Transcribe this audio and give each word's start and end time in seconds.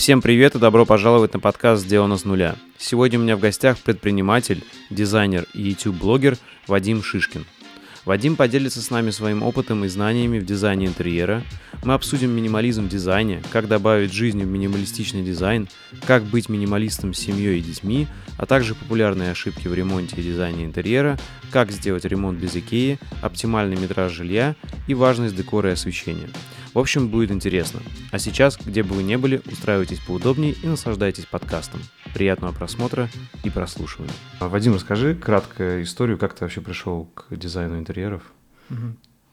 Всем 0.00 0.22
привет 0.22 0.54
и 0.54 0.58
добро 0.58 0.86
пожаловать 0.86 1.34
на 1.34 1.40
подкаст 1.40 1.82
«Сделано 1.82 2.16
с 2.16 2.24
нуля». 2.24 2.56
Сегодня 2.78 3.18
у 3.18 3.22
меня 3.22 3.36
в 3.36 3.40
гостях 3.40 3.76
предприниматель, 3.76 4.64
дизайнер 4.88 5.44
и 5.52 5.60
YouTube-блогер 5.60 6.38
Вадим 6.66 7.02
Шишкин. 7.02 7.44
Вадим 8.06 8.36
поделится 8.36 8.80
с 8.80 8.88
нами 8.88 9.10
своим 9.10 9.42
опытом 9.42 9.84
и 9.84 9.88
знаниями 9.88 10.38
в 10.38 10.46
дизайне 10.46 10.86
интерьера. 10.86 11.42
Мы 11.84 11.92
обсудим 11.92 12.30
минимализм 12.30 12.86
в 12.86 12.88
дизайне, 12.88 13.42
как 13.52 13.68
добавить 13.68 14.10
жизни 14.10 14.42
в 14.42 14.48
минималистичный 14.48 15.22
дизайн, 15.22 15.68
как 16.06 16.22
быть 16.24 16.48
минималистом 16.48 17.12
с 17.12 17.18
семьей 17.18 17.58
и 17.58 17.62
детьми, 17.62 18.06
а 18.38 18.46
также 18.46 18.74
популярные 18.74 19.32
ошибки 19.32 19.68
в 19.68 19.74
ремонте 19.74 20.16
и 20.16 20.22
дизайне 20.22 20.64
интерьера, 20.64 21.18
как 21.50 21.70
сделать 21.72 22.06
ремонт 22.06 22.38
без 22.38 22.56
Икеи, 22.56 22.98
оптимальный 23.20 23.76
метраж 23.76 24.12
жилья 24.12 24.56
и 24.86 24.94
важность 24.94 25.36
декора 25.36 25.68
и 25.68 25.72
освещения. 25.74 26.30
В 26.72 26.78
общем, 26.78 27.08
будет 27.08 27.32
интересно. 27.32 27.80
А 28.12 28.18
сейчас, 28.20 28.56
где 28.56 28.84
бы 28.84 28.94
вы 28.94 29.02
ни 29.02 29.16
были, 29.16 29.42
устраивайтесь 29.50 29.98
поудобнее 29.98 30.52
и 30.52 30.68
наслаждайтесь 30.68 31.26
подкастом. 31.26 31.80
Приятного 32.14 32.52
просмотра 32.52 33.08
и 33.42 33.50
прослушивания. 33.50 34.12
А, 34.38 34.48
Вадим, 34.48 34.74
расскажи 34.74 35.16
кратко 35.16 35.82
историю, 35.82 36.16
как 36.16 36.34
ты 36.34 36.44
вообще 36.44 36.60
пришел 36.60 37.06
к 37.06 37.34
дизайну 37.34 37.76
интерьеров. 37.76 38.22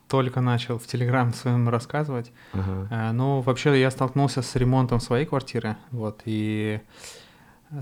Только 0.08 0.42
начал 0.42 0.80
в 0.80 0.88
Телеграм 0.88 1.32
своем 1.34 1.70
рассказывать. 1.70 2.32
Ага. 2.54 2.88
Э, 2.90 3.12
Ну, 3.12 3.42
вообще, 3.42 3.80
я 3.80 3.92
столкнулся 3.92 4.42
с 4.42 4.56
ремонтом 4.56 5.00
своей 5.00 5.26
квартиры, 5.26 5.76
вот, 5.92 6.22
и 6.26 6.80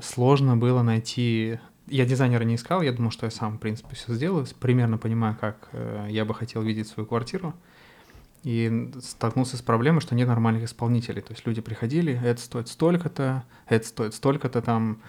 сложно 0.01 0.57
было 0.57 0.81
найти... 0.81 1.59
Я 1.87 2.05
дизайнера 2.05 2.43
не 2.43 2.55
искал, 2.55 2.81
я 2.81 2.91
думал, 2.91 3.11
что 3.11 3.27
я 3.27 3.31
сам, 3.31 3.57
в 3.57 3.59
принципе, 3.59 3.95
все 3.95 4.15
сделаю, 4.15 4.45
примерно 4.59 4.97
понимаю, 4.97 5.37
как 5.39 5.69
э, 5.71 6.07
я 6.09 6.25
бы 6.25 6.33
хотел 6.33 6.63
видеть 6.63 6.87
свою 6.87 7.07
квартиру. 7.07 7.53
И 8.45 8.91
столкнулся 9.01 9.57
с 9.57 9.61
проблемой, 9.63 10.01
что 10.01 10.13
нет 10.13 10.27
нормальных 10.27 10.65
исполнителей. 10.65 11.23
То 11.23 11.33
есть 11.33 11.47
люди 11.47 11.61
приходили, 11.61 12.21
это 12.23 12.39
стоит 12.39 12.67
столько-то, 12.67 13.43
это 13.67 13.87
стоит 13.87 14.13
столько-то 14.13 14.61
там. 14.61 15.01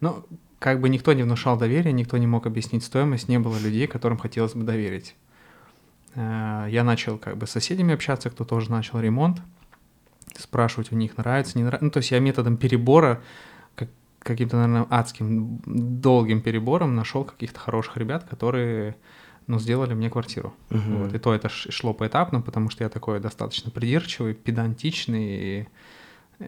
Ну, 0.00 0.26
как 0.58 0.78
бы 0.78 0.90
никто 0.90 1.14
не 1.14 1.22
внушал 1.22 1.56
доверия, 1.56 1.90
никто 1.90 2.18
не 2.18 2.26
мог 2.26 2.46
объяснить 2.46 2.84
стоимость, 2.84 3.28
не 3.28 3.38
было 3.38 3.58
людей, 3.58 3.86
которым 3.86 4.18
хотелось 4.18 4.52
бы 4.52 4.64
доверить. 4.64 5.16
Э, 6.14 6.66
Я 6.68 6.84
начал 6.84 7.16
как 7.16 7.38
бы 7.38 7.46
с 7.46 7.50
соседями 7.52 7.94
общаться, 7.94 8.28
кто 8.28 8.44
тоже 8.44 8.70
начал 8.70 9.00
ремонт, 9.00 9.40
спрашивать 10.38 10.92
у 10.92 10.94
них 10.94 11.16
нравится, 11.16 11.56
не 11.56 11.64
нравится. 11.64 11.84
Ну, 11.86 11.90
то 11.90 11.98
есть 11.98 12.10
я 12.10 12.20
методом 12.20 12.58
перебора, 12.58 13.22
как, 13.74 13.88
каким-то, 14.18 14.56
наверное, 14.56 14.86
адским 14.90 15.62
долгим 15.64 16.42
перебором 16.42 16.94
нашел 16.94 17.24
каких-то 17.24 17.58
хороших 17.58 17.96
ребят, 17.96 18.24
которые, 18.28 18.96
ну, 19.46 19.58
сделали 19.58 19.94
мне 19.94 20.10
квартиру. 20.10 20.54
Мгм. 20.70 20.96
Вот, 20.96 21.14
и 21.14 21.18
то 21.18 21.34
это 21.34 21.48
шло 21.48 21.92
поэтапно, 21.92 22.40
потому 22.40 22.70
что 22.70 22.84
я 22.84 22.90
такой 22.90 23.20
достаточно 23.20 23.70
придирчивый, 23.70 24.34
педантичный, 24.34 25.24
и 25.24 25.68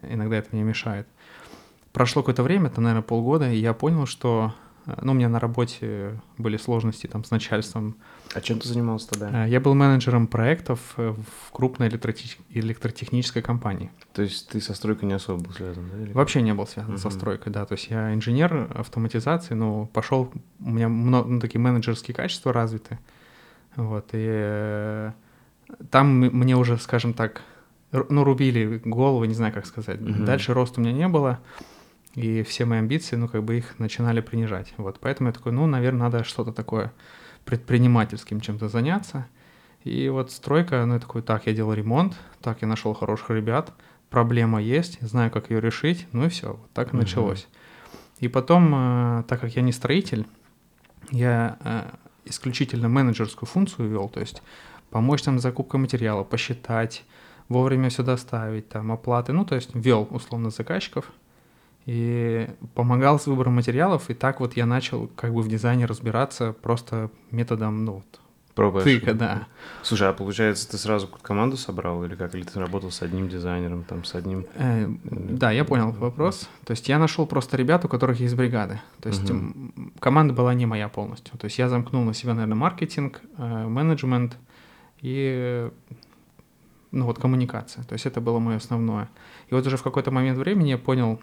иногда 0.03 0.37
это 0.37 0.49
мне 0.53 0.63
мешает. 0.63 1.07
Прошло 1.93 2.23
какое-то 2.23 2.43
время, 2.43 2.67
это, 2.67 2.81
наверное, 2.81 3.03
полгода, 3.03 3.51
и 3.51 3.57
я 3.57 3.73
понял, 3.73 4.07
что 4.07 4.55
э, 4.87 4.99
ну, 5.03 5.13
у 5.13 5.15
меня 5.15 5.29
на 5.29 5.39
работе 5.39 6.21
были 6.39 6.57
сложности 6.57 7.07
там 7.07 7.25
с 7.25 7.31
начальством. 7.31 7.97
А 8.35 8.41
чем 8.41 8.59
ты 8.59 8.69
занимался 8.69 9.09
тогда? 9.11 9.45
Э, 9.47 9.49
Я 9.49 9.61
был 9.61 9.75
менеджером 9.75 10.27
проектов 10.27 10.95
э, 10.97 11.11
в 11.13 11.53
крупной 11.53 11.89
электротех- 11.89 12.39
электротехнической 12.51 13.43
компании. 13.43 13.91
То 14.13 14.23
есть 14.23 14.49
ты 14.49 14.61
со 14.61 14.75
стройкой 14.75 15.09
не 15.09 15.15
особо 15.15 15.45
был 15.45 15.53
связан, 15.53 15.89
да? 15.93 16.03
или? 16.03 16.13
Вообще 16.13 16.43
не 16.43 16.53
был 16.53 16.67
связан 16.67 16.99
со 16.99 17.09
Мгм. 17.09 17.17
стройкой, 17.19 17.53
да. 17.53 17.65
То 17.65 17.75
есть 17.75 17.91
я 17.91 18.13
инженер 18.13 18.71
автоматизации, 18.75 19.55
но 19.55 19.87
пошел, 19.87 20.33
у 20.61 20.71
меня 20.71 20.89
много, 20.89 21.29
ну, 21.29 21.41
такие 21.41 21.61
менеджерские 21.61 22.15
качества 22.15 22.53
развиты. 22.53 22.99
Вот, 23.77 24.11
и 24.13 24.27
э, 24.29 25.13
там 25.91 26.19
мне 26.19 26.57
уже, 26.57 26.77
скажем 26.79 27.15
так, 27.15 27.43
ну, 27.93 28.25
рубили 28.25 28.81
голову, 28.85 29.25
не 29.25 29.35
знаю, 29.35 29.53
как 29.53 29.67
сказать. 29.67 30.01
Мгм. 30.01 30.25
Дальше 30.25 30.55
роста 30.55 30.81
у 30.81 30.83
меня 30.85 30.93
не 30.93 31.07
было, 31.09 31.39
и 32.15 32.43
все 32.43 32.65
мои 32.65 32.81
амбиции, 32.81 33.15
ну, 33.15 33.29
как 33.29 33.45
бы 33.45 33.57
их 33.59 33.79
начинали 33.79 34.21
принижать. 34.21 34.75
Вот, 34.77 34.99
поэтому 35.01 35.29
я 35.29 35.33
такой, 35.33 35.53
ну, 35.53 35.67
наверное, 35.67 36.03
надо 36.03 36.25
что-то 36.25 36.53
такое 36.53 36.93
предпринимательским 37.45 38.41
чем-то 38.41 38.69
заняться. 38.69 39.27
И 39.83 40.09
вот 40.09 40.31
стройка, 40.31 40.85
ну, 40.87 40.95
я 40.95 41.01
такой, 41.01 41.23
так, 41.23 41.47
я 41.47 41.53
делал 41.53 41.75
ремонт, 41.75 42.15
так, 42.41 42.63
я 42.63 42.69
нашел 42.69 42.95
хороших 42.95 43.31
ребят, 43.31 43.73
проблема 44.09 44.63
есть, 44.63 44.99
знаю, 45.03 45.31
как 45.31 45.51
ее 45.51 45.61
решить, 45.61 46.07
ну 46.13 46.27
и 46.27 46.29
все, 46.29 46.53
вот 46.53 46.71
так 46.73 46.95
и 46.95 46.97
началось. 46.97 47.47
И 48.21 48.29
потом, 48.29 48.73
э, 48.75 49.25
так 49.29 49.41
как 49.41 49.55
я 49.57 49.63
не 49.63 49.73
строитель, 49.73 50.27
я 51.11 51.59
э, 51.61 51.91
исключительно 52.25 52.89
менеджерскую 52.89 53.47
функцию 53.47 53.91
вел, 53.91 54.09
то 54.09 54.21
есть 54.21 54.43
помочь 54.91 55.23
там 55.23 55.39
с 55.39 55.43
закупкой 55.43 55.81
материала, 55.81 56.25
посчитать, 56.25 57.05
вовремя 57.49 57.91
все 57.91 58.03
доставить, 58.03 58.69
там 58.69 58.91
оплаты, 58.91 59.33
ну 59.33 59.45
то 59.45 59.55
есть 59.55 59.75
вел 59.75 60.09
условно 60.11 60.51
заказчиков 60.51 61.13
и 61.87 62.49
помогал 62.75 63.19
с 63.19 63.27
выбором 63.27 63.55
материалов, 63.55 64.09
и 64.11 64.15
так 64.15 64.41
вот 64.41 64.57
я 64.57 64.67
начал 64.67 65.09
как 65.17 65.35
бы 65.35 65.43
в 65.43 65.49
дизайне 65.49 65.87
разбираться 65.87 66.55
просто 66.63 67.11
методом, 67.31 67.85
ну, 67.85 67.93
вот, 67.95 68.21
Пробуй 68.55 68.83
тыка, 68.85 69.15
да. 69.15 69.49
Слушай, 69.83 70.09
а 70.09 70.13
получается, 70.13 70.71
ты 70.71 70.79
сразу 70.79 71.09
команду 71.09 71.57
собрал 71.57 72.05
или 72.05 72.15
как? 72.15 72.35
Или 72.37 72.45
ты 72.45 72.61
работал 72.61 72.93
с 72.93 73.03
одним 73.03 73.29
дизайнером, 73.29 73.83
там, 73.83 74.05
с 74.05 74.15
одним... 74.15 74.47
Э, 74.55 74.87
Да, 75.11 75.51
я 75.51 75.65
понял 75.65 75.91
вопрос. 75.91 76.49
То 76.65 76.71
есть 76.71 76.89
я 76.89 76.99
нашел 77.01 77.27
просто 77.27 77.57
ребят, 77.57 77.85
у 77.85 77.89
которых 77.89 78.21
есть 78.21 78.37
бригады. 78.37 78.81
То 79.01 79.09
есть 79.09 79.29
м, 79.29 79.93
команда 79.99 80.35
была 80.35 80.55
не 80.55 80.67
моя 80.67 80.89
полностью. 80.89 81.37
То 81.37 81.47
есть 81.47 81.59
я 81.59 81.69
замкнул 81.69 82.05
на 82.05 82.15
себя, 82.15 82.35
наверное, 82.35 82.55
маркетинг, 82.55 83.23
э, 83.39 83.67
менеджмент 83.67 84.37
и 85.01 85.69
ну 86.93 87.07
вот 87.07 87.19
коммуникация. 87.19 87.83
То 87.83 87.95
есть 87.95 88.07
это 88.07 88.21
было 88.21 88.39
мое 88.39 88.59
основное. 88.59 89.09
И 89.49 89.55
вот 89.55 89.67
уже 89.67 89.77
в 89.77 89.83
какой-то 89.83 90.13
момент 90.13 90.39
времени 90.39 90.69
я 90.69 90.79
понял, 90.79 91.21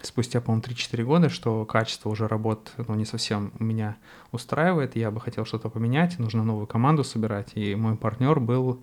спустя, 0.00 0.40
по-моему, 0.40 0.62
3-4 0.64 1.04
года, 1.04 1.28
что 1.28 1.64
качество 1.64 2.08
уже 2.08 2.26
работ 2.26 2.72
ну, 2.76 2.94
не 2.94 3.04
совсем 3.04 3.52
меня 3.58 3.96
устраивает, 4.32 4.96
я 4.96 5.10
бы 5.10 5.20
хотел 5.20 5.44
что-то 5.44 5.68
поменять, 5.68 6.18
нужно 6.18 6.42
новую 6.44 6.66
команду 6.66 7.04
собирать, 7.04 7.52
и 7.54 7.74
мой 7.74 7.96
партнер 7.96 8.40
был, 8.40 8.80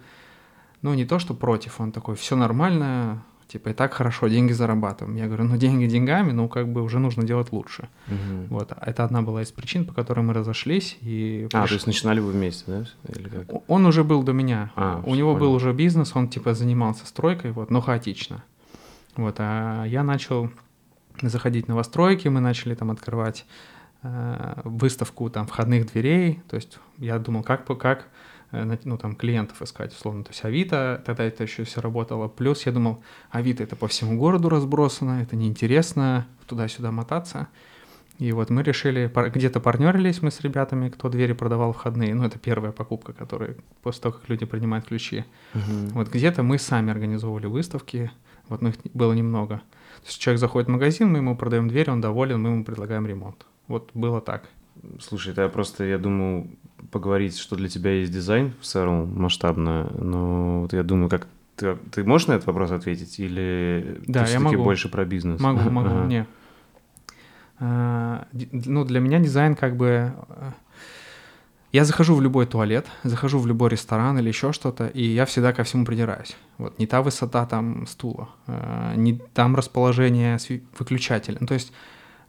ну, 0.82 0.94
не 0.94 1.06
то 1.06 1.20
что 1.20 1.34
против, 1.34 1.80
он 1.82 1.92
такой, 1.92 2.16
все 2.16 2.36
нормально, 2.36 3.24
типа, 3.48 3.70
и 3.70 3.74
так 3.74 3.94
хорошо, 3.94 4.28
деньги 4.28 4.54
зарабатываем. 4.54 5.18
Я 5.18 5.26
говорю, 5.26 5.46
ну, 5.46 5.58
деньги 5.58 5.88
деньгами, 5.88 6.32
ну, 6.32 6.48
как 6.48 6.72
бы 6.72 6.84
уже 6.84 7.00
нужно 7.00 7.24
делать 7.24 7.52
лучше. 7.52 7.90
Мгм. 8.08 8.46
Вот, 8.50 8.72
это 8.80 9.04
одна 9.04 9.22
была 9.24 9.42
из 9.42 9.52
причин, 9.52 9.86
по 9.86 9.94
которой 9.94 10.22
мы 10.22 10.34
разошлись, 10.34 10.98
и... 11.02 11.48
А, 11.52 11.64
приш- 11.64 11.68
то 11.70 11.74
есть 11.74 11.88
начинали 11.88 12.20
вы 12.20 12.32
вместе, 12.32 12.64
да? 12.68 12.86
Или 13.14 13.28
как? 13.28 13.70
Он 13.70 13.86
уже 13.88 14.04
был 14.04 14.24
до 14.24 14.34
меня. 14.34 14.72
А, 14.76 15.02
У 15.06 15.16
него 15.16 15.34
понял. 15.34 15.48
был 15.48 15.54
уже 15.56 15.74
бизнес, 15.74 16.16
он 16.16 16.30
типа 16.30 16.54
занимался 16.54 17.06
стройкой, 17.08 17.52
вот, 17.52 17.72
но 17.72 17.82
хаотично. 17.82 18.44
Вот, 19.16 19.36
а 19.40 19.84
я 19.86 20.04
начал 20.04 20.50
заходить 21.28 21.66
в 21.66 21.70
новостройки, 21.70 22.28
мы 22.28 22.40
начали 22.40 22.76
там 22.76 22.92
открывать 22.92 23.46
э, 24.04 24.62
выставку 24.64 25.30
там 25.30 25.48
входных 25.48 25.92
дверей. 25.92 26.42
То 26.50 26.56
есть 26.56 26.80
я 26.98 27.20
думал, 27.20 27.44
как 27.44 27.66
как 27.66 28.08
э, 28.52 28.78
ну, 28.84 28.98
там, 28.98 29.16
клиентов 29.16 29.62
искать, 29.62 29.94
условно. 29.94 30.24
То 30.24 30.30
есть 30.32 30.46
Авито, 30.46 31.04
тогда 31.06 31.26
это 31.26 31.44
еще 31.44 31.64
все 31.66 31.82
работало. 31.82 32.28
Плюс 32.28 32.66
я 32.66 32.72
думал, 32.72 33.04
Авито 33.32 33.64
это 33.64 33.76
по 33.76 33.88
всему 33.88 34.18
городу 34.18 34.50
разбросано, 34.50 35.22
это 35.22 35.36
неинтересно 35.36 36.26
туда-сюда 36.48 36.92
мотаться. 36.92 37.48
И 38.20 38.34
вот 38.34 38.50
мы 38.50 38.64
решили, 38.64 39.10
где-то 39.30 39.62
партнерились 39.62 40.22
мы 40.22 40.30
с 40.30 40.42
ребятами, 40.42 40.90
кто 40.90 41.08
двери 41.08 41.32
продавал 41.32 41.72
входные. 41.72 42.14
Ну, 42.14 42.26
это 42.26 42.38
первая 42.38 42.74
покупка, 42.74 43.14
которая 43.14 43.56
после 43.82 44.02
того, 44.02 44.16
как 44.16 44.28
люди 44.28 44.46
принимают 44.46 44.86
ключи. 44.86 45.24
Мгм. 45.54 45.88
Вот 45.94 46.10
где-то 46.10 46.44
мы 46.44 46.60
сами 46.60 46.92
организовывали 46.92 47.46
выставки, 47.46 48.12
вот, 48.50 48.62
но 48.62 48.70
их 48.70 48.76
было 48.94 49.14
немного. 49.14 49.62
То 50.02 50.08
есть 50.08 50.20
человек 50.20 50.40
заходит 50.40 50.68
в 50.68 50.72
магазин, 50.72 51.12
мы 51.12 51.18
ему 51.18 51.36
продаем 51.36 51.68
дверь, 51.68 51.92
он 51.92 52.02
доволен, 52.02 52.42
мы 52.42 52.50
ему 52.50 52.64
предлагаем 52.64 53.06
ремонт. 53.06 53.46
Вот 53.68 53.92
было 53.94 54.22
так. 54.22 54.50
Слушай, 55.00 55.34
это 55.34 55.44
я 55.44 55.50
просто, 55.50 55.84
я 55.84 55.98
думал 55.98 56.48
поговорить, 56.92 57.38
что 57.38 57.56
для 57.56 57.68
тебя 57.68 57.92
есть 57.92 58.12
дизайн 58.14 58.54
в 58.62 58.66
целом 58.66 59.14
масштабно, 59.22 59.92
но 59.98 60.62
вот 60.62 60.74
я 60.74 60.84
думаю, 60.84 61.10
как 61.10 61.28
ты, 61.58 61.76
ты 61.92 62.04
можешь 62.06 62.28
на 62.28 62.34
этот 62.34 62.48
вопрос 62.48 62.72
ответить 62.72 63.20
или 63.20 64.00
Да, 64.08 64.24
ты 64.24 64.32
я 64.32 64.40
могу. 64.40 64.64
больше 64.64 64.90
про 64.90 65.04
бизнес? 65.04 65.42
Могу, 65.42 65.70
могу, 65.70 65.90
Ага. 65.90 66.06
не. 66.08 66.26
А, 67.60 68.26
Ну, 68.32 68.86
для 68.86 69.02
меня 69.02 69.20
дизайн 69.20 69.56
как 69.56 69.76
бы... 69.76 70.14
Я 71.72 71.86
захожу 71.86 72.16
в 72.16 72.22
любой 72.22 72.48
туалет, 72.48 72.88
захожу 73.04 73.38
в 73.38 73.46
любой 73.46 73.70
ресторан 73.70 74.18
или 74.18 74.28
еще 74.30 74.52
что-то, 74.54 74.88
и 74.88 75.04
я 75.04 75.26
всегда 75.26 75.54
ко 75.54 75.64
всему 75.64 75.86
придираюсь. 75.86 76.36
Вот 76.58 76.80
не 76.80 76.88
та 76.88 77.02
высота 77.04 77.46
там 77.46 77.86
стула, 77.86 78.30
э, 78.48 78.94
не 78.96 79.22
там 79.34 79.56
расположение 79.56 80.40
выключателя. 80.80 81.38
Ну, 81.40 81.46
то 81.46 81.54
есть 81.54 81.72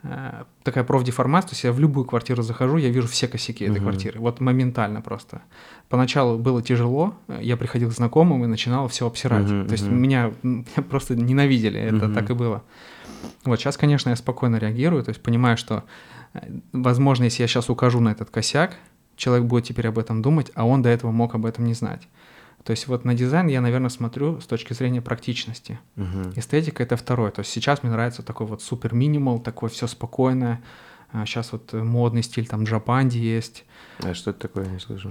э, 0.02 0.44
такая 0.62 0.84
профдеформация, 0.84 1.48
то 1.48 1.52
есть 1.54 1.64
я 1.64 1.72
в 1.72 1.80
любую 1.80 2.04
квартиру 2.04 2.42
захожу, 2.42 2.76
я 2.76 2.90
вижу 2.90 3.08
все 3.08 3.28
косяки 3.28 3.64
этой 3.64 3.76
Мгм. 3.76 3.82
квартиры. 3.84 4.20
Вот 4.20 4.40
моментально 4.40 5.00
просто. 5.00 5.40
Поначалу 5.88 6.36
было 6.38 6.60
тяжело, 6.62 7.14
э, 7.28 7.38
я 7.40 7.56
приходил 7.56 7.88
к 7.88 7.94
знакомым 7.94 8.44
и 8.44 8.46
начинал 8.46 8.88
все 8.88 9.06
обсирать. 9.06 9.46
Мгм, 9.46 9.66
то 9.68 9.72
есть 9.72 9.84
мгм. 9.86 10.02
меня, 10.02 10.32
меня 10.42 10.64
просто 10.90 11.16
ненавидели, 11.16 11.80
это 11.80 12.06
Мгм. 12.06 12.14
так 12.14 12.28
и 12.28 12.34
было. 12.34 12.62
Вот 13.44 13.58
сейчас, 13.58 13.78
конечно, 13.78 14.10
я 14.10 14.16
спокойно 14.16 14.56
реагирую, 14.56 15.02
то 15.02 15.08
есть 15.08 15.22
понимаю, 15.22 15.56
что, 15.56 15.84
возможно, 16.74 17.24
если 17.24 17.42
я 17.42 17.48
сейчас 17.48 17.70
укажу 17.70 18.00
на 18.00 18.10
этот 18.10 18.28
косяк, 18.28 18.76
человек 19.20 19.46
будет 19.46 19.64
теперь 19.64 19.88
об 19.88 19.98
этом 19.98 20.22
думать, 20.22 20.50
а 20.54 20.66
он 20.66 20.82
до 20.82 20.88
этого 20.88 21.12
мог 21.12 21.34
об 21.34 21.44
этом 21.44 21.66
не 21.66 21.74
знать. 21.74 22.08
То 22.64 22.72
есть 22.72 22.88
вот 22.88 23.04
на 23.04 23.14
дизайн 23.14 23.46
я, 23.48 23.60
наверное, 23.60 23.90
смотрю 23.90 24.40
с 24.40 24.46
точки 24.46 24.72
зрения 24.72 25.00
практичности. 25.00 25.78
Мгм. 25.96 26.32
Эстетика 26.36 26.82
это 26.82 26.96
второе. 26.96 27.30
То 27.30 27.40
есть 27.40 27.52
сейчас 27.52 27.82
мне 27.82 27.92
нравится 27.92 28.22
такой 28.22 28.46
вот 28.46 28.62
супер 28.62 28.94
минимал, 28.94 29.38
такое 29.38 29.70
все 29.70 29.86
спокойное. 29.86 30.60
Сейчас 31.24 31.52
вот 31.52 31.72
модный 31.72 32.22
стиль, 32.22 32.46
там 32.46 32.64
джапанди 32.64 33.18
есть. 33.18 33.64
А 33.98 34.14
что 34.14 34.30
это 34.30 34.40
такое, 34.40 34.66
я 34.66 34.70
не 34.70 34.78
слышал? 34.78 35.10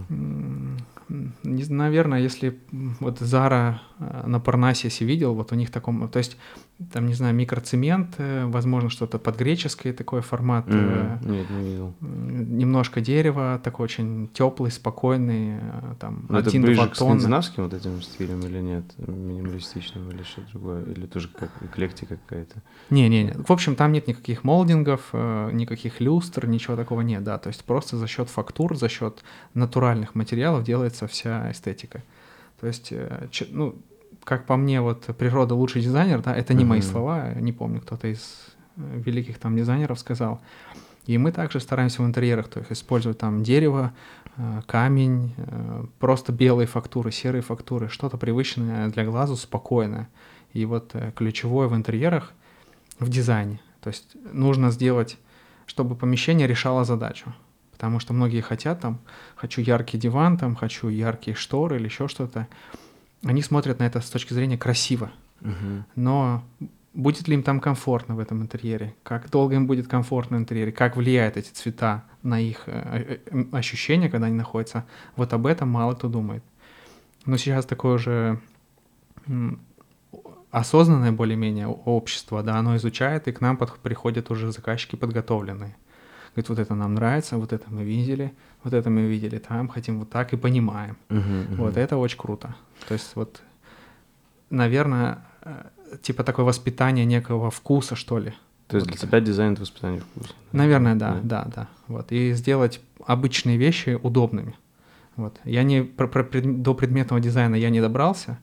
Наверное, 1.44 2.22
если 2.22 2.60
вот 3.00 3.20
Зара 3.20 3.82
э, 4.00 4.24
на 4.26 4.40
Парнасисе 4.40 5.06
видел, 5.06 5.34
вот 5.34 5.52
у 5.52 5.56
них 5.56 5.72
таком, 5.72 6.08
то 6.08 6.20
есть 6.20 6.38
там, 6.94 7.08
не 7.08 7.14
знаю, 7.14 7.36
микроцемент, 7.36 8.16
э, 8.20 8.46
возможно, 8.46 8.90
что-то 8.90 9.20
под 9.20 9.38
греческий 9.38 9.92
такой 9.92 10.22
формат, 10.22 10.66
М, 10.70 11.20
Нет, 11.30 11.50
не 11.50 11.70
видел. 11.72 11.94
немножко 12.00 13.02
дерева, 13.02 13.60
такой 13.62 13.84
очень 13.84 14.30
теплый, 14.34 14.72
спокойный, 14.72 15.58
э, 15.62 15.96
там 16.00 16.26
Но 16.30 16.36
Ну, 16.36 16.40
это 16.40 16.52
ближе 16.52 16.88
к 16.88 16.96
скандинавским 16.96 17.64
вот 17.64 17.74
этим 17.74 18.02
стилям 18.02 18.40
или 18.46 18.60
нет? 18.60 18.86
Минималистичным 18.98 20.10
или 20.12 20.24
что-то 20.24 20.52
другое? 20.54 20.86
Или 20.86 21.06
тоже 21.06 21.28
как 21.28 21.50
эклектика 21.62 22.16
какая-то? 22.16 22.62
Не-не-не. 22.90 23.34
В 23.34 23.52
общем, 23.52 23.75
там 23.75 23.92
нет 23.92 24.08
никаких 24.08 24.46
молдингов, 24.46 25.14
никаких 25.14 26.00
люстр, 26.00 26.48
ничего 26.48 26.78
такого 26.78 27.02
нет, 27.02 27.24
да. 27.24 27.38
То 27.38 27.50
есть 27.50 27.64
просто 27.66 27.98
за 27.98 28.08
счет 28.08 28.30
фактур, 28.30 28.78
за 28.78 28.88
счет 28.88 29.24
натуральных 29.54 30.16
материалов 30.16 30.64
делается 30.64 31.08
вся 31.08 31.52
эстетика. 31.52 32.04
То 32.62 32.68
есть, 32.68 32.94
ну, 33.52 33.75
как 34.30 34.46
по 34.46 34.58
мне, 34.58 34.80
вот 34.80 35.06
природа 35.18 35.56
лучший 35.56 35.81
дизайнер, 35.81 36.22
да, 36.22 36.36
это 36.36 36.54
не 36.54 36.64
мои 36.64 36.81
Мгм. 36.81 36.88
слова, 36.88 37.34
не 37.34 37.52
помню, 37.52 37.81
кто-то 37.81 38.08
из 38.08 38.22
э, 38.78 39.02
великих 39.06 39.40
там 39.40 39.58
дизайнеров 39.58 40.00
сказал. 40.00 40.40
И 41.08 41.18
мы 41.18 41.31
также 41.31 41.60
стараемся 41.60 42.04
в 42.04 42.06
интерьерах, 42.06 42.48
то 42.48 42.60
есть 42.60 42.72
использовать 42.72 43.18
там 43.18 43.42
дерево, 43.42 43.92
э, 44.38 44.62
камень, 44.68 45.34
э, 45.38 45.86
просто 45.98 46.31
белые 46.31 46.68
фактуры, 46.68 47.12
серые 47.12 47.42
фактуры, 47.42 47.90
что-то 47.90 48.18
привычное 48.18 48.90
для 48.90 49.04
глазу, 49.04 49.36
спокойное. 49.36 50.08
И 50.54 50.66
вот 50.66 50.96
ключевое 51.16 51.68
в 51.68 51.74
интерьерах 51.74 52.32
в 53.00 53.10
дизайне. 53.10 53.60
То 53.82 53.90
есть 53.90 54.16
нужно 54.32 54.70
сделать, 54.70 55.18
чтобы 55.66 55.96
помещение 55.96 56.48
решало 56.48 56.86
задачу. 56.86 57.34
Потому 57.72 58.00
что 58.00 58.14
многие 58.14 58.42
хотят 58.42 58.82
там, 58.82 59.00
хочу 59.36 59.62
яркий 59.62 59.98
диван, 59.98 60.38
там, 60.38 60.56
хочу 60.56 60.90
яркие 60.90 61.36
шторы 61.36 61.78
или 61.78 61.86
еще 61.86 62.08
что-то. 62.08 62.48
Они 63.24 63.42
смотрят 63.42 63.80
на 63.80 63.83
это 63.83 64.00
с 64.01 64.10
точки 64.10 64.33
зрения 64.33 64.57
красиво. 64.57 65.12
Мгм. 65.42 65.86
Но 65.95 66.44
будет 66.94 67.27
ли 67.27 67.33
им 67.36 67.44
там 67.44 67.60
комфортно 67.60 68.16
в 68.16 68.19
этом 68.19 68.42
интерьере? 68.42 68.95
Как 69.04 69.30
долго 69.30 69.56
им 69.56 69.68
будет 69.68 69.88
комфортно 69.88 70.38
в 70.38 70.39
интерьере? 70.39 70.71
Как 70.71 70.95
влияют 70.98 71.38
эти 71.38 71.50
цвета 71.50 72.04
на 72.24 72.39
их 72.39 72.63
э, 72.66 73.19
э, 73.25 73.44
ощущения, 73.51 74.10
когда 74.10 74.27
они 74.27 74.36
находятся? 74.36 74.86
Вот 75.16 75.33
об 75.33 75.45
этом 75.45 75.69
мало 75.69 75.95
кто 75.95 76.07
думает. 76.07 76.44
Но 77.25 77.38
сейчас 77.38 77.66
такое 77.66 77.95
уже 77.95 78.39
осознанное 80.51 81.12
более-менее 81.12 81.68
общество, 81.68 82.42
да, 82.42 82.57
оно 82.57 82.75
изучает, 82.77 83.27
и 83.27 83.31
к 83.31 83.42
нам 83.42 83.57
под- 83.57 83.77
приходят 83.80 84.31
уже 84.31 84.51
заказчики 84.51 84.95
подготовленные. 84.95 85.75
Говорит, 86.39 86.50
вот 86.50 86.59
это 86.59 86.74
нам 86.75 86.94
нравится, 86.94 87.38
вот 87.38 87.51
это 87.51 87.65
мы 87.69 87.83
видели, 87.83 88.31
вот 88.63 88.74
это 88.74 88.89
мы 88.89 89.01
видели 89.07 89.39
там, 89.39 89.68
хотим 89.68 90.00
вот 90.00 90.09
так 90.09 90.31
и 90.33 90.38
понимаем. 90.38 90.95
Мгм, 91.09 91.41
мгм. 91.41 91.56
Вот 91.57 91.75
это 91.75 91.97
очень 91.97 92.18
круто. 92.18 92.56
То 92.88 92.94
есть 92.94 93.12
вот, 93.15 93.41
наверное, 94.50 95.25
э, 95.41 95.65
типа 96.01 96.24
такое 96.24 96.45
воспитание 96.45 97.03
некого 97.06 97.51
вкуса, 97.51 97.95
что 97.95 98.19
ли. 98.19 98.33
То 98.68 98.77
есть 98.77 98.88
Вот 98.88 98.97
для 98.97 99.07
тебя 99.07 99.19
дизайн— 99.19 99.51
это 99.53 99.62
воспитание 99.62 100.00
вкуса? 100.01 100.33
Наверное, 100.53 100.95
да, 100.95 101.19
да, 101.24 101.47
да. 101.53 101.68
Вот. 101.88 102.12
И 102.13 102.31
сделать 102.33 102.80
обычные 103.06 103.57
вещи 103.57 104.00
удобными. 104.01 104.56
Вот. 105.18 105.41
Я 105.44 105.63
не 105.63 105.81
про, 105.81 106.07
про 106.07 106.24
пред- 106.24 106.62
до 106.62 106.74
предметного 106.74 107.19
дизайна 107.19 107.56
я 107.56 107.69
не 107.69 107.81
добрался. 107.81 108.38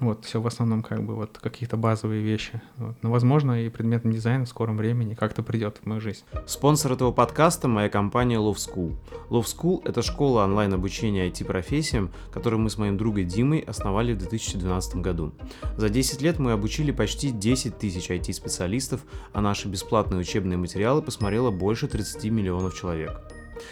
Вот, 0.00 0.24
все 0.24 0.40
в 0.40 0.46
основном 0.46 0.82
как 0.82 1.04
бы 1.04 1.14
вот 1.14 1.38
какие-то 1.38 1.76
базовые 1.76 2.20
вещи. 2.20 2.60
Вот. 2.76 2.96
Но, 3.02 3.10
возможно, 3.10 3.64
и 3.64 3.68
предметный 3.68 4.12
дизайн 4.12 4.44
в 4.44 4.48
скором 4.48 4.76
времени 4.76 5.14
как-то 5.14 5.42
придет 5.42 5.78
в 5.82 5.86
мою 5.86 6.00
жизнь. 6.00 6.24
Спонсор 6.46 6.92
этого 6.92 7.12
подкаста– 7.12 7.68
моя 7.68 7.88
компания 7.88 8.36
Love 8.36 8.56
School. 8.56 8.96
Love 9.30 9.44
School– 9.44 9.82
это 9.84 10.02
школа 10.02 10.44
онлайн-обучения 10.44 11.28
IT-профессиям, 11.28 12.10
которую 12.32 12.60
мы 12.60 12.70
с 12.70 12.78
моим 12.78 12.96
другом 12.96 13.26
Димой 13.26 13.60
основали 13.60 14.12
в 14.12 14.18
2012 14.18 14.96
году. 14.96 15.32
За 15.76 15.88
10 15.88 16.20
лет 16.22 16.40
мы 16.40 16.52
обучили 16.52 16.90
почти 16.90 17.30
10 17.30 17.78
тысяч 17.78 18.10
IT-специалистов, 18.10 19.02
а 19.32 19.40
наши 19.40 19.68
бесплатные 19.68 20.20
учебные 20.20 20.58
материалы 20.58 21.02
посмотрело 21.02 21.52
больше 21.52 21.86
30 21.86 22.24
миллионов 22.24 22.74
человек. 22.74 23.20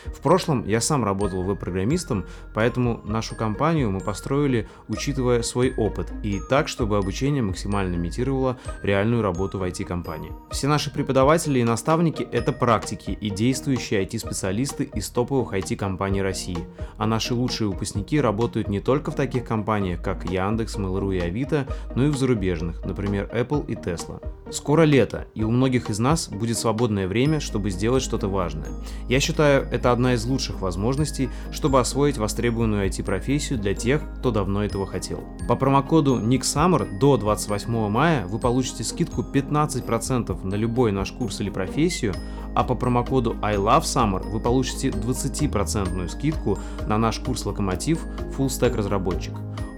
В 0.06 0.20
прошлом 0.20 0.66
я 0.66 0.80
сам 0.80 1.04
работал 1.04 1.42
веб-программистом, 1.42 2.24
поэтому 2.54 3.00
нашу 3.04 3.34
компанию 3.34 3.90
мы 3.90 4.00
построили, 4.00 4.68
учитывая 4.88 5.42
свой 5.42 5.74
опыт, 5.76 6.12
и 6.22 6.40
так, 6.48 6.68
чтобы 6.68 6.96
обучение 6.96 7.42
максимально 7.42 7.96
имитировало 7.96 8.58
реальную 8.82 9.22
работу 9.22 9.58
в 9.58 9.62
IT-компании. 9.62 10.32
Все 10.50 10.68
наши 10.68 10.92
преподаватели 10.92 11.58
и 11.58 11.64
наставники– 11.64 12.22
это 12.32 12.52
практики 12.52 13.16
и 13.20 13.30
действующие 13.30 14.04
IT-специалисты 14.04 14.84
из 14.84 15.08
топовых 15.08 15.52
IT-компаний 15.52 16.22
России, 16.22 16.58
а 16.96 17.06
наши 17.06 17.34
лучшие 17.34 17.68
выпускники 17.68 18.20
работают 18.20 18.68
не 18.68 18.80
только 18.80 19.10
в 19.10 19.14
таких 19.14 19.44
компаниях, 19.44 20.02
как 20.02 20.30
Яндекс, 20.30 20.76
Mail.ru 20.76 21.16
и 21.16 21.20
Авито, 21.20 21.66
но 21.94 22.06
и 22.06 22.10
в 22.10 22.16
зарубежных, 22.16 22.84
например, 22.84 23.30
Apple 23.32 23.66
и 23.66 23.74
Tesla. 23.74 24.22
Скоро 24.50 24.82
лето, 24.82 25.26
и 25.34 25.44
у 25.44 25.50
многих 25.50 25.88
из 25.88 25.98
нас 25.98 26.28
будет 26.28 26.58
свободное 26.58 27.08
время, 27.08 27.40
чтобы 27.40 27.70
сделать 27.70 28.02
что-то 28.02 28.28
важное. 28.28 28.68
Я 29.08 29.18
считаю, 29.18 29.66
это 29.72 29.90
одна 29.90 30.14
из 30.14 30.24
лучших 30.26 30.60
возможностей, 30.60 31.30
чтобы 31.50 31.80
освоить 31.80 32.18
востребованную 32.18 32.86
IT-профессию 32.88 33.58
для 33.58 33.74
тех, 33.74 34.02
кто 34.18 34.30
давно 34.30 34.64
этого 34.64 34.86
хотел. 34.86 35.24
По 35.48 35.56
промокоду 35.56 36.20
NICSUMMER 36.20 36.98
до 36.98 37.16
28 37.16 37.88
мая 37.88 38.26
вы 38.26 38.38
получите 38.38 38.84
скидку 38.84 39.22
15% 39.22 40.46
на 40.46 40.54
любой 40.54 40.92
наш 40.92 41.10
курс 41.12 41.40
или 41.40 41.48
профессию, 41.48 42.14
а 42.54 42.64
по 42.64 42.74
промокоду 42.74 43.34
ILOVESUMMER 43.40 44.28
вы 44.28 44.40
получите 44.40 44.90
20% 44.90 46.08
скидку 46.08 46.58
на 46.86 46.98
наш 46.98 47.18
курс 47.20 47.46
«Локомотив» 47.46 48.04
Full 48.36 48.48
Stack 48.48 48.76
разработчик. 48.76 49.32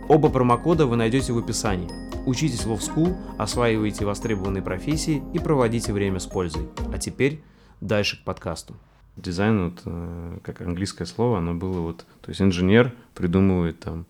Оба 0.09 0.29
промокода 0.29 0.87
вы 0.87 0.97
найдете 0.97 1.33
в 1.33 1.39
описании. 1.39 1.89
Учитесь 2.27 2.65
в 2.65 2.73
School, 2.73 3.15
осваивайте 3.39 4.05
востребованные 4.05 4.63
профессии 4.63 5.23
и 5.33 5.39
проводите 5.39 5.93
время 5.93 6.19
с 6.19 6.27
пользой. 6.27 6.69
А 6.93 6.99
теперь 6.99 7.43
дальше 7.81 8.21
к 8.21 8.25
подкасту. 8.25 8.75
Дизайн, 9.17 9.65
вот, 9.71 9.83
э, 9.87 10.39
как 10.43 10.61
английское 10.61 11.05
слово, 11.05 11.39
оно 11.39 11.55
было 11.55 11.81
вот, 11.81 11.99
то 12.21 12.31
есть 12.31 12.43
инженер 12.43 12.93
придумывает 13.15 13.79
там 13.81 14.07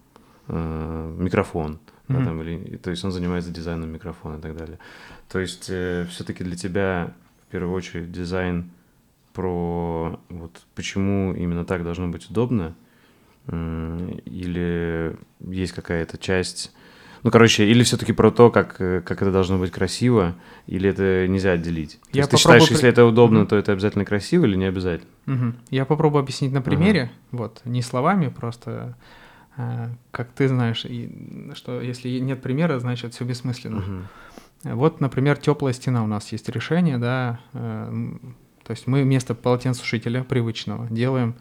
э, 0.49 1.15
микрофон, 1.19 1.79
да, 2.09 2.15
Мгм. 2.17 2.25
там, 2.25 2.43
или, 2.43 2.77
то 2.79 2.91
есть 2.91 3.05
он 3.05 3.13
занимается 3.13 3.51
дизайном 3.51 3.91
микрофона 3.91 4.39
и 4.39 4.41
так 4.41 4.57
далее. 4.57 4.79
То 5.29 5.39
есть 5.39 5.65
все-таки 5.65 6.43
для 6.45 6.57
тебя 6.57 7.13
в 7.47 7.51
первую 7.53 7.75
очередь 7.75 8.13
дизайн 8.13 8.71
про 9.35 10.19
вот 10.29 10.63
почему 10.75 11.35
именно 11.35 11.65
так 11.65 11.83
должно 11.85 12.09
быть 12.09 12.31
удобно, 12.31 12.75
м, 13.49 14.09
или 14.25 15.17
есть 15.41 15.73
какая-то 15.73 16.17
часть, 16.19 16.73
ну 17.25 17.31
короче, 17.31 17.67
или 17.67 17.83
все-таки 17.83 18.13
про 18.13 18.31
то, 18.31 18.51
как 18.51 18.81
э, 18.81 19.01
как 19.01 19.23
это 19.23 19.33
должно 19.33 19.59
быть 19.59 19.73
красиво, 19.73 20.37
или 20.69 20.89
это 20.91 21.27
нельзя 21.27 21.53
отделить. 21.53 21.99
То 22.03 22.09
Я 22.13 22.19
есть 22.21 22.31
ты 22.31 22.37
считаешь, 22.37 22.65
при- 22.67 22.75
если 22.75 22.89
это 22.89 23.05
удобно, 23.05 23.41
Мгм. 23.41 23.49
то 23.49 23.57
это 23.57 23.73
обязательно 23.73 24.05
красиво 24.05 24.45
или 24.45 24.55
не 24.57 24.67
обязательно? 24.67 25.11
Мгм. 25.27 25.57
Я 25.71 25.85
попробую 25.85 26.21
объяснить 26.23 26.53
на 26.53 26.63
примере, 26.63 27.11
вот, 27.33 27.61
не 27.65 27.83
словами, 27.83 28.29
просто 28.29 28.97
э, 29.57 29.89
как 30.11 30.29
ты 30.33 30.49
знаешь, 30.49 30.85
и, 30.85 31.51
что 31.55 31.81
если 31.81 32.09
нет 32.21 32.43
примера, 32.43 32.79
значит 32.79 33.15
все 33.15 33.25
бессмысленно. 33.25 33.81
Мгм. 33.81 34.09
Вот, 34.65 35.01
например, 35.01 35.37
теплая 35.37 35.73
стена 35.75 36.03
у 36.03 36.07
нас 36.07 36.33
есть 36.33 36.49
решение, 36.49 36.99
да, 36.99 37.39
э, 37.53 37.93
то 38.65 38.71
есть 38.71 38.87
мы 38.87 39.03
вместо 39.03 39.35
полотенцесушителя 39.35 40.25
привычного 40.25 40.87
делаем 40.91 41.35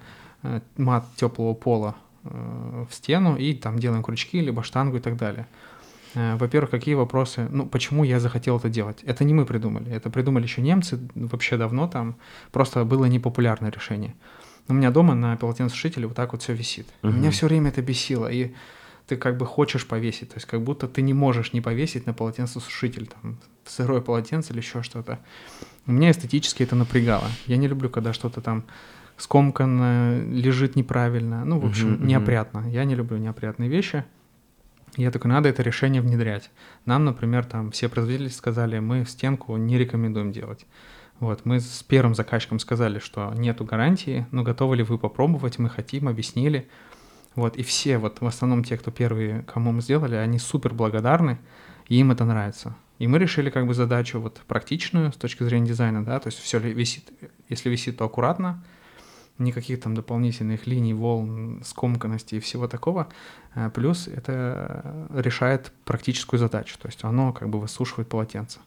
э, 0.44 0.60
мат 0.78 1.06
теплого 1.16 1.54
пола 1.54 1.96
э, 2.26 2.86
в 2.90 2.94
стену 2.94 3.36
и 3.38 3.54
там 3.54 3.80
делаем 3.80 4.04
крючки, 4.04 4.40
либо 4.42 4.62
штангу 4.64 4.98
и 4.98 5.00
так 5.00 5.16
далее. 5.18 5.48
Э, 6.16 6.36
Во-первых, 6.38 6.70
какие 6.72 6.96
вопросы? 6.96 7.48
Ну, 7.52 7.66
почему 7.66 8.04
я 8.04 8.20
захотел 8.20 8.58
это 8.58 8.70
делать? 8.70 9.04
Это 9.04 9.24
не 9.24 9.34
мы 9.34 9.46
придумали, 9.46 9.92
это 9.92 10.10
придумали 10.10 10.44
еще 10.44 10.62
немцы 10.62 11.00
вообще 11.16 11.58
давно 11.58 11.88
там, 11.88 12.16
просто 12.52 12.84
было 12.86 13.06
непопулярное 13.06 13.72
решение. 13.72 14.16
У 14.68 14.74
меня 14.74 14.92
дома 14.92 15.16
на 15.16 15.36
полотенцесушителе 15.36 16.08
вот 16.08 16.16
так 16.16 16.32
вот 16.32 16.42
все 16.42 16.54
висит. 16.54 16.88
Мгм. 17.02 17.18
Меня 17.18 17.32
все 17.32 17.48
время 17.48 17.70
это 17.70 17.82
бесило, 17.82 18.28
и 18.32 18.54
ты 19.08 19.18
как 19.18 19.38
бы 19.38 19.46
хочешь 19.46 19.86
повесить, 19.86 20.30
то 20.30 20.36
есть 20.36 20.48
как 20.48 20.62
будто 20.62 20.88
ты 20.88 21.02
не 21.02 21.14
можешь 21.14 21.52
не 21.52 21.60
повесить 21.62 22.06
на 22.06 22.14
полотенцесушитель, 22.14 23.08
там, 23.08 23.38
сырое 23.66 24.00
полотенце 24.02 24.54
или 24.54 24.60
еще 24.60 24.82
что-то. 24.82 25.20
Меня 25.86 26.12
эстетически 26.12 26.64
это 26.64 26.76
напрягало. 26.76 27.28
Я 27.46 27.58
не 27.58 27.68
люблю, 27.68 27.90
когда 27.90 28.14
что-то 28.14 28.40
там 28.40 28.64
скомканно 29.18 30.24
лежит 30.24 30.76
неправильно, 30.76 31.44
ну, 31.44 31.60
в 31.60 31.66
общем, 31.66 31.94
мгм. 31.94 32.08
неопрятно. 32.08 32.70
Я 32.70 32.86
не 32.86 32.96
люблю 32.96 33.18
неопрятные 33.18 33.70
вещи. 33.70 34.06
Я 34.96 35.10
такой, 35.10 35.32
надо 35.32 35.50
это 35.50 35.64
решение 35.64 36.02
внедрять. 36.02 36.52
Нам, 36.86 37.06
например, 37.06 37.46
там 37.46 37.72
все 37.72 37.90
производители 37.90 38.28
сказали, 38.28 38.78
мы 38.80 39.06
стенку 39.06 39.58
не 39.58 39.78
рекомендуем 39.78 40.32
делать. 40.32 40.66
Вот, 41.20 41.46
мы 41.46 41.60
с 41.60 41.84
первым 41.84 42.16
заказчиком 42.16 42.60
сказали, 42.60 43.00
что 43.00 43.34
нету 43.36 43.66
гарантии, 43.66 44.28
но 44.32 44.44
готовы 44.44 44.78
ли 44.78 44.84
вы 44.84 44.98
попробовать, 44.98 45.58
мы 45.58 45.70
хотим, 45.70 46.08
объяснили. 46.08 46.68
Вот, 47.36 47.56
и 47.56 47.64
все, 47.64 47.98
вот 47.98 48.22
в 48.22 48.26
основном 48.26 48.64
те, 48.64 48.78
кто 48.78 48.92
первые, 48.92 49.44
кому 49.44 49.72
мы 49.72 49.82
сделали, 49.82 50.16
они 50.16 50.38
супер 50.38 50.74
благодарны, 50.74 51.40
и 51.88 51.96
им 51.96 52.12
это 52.12 52.26
нравится. 52.26 52.76
И 53.00 53.08
мы 53.08 53.18
решили 53.18 53.50
как 53.50 53.66
бы 53.66 53.74
задачу 53.74 54.20
вот 54.20 54.42
практичную 54.48 55.12
с 55.12 55.16
точки 55.16 55.44
зрения 55.44 55.68
дизайна, 55.68 56.06
да, 56.06 56.20
то 56.20 56.28
есть 56.28 56.40
все 56.40 56.60
висит, 56.60 57.10
если 57.50 57.70
висит, 57.70 57.98
то 57.98 58.06
аккуратно, 58.06 58.64
никаких 59.38 59.82
там 59.82 59.96
дополнительных 59.96 60.68
линий, 60.68 60.94
волн, 60.94 61.62
скомканности 61.64 62.36
и 62.36 62.40
всего 62.40 62.68
такого. 62.68 63.08
Э, 63.56 63.70
плюс 63.70 64.08
это 64.08 65.08
решает 65.14 65.72
практическую 65.86 66.40
задачу, 66.40 66.78
то 66.80 66.88
есть 66.88 67.04
оно 67.04 67.34
как 67.34 67.50
бы 67.50 67.60
высушивает 67.60 68.08
полотенце. 68.08 68.60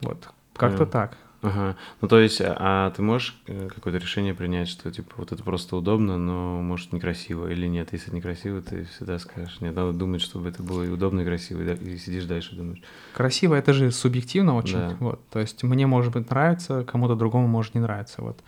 Вот, 0.00 0.30
как-то 0.54 0.86
так. 0.86 1.16
Ага. 1.40 1.76
Ну, 2.00 2.08
то 2.08 2.18
есть, 2.18 2.40
а 2.44 2.90
ты 2.90 3.00
можешь 3.00 3.40
э, 3.46 3.68
какое-то 3.72 3.98
решение 3.98 4.34
принять, 4.34 4.68
что, 4.68 4.90
типа, 4.90 5.12
вот 5.18 5.30
это 5.30 5.42
просто 5.44 5.76
удобно, 5.76 6.18
но, 6.18 6.60
может, 6.60 6.92
некрасиво 6.92 7.48
или 7.48 7.66
нет? 7.68 7.92
Если 7.92 8.12
некрасиво, 8.12 8.60
ты 8.60 8.84
всегда 8.86 9.20
скажешь, 9.20 9.60
нет, 9.60 9.76
надо 9.76 9.92
думать, 9.92 10.20
чтобы 10.20 10.48
это 10.48 10.64
было 10.64 10.82
и 10.82 10.88
удобно, 10.88 11.20
и 11.20 11.24
красиво, 11.24 11.62
и, 11.62 11.94
и 11.94 11.96
сидишь 11.96 12.24
дальше 12.24 12.56
думаешь. 12.56 12.82
Красиво— 13.14 13.54
это 13.56 13.72
же 13.72 13.92
субъективно 13.92 14.56
очень, 14.56 14.78
да. 14.78 14.96
вот. 14.98 15.20
То 15.30 15.38
есть, 15.38 15.62
мне, 15.62 15.86
может 15.86 16.12
быть, 16.12 16.28
нравится, 16.28 16.82
кому-то 16.84 17.14
другому 17.14 17.46
может 17.46 17.74
не 17.74 17.80
нравиться, 17.80 18.20
вот. 18.20 18.40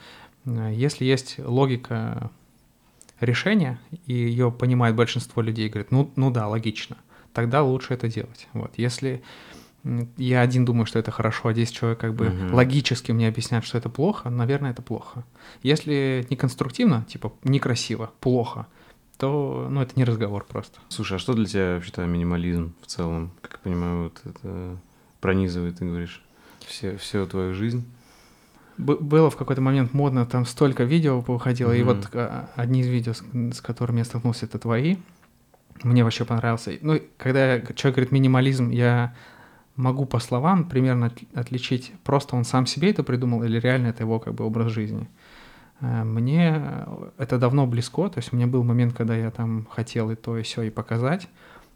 Э, 0.47 0.73
если 0.75 1.05
есть 1.05 1.37
логика 1.39 2.31
решения, 3.21 3.79
и 4.07 4.15
ее 4.15 4.51
понимает 4.51 4.97
большинство 4.97 5.43
людей, 5.43 5.69
говорит, 5.69 5.91
ну, 5.91 6.11
ну 6.17 6.31
да, 6.31 6.49
логично, 6.49 6.97
тогда 7.33 7.63
лучше 7.63 7.95
это 7.95 8.09
делать, 8.09 8.49
вот. 8.53 8.73
Если 8.77 9.23
я 10.17 10.43
один 10.43 10.65
думаю, 10.65 10.85
что 10.85 10.99
это 10.99 11.11
хорошо, 11.11 11.49
а 11.49 11.55
10 11.55 11.75
человек 11.75 11.99
как 11.99 12.15
бы 12.15 12.29
угу. 12.29 12.55
логически 12.55 13.13
мне 13.13 13.29
объясняют, 13.29 13.65
что 13.65 13.79
это 13.79 13.89
плохо, 13.89 14.29
наверное, 14.29 14.73
это 14.73 14.83
плохо. 14.83 15.25
Если 15.63 16.27
не 16.29 16.37
конструктивно, 16.37 17.07
типа 17.09 17.33
некрасиво, 17.45 18.11
плохо, 18.21 18.67
то, 19.17 19.69
ну, 19.71 19.81
это 19.81 19.93
не 19.97 20.05
разговор 20.05 20.45
просто. 20.47 20.81
Слушай, 20.89 21.17
а 21.17 21.19
что 21.19 21.35
для 21.35 21.47
тебя 21.47 21.75
вообще-то 21.75 22.05
минимализм 22.07 22.75
в 22.83 22.87
целом? 22.87 23.33
Как 23.41 23.53
я 23.53 23.59
понимаю, 23.59 24.05
вот 24.05 24.21
это 24.25 24.79
пронизывает, 25.21 25.79
ты 25.79 25.85
говоришь, 25.85 26.23
все, 26.67 26.97
всю 26.97 27.27
твою 27.27 27.55
жизнь? 27.55 27.85
Было 28.81 29.31
в 29.31 29.37
какой-то 29.37 29.61
момент 29.61 29.95
модно, 29.95 30.27
там 30.27 30.45
столько 30.47 30.85
видео 30.85 31.21
выходило, 31.21 31.73
mm 31.73 31.79
и 31.79 31.83
вот 31.83 32.09
а, 32.15 32.49
одни 32.57 32.81
из 32.81 32.89
видео, 32.89 33.13
с, 33.13 33.61
которыми 33.61 33.99
я 33.99 34.05
столкнулся, 34.05 34.47
это 34.47 34.59
твои. 34.59 34.97
Мне 35.83 36.05
вообще 36.05 36.25
понравился. 36.25 36.73
Ну, 36.83 37.01
когда 37.17 37.61
человек 37.61 37.97
говорит 37.97 38.13
минимализм, 38.13 38.71
я 38.71 39.15
могу 39.77 40.05
по 40.05 40.19
словам 40.19 40.65
примерно 40.65 41.13
отличить, 41.35 41.93
просто 42.05 42.37
он 42.37 42.45
сам 42.45 42.67
себе 42.67 42.91
это 42.91 43.03
придумал 43.03 43.43
или 43.45 43.59
реально 43.59 43.89
это 43.89 44.03
его 44.03 44.19
как 44.19 44.35
бы 44.35 44.45
образ 44.45 44.73
жизни. 44.73 45.09
Э, 45.81 46.05
мне 46.05 46.87
это 47.19 47.39
давно 47.39 47.67
близко, 47.67 48.09
то 48.09 48.19
есть 48.19 48.33
у 48.33 48.37
меня 48.37 48.47
был 48.47 48.63
момент, 48.63 48.95
когда 48.95 49.17
я 49.17 49.31
там 49.31 49.67
хотел 49.71 50.11
и 50.11 50.17
то, 50.17 50.37
и 50.37 50.43
все, 50.43 50.63
и 50.63 50.71
показать. 50.71 51.29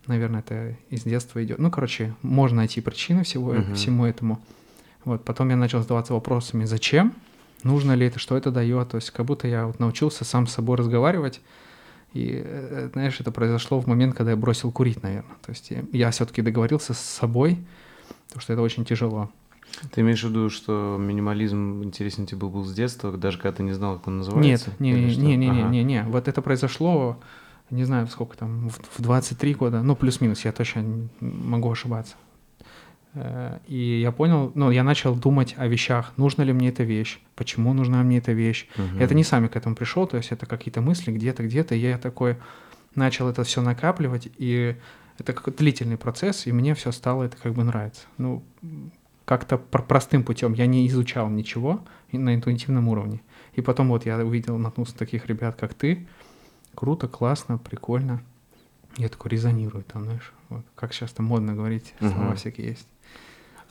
Наверное, 0.07 0.41
это 0.41 0.77
из 0.91 1.05
детства 1.05 1.43
идет. 1.43 1.59
Ну, 1.59 1.71
короче, 1.71 2.15
можно 2.21 2.59
найти 2.59 2.83
причины 2.83 3.25
всего, 3.25 3.55
uh-huh. 3.55 3.75
всему 3.75 4.05
этому. 4.05 4.39
Вот, 5.05 5.25
потом 5.25 5.51
я 5.51 5.57
начал 5.57 5.81
задаваться 5.81 6.15
вопросами, 6.15 6.65
зачем, 6.65 7.15
нужно 7.63 7.93
ли 7.93 8.07
это, 8.07 8.19
что 8.19 8.37
это 8.37 8.51
дает. 8.51 8.91
То 8.91 8.97
есть 8.97 9.11
как 9.11 9.27
будто 9.27 9.49
я 9.49 9.67
вот 9.67 9.79
научился 9.81 10.25
сам 10.25 10.47
с 10.47 10.53
собой 10.53 10.77
разговаривать. 10.77 11.41
И, 12.13 12.43
э, 12.45 12.91
знаешь, 12.93 13.21
это 13.21 13.33
произошло 13.33 13.81
в 13.81 13.87
момент, 13.87 14.15
когда 14.15 14.31
я 14.31 14.37
бросил 14.37 14.71
курить, 14.71 15.03
наверное. 15.03 15.37
То 15.43 15.51
есть 15.51 15.71
я, 15.71 15.85
я 15.93 16.11
все-таки 16.11 16.43
договорился 16.43 16.95
с 16.95 17.01
собой, 17.01 17.59
потому 18.29 18.41
что 18.41 18.53
это 18.53 18.63
очень 18.63 18.85
тяжело. 18.85 19.31
Ты 19.91 20.03
имеешь 20.03 20.23
в 20.23 20.29
виду, 20.29 20.51
что 20.51 20.97
минимализм 21.01 21.83
интересен 21.83 22.27
тебе 22.27 22.47
был 22.47 22.65
с 22.65 22.73
детства, 22.73 23.11
даже 23.17 23.39
когда 23.39 23.57
ты 23.57 23.63
не 23.65 23.73
знал, 23.73 23.97
как 23.99 24.07
он 24.07 24.19
называется? 24.19 24.71
Нет, 24.79 24.81
не, 24.81 24.93
не, 24.93 25.17
не, 25.17 25.37
не, 25.37 25.49
ага. 25.49 25.63
не, 25.63 25.79
не, 25.79 25.85
не. 25.85 26.03
Вот 26.05 26.29
это 26.29 26.41
произошло, 26.43 27.19
не 27.71 27.83
знаю, 27.83 28.07
сколько 28.07 28.37
там, 28.37 28.69
в 28.69 29.03
23 29.03 29.55
года, 29.55 29.83
ну, 29.83 29.97
плюс-минус, 29.97 30.45
я 30.45 30.53
точно 30.53 31.09
могу 31.21 31.71
ошибаться. 31.71 32.15
Э, 33.15 33.59
и 33.67 34.01
я 34.01 34.13
понял, 34.13 34.53
ну, 34.55 34.71
я 34.71 34.83
начал 34.83 35.15
думать 35.15 35.55
о 35.57 35.67
вещах, 35.67 36.13
нужна 36.17 36.45
ли 36.45 36.53
мне 36.53 36.69
эта 36.69 36.83
вещь, 36.83 37.21
почему 37.35 37.73
нужна 37.73 38.03
мне 38.03 38.19
эта 38.19 38.33
вещь. 38.33 38.69
Угу. 38.77 38.99
Это 39.01 39.15
не 39.15 39.25
сами 39.25 39.49
к 39.49 39.57
этому 39.57 39.75
пришел, 39.75 40.07
то 40.07 40.17
есть 40.17 40.33
это 40.33 40.47
какие-то 40.47 40.81
мысли 40.81 41.13
где-то, 41.13 41.45
где-то, 41.45 41.75
и 41.75 41.79
я 41.79 41.99
такой 41.99 42.37
начал 42.95 43.29
это 43.29 43.45
все 43.45 43.63
накапливать, 43.63 44.29
и 44.37 44.77
это 45.19 45.33
как 45.33 45.55
длительный 45.57 45.97
процесс, 45.97 46.47
и 46.47 46.53
мне 46.53 46.75
все 46.75 46.93
стало 46.93 47.25
это 47.25 47.37
как 47.37 47.55
бы 47.55 47.65
нравится. 47.65 48.03
Ну, 48.19 48.43
как-то 49.25 49.57
простым 49.57 50.23
путем. 50.23 50.53
Я 50.53 50.67
не 50.67 50.87
изучал 50.89 51.31
ничего 51.31 51.83
на 52.13 52.35
интуитивном 52.35 52.89
уровне. 52.89 53.23
И 53.55 53.63
потом 53.63 53.89
вот 53.89 54.05
я 54.05 54.19
увидел, 54.19 54.59
наткнулся 54.59 54.97
таких 54.97 55.27
ребят, 55.27 55.57
как 55.59 55.73
ты. 55.75 56.07
Круто, 56.75 57.09
классно, 57.09 57.57
прикольно. 57.57 58.23
Я 58.97 59.09
такой 59.09 59.31
резонирую 59.31 59.85
там, 59.85 60.05
знаешь, 60.05 60.33
вот, 60.49 60.65
как 60.75 60.93
сейчас 60.93 61.13
там 61.13 61.27
модно 61.27 61.55
говорить, 61.55 61.95
слова 61.99 62.33
uh-huh. 62.33 62.37
всякие 62.37 62.69
есть. 62.69 62.87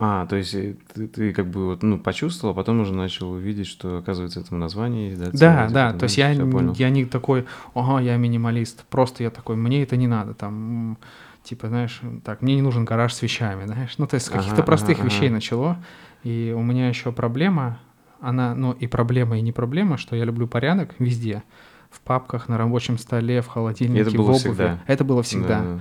А, 0.05 0.25
то 0.25 0.35
есть 0.35 0.53
э, 0.53 0.75
ты, 0.93 1.07
ты 1.07 1.31
как 1.31 1.49
бы 1.49 1.67
вот, 1.67 1.81
ну, 1.81 1.97
почувствовал, 1.97 2.51
а 2.51 2.55
потом 2.55 2.81
уже 2.81 2.93
начал 2.93 3.31
увидеть, 3.31 3.67
что, 3.67 3.99
оказывается, 3.99 4.41
этому 4.41 4.59
название 4.59 5.15
да? 5.15 5.29
Да, 5.31 5.69
да, 5.69 5.93
то 5.93 6.03
есть 6.03 6.17
я, 6.17 6.31
я 6.31 6.89
не 6.89 7.05
такой, 7.05 7.45
ага, 7.73 8.01
я 8.01 8.17
минималист, 8.17 8.83
просто 8.87 9.23
я 9.23 9.29
такой, 9.29 9.55
мне 9.55 9.81
это 9.81 9.95
не 9.95 10.07
надо, 10.07 10.33
там, 10.33 10.97
типа, 11.43 11.69
знаешь, 11.69 12.01
так, 12.25 12.41
мне 12.41 12.55
не 12.55 12.61
нужен 12.61 12.83
гараж 12.83 13.13
с 13.13 13.21
вещами, 13.21 13.65
знаешь, 13.65 13.97
ну, 13.97 14.05
то 14.05 14.15
есть 14.15 14.25
с 14.25 14.29
каких-то 14.29 14.55
ага, 14.55 14.63
простых 14.63 14.99
ага, 14.99 15.07
вещей 15.07 15.27
ага. 15.27 15.35
начало, 15.35 15.77
и 16.23 16.53
у 16.53 16.61
меня 16.61 16.89
еще 16.89 17.13
проблема, 17.13 17.79
она, 18.19 18.55
ну, 18.55 18.73
и 18.73 18.87
проблема, 18.87 19.37
и 19.37 19.41
не 19.41 19.53
проблема, 19.53 19.97
что 19.97 20.17
я 20.17 20.25
люблю 20.25 20.47
порядок 20.47 20.95
везде, 20.99 21.43
в 21.89 22.01
папках, 22.01 22.49
на 22.49 22.57
рабочем 22.57 22.97
столе, 22.97 23.41
в 23.41 23.47
холодильнике, 23.47 24.01
это 24.01 24.11
было 24.11 24.33
в 24.33 24.35
обуви. 24.35 24.39
Всегда. 24.39 24.79
Это 24.85 25.03
было 25.05 25.23
всегда. 25.23 25.61
Да. 25.61 25.79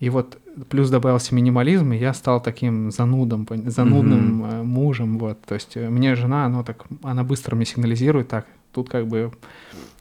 И 0.00 0.08
вот 0.08 0.38
плюс 0.68 0.90
добавился 0.90 1.34
минимализм, 1.34 1.92
и 1.92 1.98
я 1.98 2.14
стал 2.14 2.42
таким 2.42 2.90
занудом, 2.90 3.46
занудным 3.66 4.44
mm-hmm. 4.44 4.62
мужем, 4.64 5.18
вот. 5.18 5.40
То 5.42 5.54
есть 5.54 5.76
э, 5.76 5.88
мне 5.88 6.14
жена, 6.14 6.46
она 6.46 6.62
так, 6.64 6.86
она 7.02 7.22
быстро 7.22 7.54
мне 7.54 7.66
сигнализирует, 7.66 8.28
так, 8.28 8.46
тут 8.72 8.88
как 8.88 9.06
бы 9.06 9.30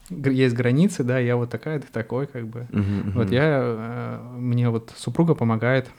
есть 0.10 0.56
границы, 0.56 1.04
да, 1.04 1.20
я 1.20 1.36
вот 1.36 1.50
такая, 1.50 1.80
ты 1.80 1.88
такой, 1.92 2.28
как 2.28 2.48
бы. 2.48 2.68
Uh-huh, 2.72 3.12
Вот 3.14 3.32
я, 3.32 3.60
э, 3.62 4.20
мне 4.38 4.70
вот 4.70 4.92
супруга 4.98 5.36
помогает, 5.36 5.90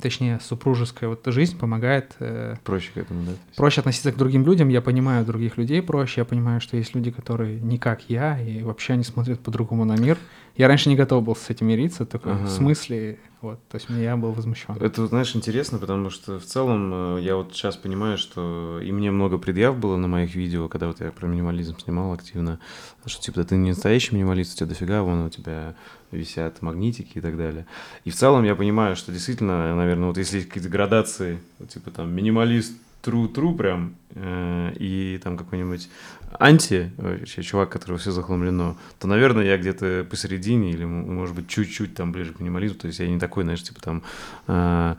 точнее, 0.00 0.40
супружеская 0.40 1.08
вот 1.08 1.22
жизнь 1.26 1.58
помогает... 1.58 2.14
Э, 2.18 2.56
проще 2.64 2.90
к 2.92 2.96
этому, 2.98 3.24
да? 3.24 3.32
Проще 3.56 3.80
относиться 3.80 4.12
к 4.12 4.16
другим 4.16 4.44
людям, 4.44 4.68
я 4.68 4.80
понимаю 4.80 5.24
других 5.24 5.56
людей 5.56 5.82
проще, 5.82 6.20
я 6.20 6.24
понимаю, 6.24 6.60
что 6.60 6.76
есть 6.76 6.94
люди, 6.94 7.10
которые 7.10 7.60
не 7.60 7.78
как 7.78 8.08
я, 8.08 8.40
и 8.40 8.62
вообще 8.62 8.94
они 8.94 9.04
смотрят 9.04 9.40
по-другому 9.40 9.84
на 9.84 9.96
мир. 9.96 10.18
Я 10.56 10.68
раньше 10.68 10.88
не 10.88 10.96
готов 10.96 11.24
был 11.24 11.36
с 11.36 11.50
этим 11.50 11.68
мириться, 11.68 12.06
такой, 12.06 12.32
ага. 12.32 12.44
в 12.44 12.50
смысле, 12.50 13.18
вот, 13.44 13.68
то 13.68 13.74
есть 13.76 13.86
я 13.90 14.16
был 14.16 14.32
возмущен. 14.32 14.74
Это, 14.80 15.06
знаешь, 15.06 15.36
интересно, 15.36 15.78
потому 15.78 16.08
что 16.08 16.40
в 16.40 16.44
целом 16.46 17.18
э, 17.18 17.20
я 17.20 17.36
вот 17.36 17.52
сейчас 17.52 17.76
понимаю, 17.76 18.16
что 18.16 18.80
и 18.82 18.90
мне 18.90 19.10
много 19.10 19.36
предъяв 19.36 19.78
было 19.78 19.98
на 19.98 20.08
моих 20.08 20.34
видео, 20.34 20.68
когда 20.68 20.86
вот 20.86 21.00
я 21.00 21.12
про 21.12 21.26
минимализм 21.26 21.78
снимал 21.78 22.14
активно, 22.14 22.58
что 23.04 23.20
типа 23.20 23.40
да 23.40 23.44
ты 23.44 23.56
не 23.56 23.70
настоящий 23.70 24.14
минималист, 24.14 24.54
у 24.54 24.56
тебя 24.56 24.68
дофига, 24.68 25.02
вон 25.02 25.26
у 25.26 25.28
тебя 25.28 25.74
висят 26.10 26.62
магнитики 26.62 27.18
и 27.18 27.20
так 27.20 27.36
далее. 27.36 27.66
И 28.04 28.10
в 28.10 28.14
целом 28.14 28.44
я 28.44 28.54
понимаю, 28.54 28.96
что 28.96 29.12
действительно, 29.12 29.76
наверное, 29.76 30.08
вот 30.08 30.16
если 30.16 30.36
есть 30.36 30.48
какие-то 30.48 30.70
градации, 30.70 31.38
типа 31.68 31.90
там 31.90 32.14
минималист, 32.14 32.72
true-true 33.04 33.56
прям, 33.56 33.96
э, 34.14 34.72
и 34.76 35.20
там 35.22 35.36
какой-нибудь 35.36 35.88
анти, 36.38 36.92
вообще, 36.96 37.42
чувак, 37.42 37.70
которого 37.70 37.98
все 37.98 38.12
захламлено, 38.12 38.76
то, 38.98 39.06
наверное, 39.06 39.44
я 39.44 39.56
где-то 39.56 40.06
посередине 40.08 40.70
или, 40.70 40.84
может 40.84 41.34
быть, 41.34 41.48
чуть-чуть 41.48 41.94
там 41.94 42.12
ближе 42.12 42.32
к 42.32 42.40
минимализму, 42.40 42.78
то 42.78 42.86
есть 42.86 42.98
я 43.00 43.08
не 43.08 43.18
такой, 43.18 43.44
знаешь, 43.44 43.62
типа 43.62 43.80
там... 43.80 44.02
Э, 44.48 44.96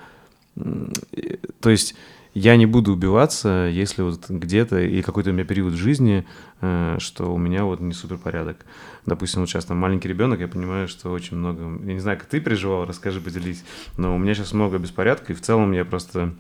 то 1.60 1.70
есть 1.70 1.96
я 2.36 2.58
не 2.58 2.66
буду 2.66 2.92
убиваться, 2.92 3.70
если 3.72 4.02
вот 4.02 4.30
где-то 4.30 4.82
и 4.82 5.02
какой-то 5.02 5.30
у 5.30 5.34
меня 5.34 5.46
период 5.46 5.74
жизни, 5.74 6.26
э, 6.60 6.98
что 7.00 7.34
у 7.34 7.38
меня 7.38 7.64
вот 7.64 7.80
не 7.80 7.94
супер 7.94 8.18
порядок. 8.18 8.66
Допустим, 9.06 9.42
вот 9.42 9.50
сейчас 9.50 9.66
там 9.66 9.78
маленький 9.78 10.10
ребенок, 10.10 10.42
я 10.42 10.50
понимаю, 10.50 10.90
что 10.90 11.12
очень 11.12 11.38
много... 11.38 11.64
Я 11.86 11.94
не 11.94 12.00
знаю, 12.00 12.18
как 12.18 12.28
ты 12.28 12.42
переживал, 12.42 12.86
расскажи, 12.86 13.22
поделись. 13.22 13.64
Но 13.98 14.14
у 14.14 14.18
меня 14.18 14.34
сейчас 14.36 14.52
много 14.52 14.78
беспорядка, 14.78 15.32
и 15.32 15.36
в 15.36 15.42
целом 15.42 15.72
я 15.72 15.86
просто 15.86 16.34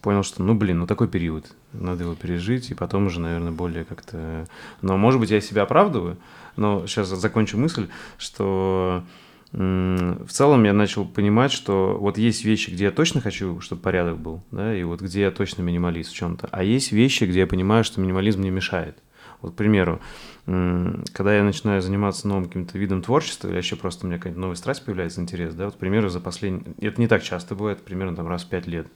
понял, 0.00 0.22
что, 0.22 0.42
ну, 0.42 0.54
блин, 0.54 0.80
ну 0.80 0.86
такой 0.86 1.08
период, 1.08 1.46
надо 1.72 2.04
его 2.04 2.14
пережить, 2.14 2.70
и 2.70 2.74
потом 2.74 3.06
уже, 3.06 3.20
наверное, 3.20 3.52
более 3.52 3.84
как-то... 3.84 4.46
Но, 4.82 4.96
может 4.96 5.20
быть, 5.20 5.30
я 5.30 5.40
себя 5.40 5.62
оправдываю, 5.62 6.16
но 6.56 6.86
сейчас 6.86 7.08
закончу 7.08 7.58
мысль, 7.58 7.88
что 8.18 9.04
в 9.52 10.28
целом 10.28 10.64
я 10.64 10.74
начал 10.74 11.06
понимать, 11.06 11.52
что 11.52 11.96
вот 11.98 12.18
есть 12.18 12.44
вещи, 12.44 12.70
где 12.70 12.84
я 12.84 12.90
точно 12.90 13.20
хочу, 13.20 13.60
чтобы 13.60 13.80
порядок 13.80 14.18
был, 14.18 14.42
да, 14.50 14.76
и 14.76 14.82
вот 14.82 15.00
где 15.00 15.22
я 15.22 15.30
точно 15.30 15.62
минималист 15.62 16.10
в 16.10 16.14
чем-то, 16.14 16.48
а 16.52 16.62
есть 16.62 16.92
вещи, 16.92 17.24
где 17.24 17.40
я 17.40 17.46
понимаю, 17.46 17.82
что 17.82 18.00
минимализм 18.00 18.42
не 18.42 18.50
мешает. 18.50 18.98
Вот, 19.40 19.52
к 19.52 19.54
примеру, 19.54 20.00
когда 20.46 21.36
я 21.36 21.44
начинаю 21.44 21.80
заниматься 21.80 22.26
новым 22.26 22.46
каким-то 22.46 22.76
видом 22.76 23.02
творчества, 23.02 23.48
или 23.48 23.56
еще 23.56 23.76
просто 23.76 24.04
у 24.04 24.08
меня 24.08 24.18
какая-то 24.18 24.40
новая 24.40 24.56
страсть 24.56 24.84
появляется, 24.84 25.20
интерес, 25.20 25.54
да, 25.54 25.66
вот, 25.66 25.74
к 25.76 25.78
примеру, 25.78 26.08
за 26.08 26.18
последние... 26.18 26.74
Это 26.80 27.00
не 27.00 27.06
так 27.06 27.22
часто 27.22 27.54
бывает, 27.54 27.84
примерно 27.84 28.16
там 28.16 28.26
раз 28.26 28.42
в 28.42 28.48
пять 28.48 28.66
лет. 28.66 28.88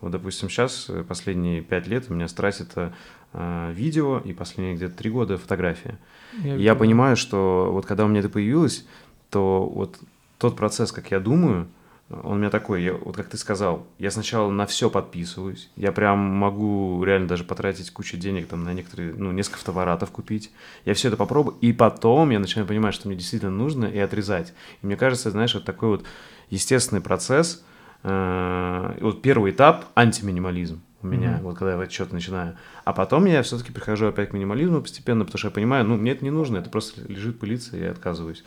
Вот, 0.00 0.10
допустим, 0.10 0.48
сейчас, 0.48 0.86
э, 0.88 1.02
последние 1.02 1.62
пять 1.62 1.86
лет 1.86 2.06
у 2.08 2.14
меня 2.14 2.28
страсть— 2.28 2.60
это 2.60 2.94
э, 3.32 3.72
видео, 3.74 4.18
и 4.18 4.32
последние 4.32 4.76
где-то 4.76 4.96
три 4.96 5.10
года 5.10 5.38
фотография. 5.38 5.98
Я, 6.42 6.56
я 6.56 6.74
понимаю, 6.74 7.16
что 7.16 7.70
вот 7.72 7.86
когда 7.86 8.04
у 8.04 8.08
меня 8.08 8.20
это 8.20 8.28
появилось, 8.28 8.86
то 9.30 9.64
вот 9.66 9.98
тот 10.38 10.56
процесс, 10.56 10.92
как 10.92 11.10
я 11.10 11.20
думаю, 11.20 11.68
он 12.10 12.32
у 12.32 12.34
меня 12.36 12.50
такой, 12.50 12.82
я, 12.82 12.92
вот 12.94 13.16
как 13.16 13.28
ты 13.28 13.38
сказал, 13.38 13.86
я 13.98 14.10
сначала 14.10 14.50
на 14.50 14.66
все 14.66 14.90
подписываюсь, 14.90 15.70
я 15.74 15.90
прям 15.90 16.18
могу 16.18 17.02
реально 17.02 17.28
даже 17.28 17.44
потратить 17.44 17.90
кучу 17.90 18.16
денег 18.18 18.46
там 18.46 18.62
на 18.62 18.74
некоторые, 18.74 19.14
ну, 19.14 19.32
несколько 19.32 19.58
фотоаппаратов 19.58 20.10
купить, 20.10 20.52
я 20.84 20.92
все 20.94 21.08
это 21.08 21.16
попробую, 21.16 21.56
и 21.60 21.72
потом 21.72 22.30
я 22.30 22.38
начинаю 22.38 22.68
понимать, 22.68 22.94
что 22.94 23.08
мне 23.08 23.16
действительно 23.16 23.52
нужно, 23.52 23.86
и 23.86 23.98
отрезать. 23.98 24.52
И 24.82 24.86
мне 24.86 24.96
кажется, 24.96 25.30
знаешь, 25.30 25.54
вот 25.54 25.64
такой 25.64 25.88
вот 25.88 26.04
естественный 26.50 27.00
процесс, 27.00 27.64
э, 28.04 28.98
вот 29.00 29.22
первый 29.22 29.50
этап— 29.50 29.86
антиминимализм 29.94 30.80
у 31.02 31.06
меня, 31.06 31.32
mm-hmm. 31.32 31.42
вот 31.42 31.58
когда 31.58 31.82
я 31.82 31.90
что-то 31.90 32.14
начинаю. 32.14 32.56
А 32.84 32.92
потом 32.92 33.26
я 33.26 33.42
все-таки 33.42 33.72
прихожу 33.72 34.06
опять 34.06 34.30
к 34.30 34.32
минимализму 34.32 34.80
постепенно, 34.80 35.24
потому 35.24 35.38
что 35.38 35.48
я 35.48 35.52
понимаю, 35.52 35.84
ну, 35.84 35.96
мне 35.96 36.12
это 36.12 36.24
не 36.24 36.30
нужно, 36.30 36.58
это 36.58 36.70
просто 36.70 37.02
лежит 37.06 37.38
пылиться, 37.38 37.76
и 37.76 37.80
я 37.80 37.90
отказываюсь. 37.90 38.44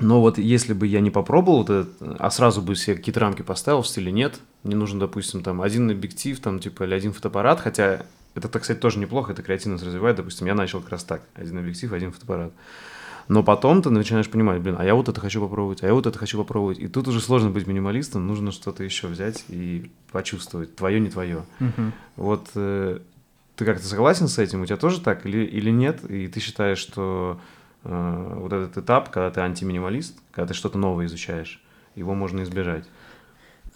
Но 0.00 0.20
вот 0.20 0.38
если 0.38 0.72
бы 0.72 0.86
я 0.86 1.00
не 1.00 1.10
попробовал 1.10 1.58
вот 1.58 1.70
это, 1.70 2.16
а 2.18 2.30
сразу 2.30 2.62
бы 2.62 2.74
себе 2.74 2.96
какие-то 2.96 3.20
рамки 3.20 3.42
поставил 3.42 3.82
в 3.82 3.88
стиле 3.88 4.10
нет, 4.10 4.40
мне 4.64 4.74
нужен, 4.74 4.98
допустим, 4.98 5.42
там 5.42 5.60
один 5.60 5.90
объектив, 5.90 6.40
там, 6.40 6.58
типа, 6.58 6.84
или 6.84 6.94
один 6.94 7.12
фотоаппарат, 7.12 7.60
хотя 7.60 8.06
это, 8.34 8.48
так 8.48 8.64
сказать, 8.64 8.80
тоже 8.80 8.98
неплохо, 8.98 9.32
это 9.32 9.42
креативность 9.42 9.84
развивает, 9.84 10.16
допустим, 10.16 10.46
я 10.46 10.54
начал 10.54 10.80
как 10.80 10.90
раз 10.90 11.04
так, 11.04 11.22
один 11.34 11.58
объектив, 11.58 11.92
один 11.92 12.12
фотоаппарат. 12.12 12.52
Но 13.30 13.44
потом 13.44 13.80
ты 13.80 13.90
начинаешь 13.90 14.28
понимать, 14.28 14.60
блин, 14.60 14.74
а 14.76 14.84
я 14.84 14.96
вот 14.96 15.08
это 15.08 15.20
хочу 15.20 15.40
попробовать, 15.40 15.84
а 15.84 15.86
я 15.86 15.94
вот 15.94 16.04
это 16.04 16.18
хочу 16.18 16.36
попробовать. 16.36 16.80
И 16.80 16.88
тут 16.88 17.06
уже 17.06 17.20
сложно 17.20 17.48
быть 17.50 17.64
минималистом, 17.64 18.26
нужно 18.26 18.50
что-то 18.50 18.82
еще 18.82 19.06
взять 19.06 19.44
и 19.46 19.88
почувствовать, 20.10 20.74
твое, 20.74 20.98
не 20.98 21.10
твое. 21.10 21.44
Мгм. 21.60 21.92
Вот 22.16 22.50
э, 22.56 22.98
ты 23.54 23.64
как-то 23.64 23.86
согласен 23.86 24.26
с 24.26 24.36
этим? 24.40 24.62
У 24.62 24.66
тебя 24.66 24.78
тоже 24.78 25.00
так 25.00 25.26
или, 25.26 25.44
или 25.44 25.70
нет? 25.70 26.02
И 26.10 26.26
ты 26.26 26.40
считаешь, 26.40 26.78
что 26.78 27.40
э, 27.84 28.34
вот 28.36 28.52
этот 28.52 28.76
этап, 28.78 29.10
когда 29.10 29.30
ты 29.30 29.40
антиминималист, 29.42 30.18
когда 30.32 30.48
ты 30.48 30.54
что-то 30.54 30.76
новое 30.76 31.06
изучаешь, 31.06 31.62
его 31.94 32.16
можно 32.16 32.42
избежать? 32.42 32.84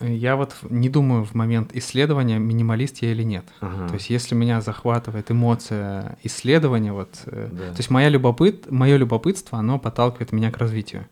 Я 0.00 0.34
вот 0.36 0.56
не 0.68 0.88
думаю 0.88 1.24
в 1.24 1.34
момент 1.34 1.70
исследования, 1.74 2.38
минималист 2.38 2.98
я 3.02 3.12
или 3.12 3.22
нет. 3.22 3.44
Ага. 3.60 3.88
То 3.88 3.94
есть 3.94 4.10
если 4.10 4.34
меня 4.34 4.60
захватывает 4.60 5.30
эмоция 5.30 6.18
исследования, 6.24 6.92
вот, 6.92 7.10
э, 7.26 7.48
Да. 7.52 7.66
то 7.70 7.78
есть 7.78 7.90
моя 7.90 8.08
любопыт, 8.08 8.70
мое 8.70 8.96
любопытство, 8.96 9.58
оно 9.58 9.78
подталкивает 9.78 10.32
меня 10.32 10.50
к 10.50 10.56
развитию. 10.58 11.06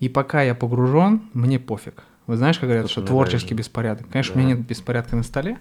И 0.00 0.08
пока 0.08 0.42
я 0.42 0.54
погружен, 0.56 1.22
мне 1.32 1.60
пофиг. 1.60 2.02
Вы 2.26 2.36
знаешь, 2.36 2.58
как 2.58 2.68
говорят, 2.68 2.84
Это 2.86 2.92
что 2.92 3.02
творческий 3.02 3.54
нравится. 3.54 3.70
беспорядок. 3.70 4.08
Конечно, 4.08 4.34
Да. 4.34 4.40
у 4.40 4.42
меня 4.44 4.56
нет 4.56 4.66
беспорядка 4.66 5.14
на 5.16 5.22
столе. 5.22 5.58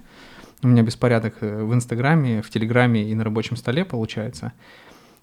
У 0.63 0.67
меня 0.67 0.81
беспорядок 0.83 1.35
э, 1.41 1.63
в 1.63 1.73
Инстаграме, 1.73 2.41
в 2.41 2.49
Телеграме 2.49 3.03
и 3.09 3.13
на 3.15 3.23
рабочем 3.23 3.55
столе 3.55 3.85
получается. 3.85 4.53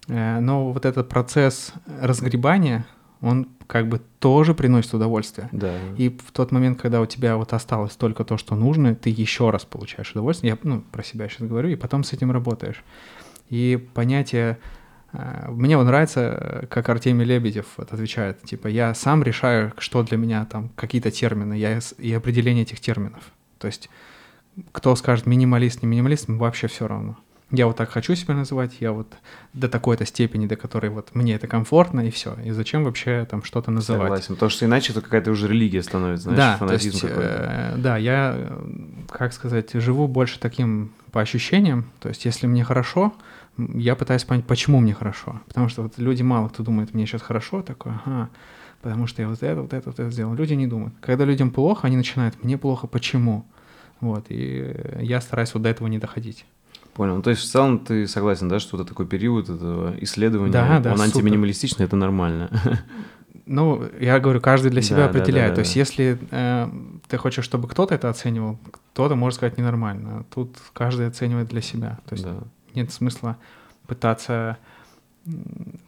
Э, 0.07 0.39
Но 0.39 0.71
вот 0.71 0.85
этот 0.85 1.09
процесс 1.09 1.73
разгребания, 2.01 2.85
он 3.21 3.47
как 3.67 3.87
бы 3.87 4.01
тоже 4.19 4.53
приносит 4.53 4.93
удовольствие. 4.93 5.49
Да. 5.51 5.73
И 5.97 6.09
в 6.09 6.31
тот 6.31 6.51
момент, 6.51 6.81
когда 6.81 7.01
у 7.01 7.05
тебя 7.05 7.37
вот 7.37 7.53
осталось 7.53 7.95
только 7.95 8.23
то, 8.23 8.37
что 8.37 8.55
нужно, 8.55 8.95
ты 8.95 9.09
еще 9.09 9.49
раз 9.49 9.65
получаешь 9.65 10.11
удовольствие. 10.11 10.51
Я 10.51 10.57
ну, 10.63 10.81
про 10.81 11.03
себя 11.03 11.27
сейчас 11.27 11.47
говорю, 11.47 11.69
и 11.69 11.75
потом 11.75 12.03
с 12.03 12.13
этим 12.13 12.31
работаешь. 12.31 12.83
И 13.49 13.77
понятие... 13.93 14.57
э, 15.13 15.51
Мне 15.51 15.77
вот 15.77 15.83
нравится, 15.83 16.21
э, 16.63 16.67
как 16.67 16.89
Артемий 16.89 17.25
Лебедев 17.25 17.65
вот 17.77 17.93
отвечает, 17.93 18.41
типа, 18.43 18.67
я 18.67 18.93
сам 18.93 19.21
решаю, 19.23 19.73
что 19.77 20.03
для 20.03 20.17
меня 20.17 20.45
там 20.45 20.69
какие-то 20.75 21.11
термины, 21.11 21.53
я, 21.53 21.79
и 21.97 22.13
определение 22.13 22.63
этих 22.63 22.79
терминов. 22.79 23.23
То 23.57 23.67
есть 23.67 23.89
кто 24.71 24.95
скажет 24.95 25.25
минималист, 25.25 25.81
не 25.83 25.87
минималист, 25.87 26.25
вообще 26.27 26.67
все 26.67 26.87
равно. 26.87 27.17
Я 27.51 27.65
вот 27.65 27.77
так 27.77 27.89
хочу 27.89 28.13
себя 28.13 28.35
называть, 28.35 28.73
я 28.79 28.91
вот 28.91 29.07
до 29.53 29.67
такой-то 29.69 30.05
степени, 30.05 30.45
до 30.45 30.55
которой 30.55 30.91
вот 30.91 31.15
мне 31.15 31.33
это 31.33 31.47
комфортно, 31.47 32.01
и 32.01 32.11
все. 32.11 32.37
И 32.45 32.51
зачем 32.51 32.83
вообще 32.83 33.25
там 33.29 33.43
что-то 33.43 33.71
называть? 33.71 34.03
Согласен. 34.03 34.33
Потому 34.35 34.49
что 34.51 34.65
иначе 34.65 34.91
это 34.91 35.01
какая-то 35.01 35.31
уже 35.31 35.47
религия 35.47 35.81
становится, 35.81 36.29
знаешь, 36.29 36.37
да, 36.37 36.57
фанатизм 36.57 36.89
есть, 36.89 37.01
какой-то. 37.01 37.73
э, 37.75 37.77
да, 37.77 37.97
я, 37.97 38.59
как 39.09 39.33
сказать, 39.33 39.73
живу 39.73 40.07
больше 40.07 40.39
таким 40.39 40.93
по 41.11 41.21
ощущениям. 41.21 41.89
То 41.99 42.09
есть, 42.09 42.23
если 42.25 42.45
мне 42.45 42.63
хорошо, 42.63 43.13
я 43.57 43.95
пытаюсь 43.95 44.23
понять, 44.25 44.45
почему 44.45 44.79
мне 44.79 44.93
хорошо. 44.93 45.41
Потому 45.47 45.69
что 45.69 45.81
вот 45.81 45.97
люди 45.97 46.21
мало 46.21 46.49
кто 46.49 46.61
думает, 46.61 46.93
мне 46.93 47.07
сейчас 47.07 47.23
хорошо, 47.23 47.63
такое, 47.63 47.99
ага, 48.05 48.29
потому 48.81 49.07
что 49.07 49.23
я 49.23 49.27
вот 49.27 49.41
это, 49.41 49.61
вот 49.61 49.73
это, 49.73 49.89
вот 49.89 49.99
это 49.99 50.11
сделал. 50.11 50.35
Люди 50.35 50.53
не 50.53 50.67
думают. 50.67 50.93
Когда 51.01 51.25
людям 51.25 51.49
плохо, 51.49 51.87
они 51.87 51.97
начинают, 51.97 52.43
мне 52.43 52.59
плохо, 52.59 52.85
почему? 52.85 53.45
Вот, 54.01 54.27
и 54.29 54.75
я 55.01 55.19
стараюсь 55.19 55.53
вот 55.53 55.63
до 55.63 55.69
этого 55.69 55.87
не 55.87 55.97
доходить. 55.97 56.45
Понял. 56.93 57.15
Ну, 57.15 57.21
то 57.21 57.29
есть 57.29 57.41
в 57.43 57.49
целом 57.51 57.79
ты 57.79 58.07
согласен, 58.07 58.49
да, 58.49 58.59
что 58.59 58.77
это 58.77 58.85
такой 58.85 59.05
период 59.05 59.49
этого 59.49 59.93
исследования, 60.01 60.51
Да, 60.51 60.79
да, 60.79 60.93
он 60.93 61.01
антиминималистичный, 61.01 61.85
это 61.85 61.95
нормально. 61.95 62.49
Ну, 63.45 63.83
я 63.99 64.19
говорю, 64.19 64.41
каждый 64.41 64.69
для 64.69 64.81
себя 64.83 64.97
Да, 64.97 65.03
да, 65.03 65.09
определяет. 65.09 65.51
да, 65.51 65.55
То 65.55 65.59
есть, 65.61 65.73
да. 65.73 65.79
если 65.79 66.19
э, 66.29 66.67
ты 67.07 67.17
хочешь, 67.17 67.43
чтобы 67.45 67.67
кто-то 67.67 67.95
это 67.95 68.07
оценивал, 68.09 68.59
кто-то 68.91 69.15
может 69.15 69.37
сказать 69.37 69.57
ненормально. 69.57 70.23
Тут 70.33 70.55
каждый 70.73 71.07
оценивает 71.07 71.47
для 71.47 71.61
себя. 71.61 71.97
То 72.07 72.13
есть 72.13 72.25
Да. 72.25 72.35
нет 72.75 72.91
смысла 72.91 73.37
пытаться 73.87 74.57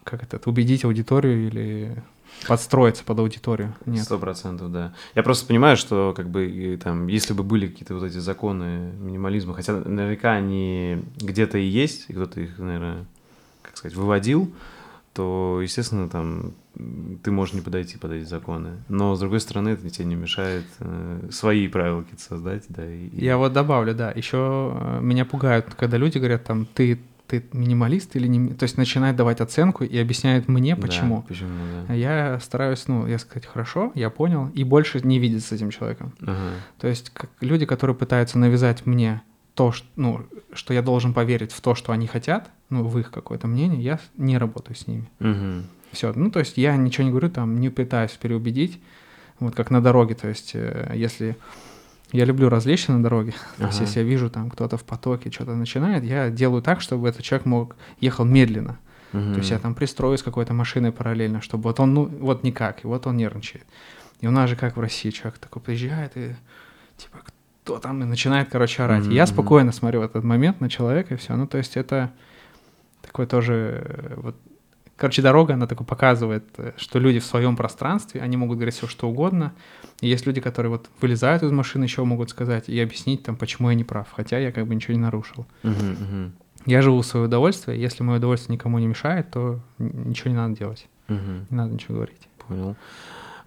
как 0.04 0.24
это, 0.24 0.40
убедить 0.50 0.86
аудиторию 0.86 1.48
или 1.48 2.04
подстроиться 2.48 3.04
под 3.04 3.20
аудиторию. 3.20 3.74
Нет. 3.86 4.04
Сто 4.04 4.17
процентов, 4.17 4.72
да. 4.72 4.94
Я 5.15 5.24
просто 5.24 5.46
понимаю, 5.46 5.78
что 5.78 6.13
как 6.15 6.30
бы 6.30 6.48
и 6.50 6.78
там, 6.78 7.08
если 7.08 7.34
бы 7.34 7.44
были 7.44 7.67
какие-то 7.67 7.94
вот 7.96 8.04
эти 8.04 8.17
законы 8.17 8.91
минимализма, 9.00 9.54
хотя 9.54 9.74
наверняка 9.74 10.32
они 10.34 11.04
где-то 11.17 11.58
и 11.58 11.65
есть, 11.65 12.06
и 12.10 12.13
кто-то 12.13 12.39
их, 12.41 12.58
наверное, 12.58 13.06
как 13.62 13.78
сказать, 13.78 13.96
выводил, 13.98 14.52
то, 15.13 15.60
естественно, 15.62 16.08
там 16.10 16.54
ты 17.22 17.32
можешь 17.32 17.54
не 17.54 17.60
подойти 17.60 17.98
под 17.98 18.13
эти 18.13 18.24
законы. 18.24 18.70
Но, 18.88 19.13
с 19.13 19.20
другой 19.20 19.41
стороны, 19.41 19.70
это 19.70 19.89
тебе 19.89 20.06
не 20.06 20.15
мешает 20.15 20.63
э, 20.80 21.28
свои 21.30 21.67
правила 21.67 22.02
какие-то 22.04 22.24
создать, 22.24 22.63
да. 22.70 22.86
И, 22.89 23.08
и- 23.08 23.26
Я 23.26 23.38
вот 23.38 23.52
добавлю, 23.52 23.94
да, 23.94 24.10
еще 24.12 24.74
меня 25.02 25.26
пугают, 25.26 25.65
когда 25.78 25.98
люди 25.98 26.17
говорят 26.17 26.46
там, 26.46 26.65
ты, 26.65 26.98
ты 27.32 27.44
минималист 27.54 28.15
или 28.15 28.28
не... 28.28 28.39
ми-?» 28.39 28.54
То 28.54 28.63
есть 28.63 28.78
начинают 28.78 29.17
давать 29.17 29.41
оценку 29.41 29.84
и 29.84 29.98
объясняют 29.98 30.48
мне, 30.48 30.76
Да, 30.76 30.82
почему. 30.82 31.22
почему, 31.28 31.50
А 31.84 31.88
да. 31.88 31.94
Я 31.94 32.39
стараюсь, 32.39 32.88
ну, 32.88 33.08
я 33.08 33.17
сказать, 33.20 33.46
хорошо, 33.46 33.91
я 33.96 34.10
понял, 34.10 34.50
и 34.54 34.63
больше 34.63 35.00
не 35.04 35.20
видеть 35.20 35.44
с 35.46 35.52
этим 35.52 35.70
человеком. 35.72 36.13
Ага. 36.22 36.36
То 36.80 36.88
есть 36.88 37.10
как 37.10 37.30
люди, 37.39 37.65
которые 37.65 37.96
пытаются 37.96 38.38
навязать 38.38 38.86
мне 38.86 39.22
то, 39.54 39.72
что, 39.72 39.88
ну, 39.96 40.26
что 40.54 40.74
я 40.74 40.82
должен 40.82 41.13
поверить 41.13 41.52
в 41.52 41.62
то, 41.62 41.76
что 41.76 41.91
они 41.91 42.08
хотят, 42.08 42.50
ну, 42.70 42.84
в 42.84 42.98
их 43.00 43.12
какое-то 43.12 43.48
мнение, 43.48 43.82
я 43.82 44.00
не 44.17 44.38
работаю 44.38 44.76
с 44.76 44.88
ними. 44.88 45.10
Мгм. 45.20 45.65
Все, 45.91 46.13
ну, 46.15 46.32
то 46.32 46.39
есть 46.39 46.58
я 46.58 46.76
ничего 46.78 47.04
не 47.06 47.10
говорю, 47.12 47.30
там, 47.30 47.60
не 47.60 47.70
пытаюсь 47.70 48.12
переубедить, 48.12 48.80
вот 49.39 49.56
как 49.56 49.72
на 49.72 49.82
дороге, 49.82 50.15
то 50.15 50.28
есть 50.28 50.52
э, 50.54 50.94
если... 50.96 51.36
Я 52.12 52.26
люблю 52.26 52.50
развлечься 52.50 52.91
на 52.91 53.02
дороге, 53.02 53.32
то 53.58 53.65
есть 53.65 53.78
Ага. 53.78 53.86
если 53.86 54.00
я 54.00 54.06
вижу 54.06 54.30
там 54.30 54.50
кто-то 54.50 54.78
в 54.78 54.84
потоке 54.84 55.32
что-то 55.32 55.56
начинает, 55.56 56.04
я 56.04 56.30
делаю 56.30 56.62
так, 56.62 56.82
чтобы 56.82 57.08
этот 57.08 57.24
человек 57.24 57.45
мог 57.45 57.76
ехал 58.00 58.26
медленно. 58.26 58.78
Мгм. 59.13 59.34
То 59.34 59.39
есть 59.39 59.52
я 59.52 59.60
там 59.60 59.76
пристроюсь 59.76 60.21
с 60.21 60.24
какой-то 60.24 60.54
машиной 60.54 60.91
параллельно, 60.91 61.41
чтобы 61.41 61.63
вот 61.63 61.80
он, 61.80 61.93
ну, 61.93 62.06
вот 62.06 62.43
никак, 62.43 62.84
и 62.84 62.88
вот 62.88 63.08
он 63.08 63.17
нервничает. 63.17 63.65
И 64.21 64.28
у 64.28 64.32
нас 64.32 64.50
же 64.50 64.56
как 64.56 64.78
в 64.78 64.80
России, 64.80 65.10
человек 65.10 65.39
такой 65.39 65.62
приезжает 65.62 66.15
и 66.15 66.36
типа, 66.97 67.19
кто 67.63 67.80
там, 67.80 68.02
и 68.02 68.06
начинает, 68.06 68.50
короче, 68.50 68.84
орать. 68.84 69.08
И 69.08 69.13
я 69.13 69.26
спокойно 69.26 69.71
смотрю 69.71 70.02
в 70.02 70.04
этот 70.04 70.24
момент 70.24 70.62
на 70.62 70.69
человека, 70.69 71.13
и 71.13 71.17
все. 71.17 71.36
Ну, 71.36 71.47
то 71.47 71.58
есть 71.58 71.76
это 71.78 72.12
такой 73.02 73.26
тоже, 73.28 73.84
э, 73.86 74.13
вот, 74.17 74.36
короче, 75.02 75.24
дорога, 75.24 75.56
она 75.56 75.66
такой 75.66 75.86
показывает, 75.88 76.46
э, 76.58 76.74
что 76.78 77.00
люди 77.00 77.20
в 77.20 77.26
своем 77.26 77.56
пространстве, 77.56 78.22
они 78.22 78.38
могут 78.38 78.58
говорить 78.58 78.76
все, 78.76 78.86
что 78.88 79.10
угодно. 79.10 79.52
И 80.00 80.08
есть 80.08 80.28
люди, 80.28 80.42
которые 80.42 80.70
вот 80.70 80.90
вылезают 81.02 81.42
из 81.42 81.52
машины, 81.52 81.86
еще 81.86 82.04
могут 82.04 82.30
сказать 82.30 82.70
и 82.70 82.80
объяснить 82.80 83.24
там, 83.24 83.36
почему 83.36 83.70
я 83.72 83.76
не 83.76 83.84
прав, 83.84 84.08
хотя 84.16 84.38
я 84.38 84.52
как 84.52 84.68
бы 84.68 84.76
ничего 84.76 84.94
не 84.94 85.00
нарушил. 85.00 85.48
Я 86.68 86.84
живу 86.84 87.02
в 87.02 87.06
свое 87.06 87.26
удовольствие, 87.26 87.82
если 87.82 88.04
мое 88.04 88.18
удовольствие 88.20 88.54
никому 88.54 88.78
не 88.78 88.86
мешает, 88.86 89.32
то 89.32 89.60
ничего 89.80 90.30
не 90.30 90.38
надо 90.38 90.56
делать, 90.56 90.88
не 91.10 91.58
надо 91.58 91.74
ничего 91.74 91.96
говорить. 91.96 92.28
Понял. 92.48 92.76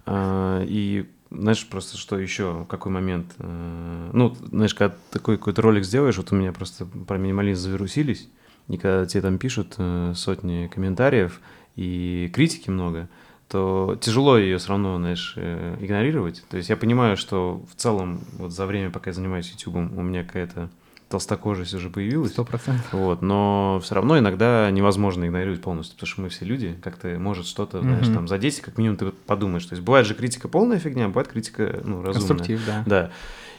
А, 0.05 0.61
и 0.67 1.05
знаешь, 1.31 1.65
просто 1.67 1.97
что 1.97 2.19
еще, 2.19 2.65
какой 2.69 2.91
момент? 2.91 3.33
э, 3.39 4.09
Ну, 4.11 4.35
знаешь, 4.51 4.75
когда 4.75 4.95
такой 5.11 5.37
какой-то 5.37 5.61
ролик 5.61 5.85
сделаешь, 5.85 6.17
вот 6.17 6.33
у 6.33 6.35
меня 6.35 6.51
просто 6.51 6.85
про 6.85 7.17
минимализм 7.17 7.61
завирусились, 7.61 8.27
и 8.67 8.77
когда 8.77 9.05
тебе 9.05 9.21
там 9.21 9.37
пишут 9.37 9.75
э, 9.77 10.13
сотни 10.15 10.67
комментариев 10.73 11.39
и 11.75 12.31
критики 12.33 12.69
много, 12.69 13.07
то 13.47 13.97
тяжело 14.01 14.37
ее 14.37 14.57
все 14.57 14.69
равно, 14.69 14.97
знаешь, 14.97 15.33
э, 15.37 15.77
игнорировать. 15.79 16.43
То 16.49 16.57
есть 16.57 16.69
я 16.69 16.77
понимаю, 16.77 17.15
что 17.15 17.63
в 17.71 17.75
целом 17.75 18.21
вот 18.39 18.51
за 18.51 18.65
время, 18.65 18.89
пока 18.89 19.11
я 19.11 19.13
занимаюсь 19.13 19.51
YouTube, 19.51 19.75
у 19.75 20.01
меня 20.01 20.23
какая-то 20.23 20.69
толстокожесть 21.09 21.73
уже 21.75 21.91
появилась. 21.91 22.31
Сто 22.31 22.43
процентов. 22.43 22.91
Вот, 22.91 23.21
но 23.21 23.79
все 23.83 23.93
равно 23.93 24.17
иногда 24.17 24.69
невозможно 24.71 25.25
игнорировать 25.25 25.61
полностью, 25.61 25.95
потому 25.95 26.07
что 26.07 26.21
мы 26.21 26.29
все 26.29 26.45
люди, 26.45 26.75
как-то 26.83 27.07
может 27.19 27.45
что-то, 27.45 27.81
знаешь, 27.81 28.07
Мгм. 28.07 28.15
там 28.15 28.27
задеть, 28.27 28.59
как 28.61 28.79
минимум 28.79 28.97
ты 28.97 29.11
подумаешь. 29.11 29.65
То 29.65 29.75
есть 29.75 29.85
бывает 29.85 30.07
же 30.07 30.15
критика 30.15 30.47
полная 30.47 30.79
фигня, 30.79 31.05
а 31.05 31.07
бывает 31.09 31.27
критика, 31.27 31.81
ну, 31.83 32.01
разумная. 32.01 32.13
Конструктив, 32.13 32.61
да. 32.65 32.83
Да. 32.87 33.11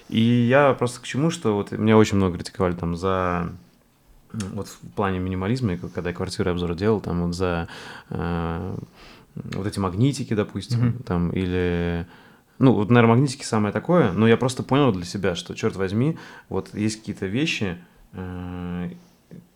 И 0.09 0.21
я 0.21 0.75
просто 0.75 1.01
к 1.01 1.05
чему, 1.05 1.31
что 1.31 1.55
вот 1.55 1.71
меня 1.71 1.97
очень 1.97 2.17
много 2.17 2.37
критиковали 2.37 2.75
там 2.75 2.97
за 2.97 3.53
вот 4.33 4.69
в 4.69 4.79
плане 4.95 5.19
минимализма, 5.19 5.77
когда 5.77 6.11
я 6.11 6.15
квартиры 6.15 6.51
обзор 6.51 6.75
делал, 6.75 7.01
там 7.01 7.27
вот 7.27 7.35
за 7.35 7.69
э, 8.11 8.77
вот 9.35 9.67
эти 9.67 9.79
магнитики, 9.79 10.35
допустим, 10.35 10.89
mm-hmm. 10.89 11.03
там, 11.05 11.31
или... 11.31 12.07
Ну, 12.59 12.73
вот, 12.73 12.89
наверное, 12.89 13.17
магнитики 13.17 13.45
самое 13.45 13.73
такое, 13.73 14.13
но 14.13 14.27
я 14.27 14.37
просто 14.39 14.63
понял 14.63 14.91
для 14.93 15.05
себя, 15.05 15.35
что, 15.35 15.55
черт 15.55 15.77
возьми, 15.77 16.17
вот 16.49 16.75
есть 16.75 17.01
какие-то 17.01 17.27
вещи, 17.27 17.77
э, 18.13 18.91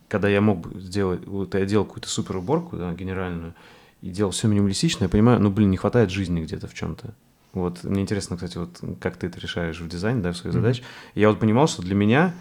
когда 0.08 0.28
я 0.28 0.40
мог 0.40 0.60
бы 0.60 0.80
сделать, 0.80 1.26
вот 1.26 1.54
я 1.54 1.64
делал 1.64 1.86
какую-то 1.86 2.08
супер 2.08 2.36
уборку, 2.36 2.76
да, 2.76 2.92
генеральную, 2.92 3.54
и 4.02 4.10
делал 4.10 4.32
все 4.32 4.48
минималистично, 4.48 5.04
я 5.04 5.08
понимаю, 5.08 5.40
ну, 5.40 5.50
блин, 5.50 5.70
не 5.70 5.76
хватает 5.76 6.10
жизни 6.10 6.42
где-то 6.42 6.66
в 6.66 6.74
чем-то. 6.74 7.14
Вот, 7.52 7.82
мне 7.84 8.02
интересно, 8.02 8.36
кстати, 8.36 8.58
вот 8.58 8.80
как 9.00 9.16
ты 9.16 9.26
это 9.26 9.40
решаешь 9.40 9.80
в 9.80 9.88
дизайне, 9.88 10.20
да, 10.22 10.32
в 10.32 10.36
своих 10.36 10.54
mm-hmm. 10.54 10.60
задачах. 10.60 10.84
Я 11.14 11.30
вот 11.30 11.40
понимал, 11.40 11.68
что 11.68 11.82
для 11.82 11.94
меня 11.94 12.34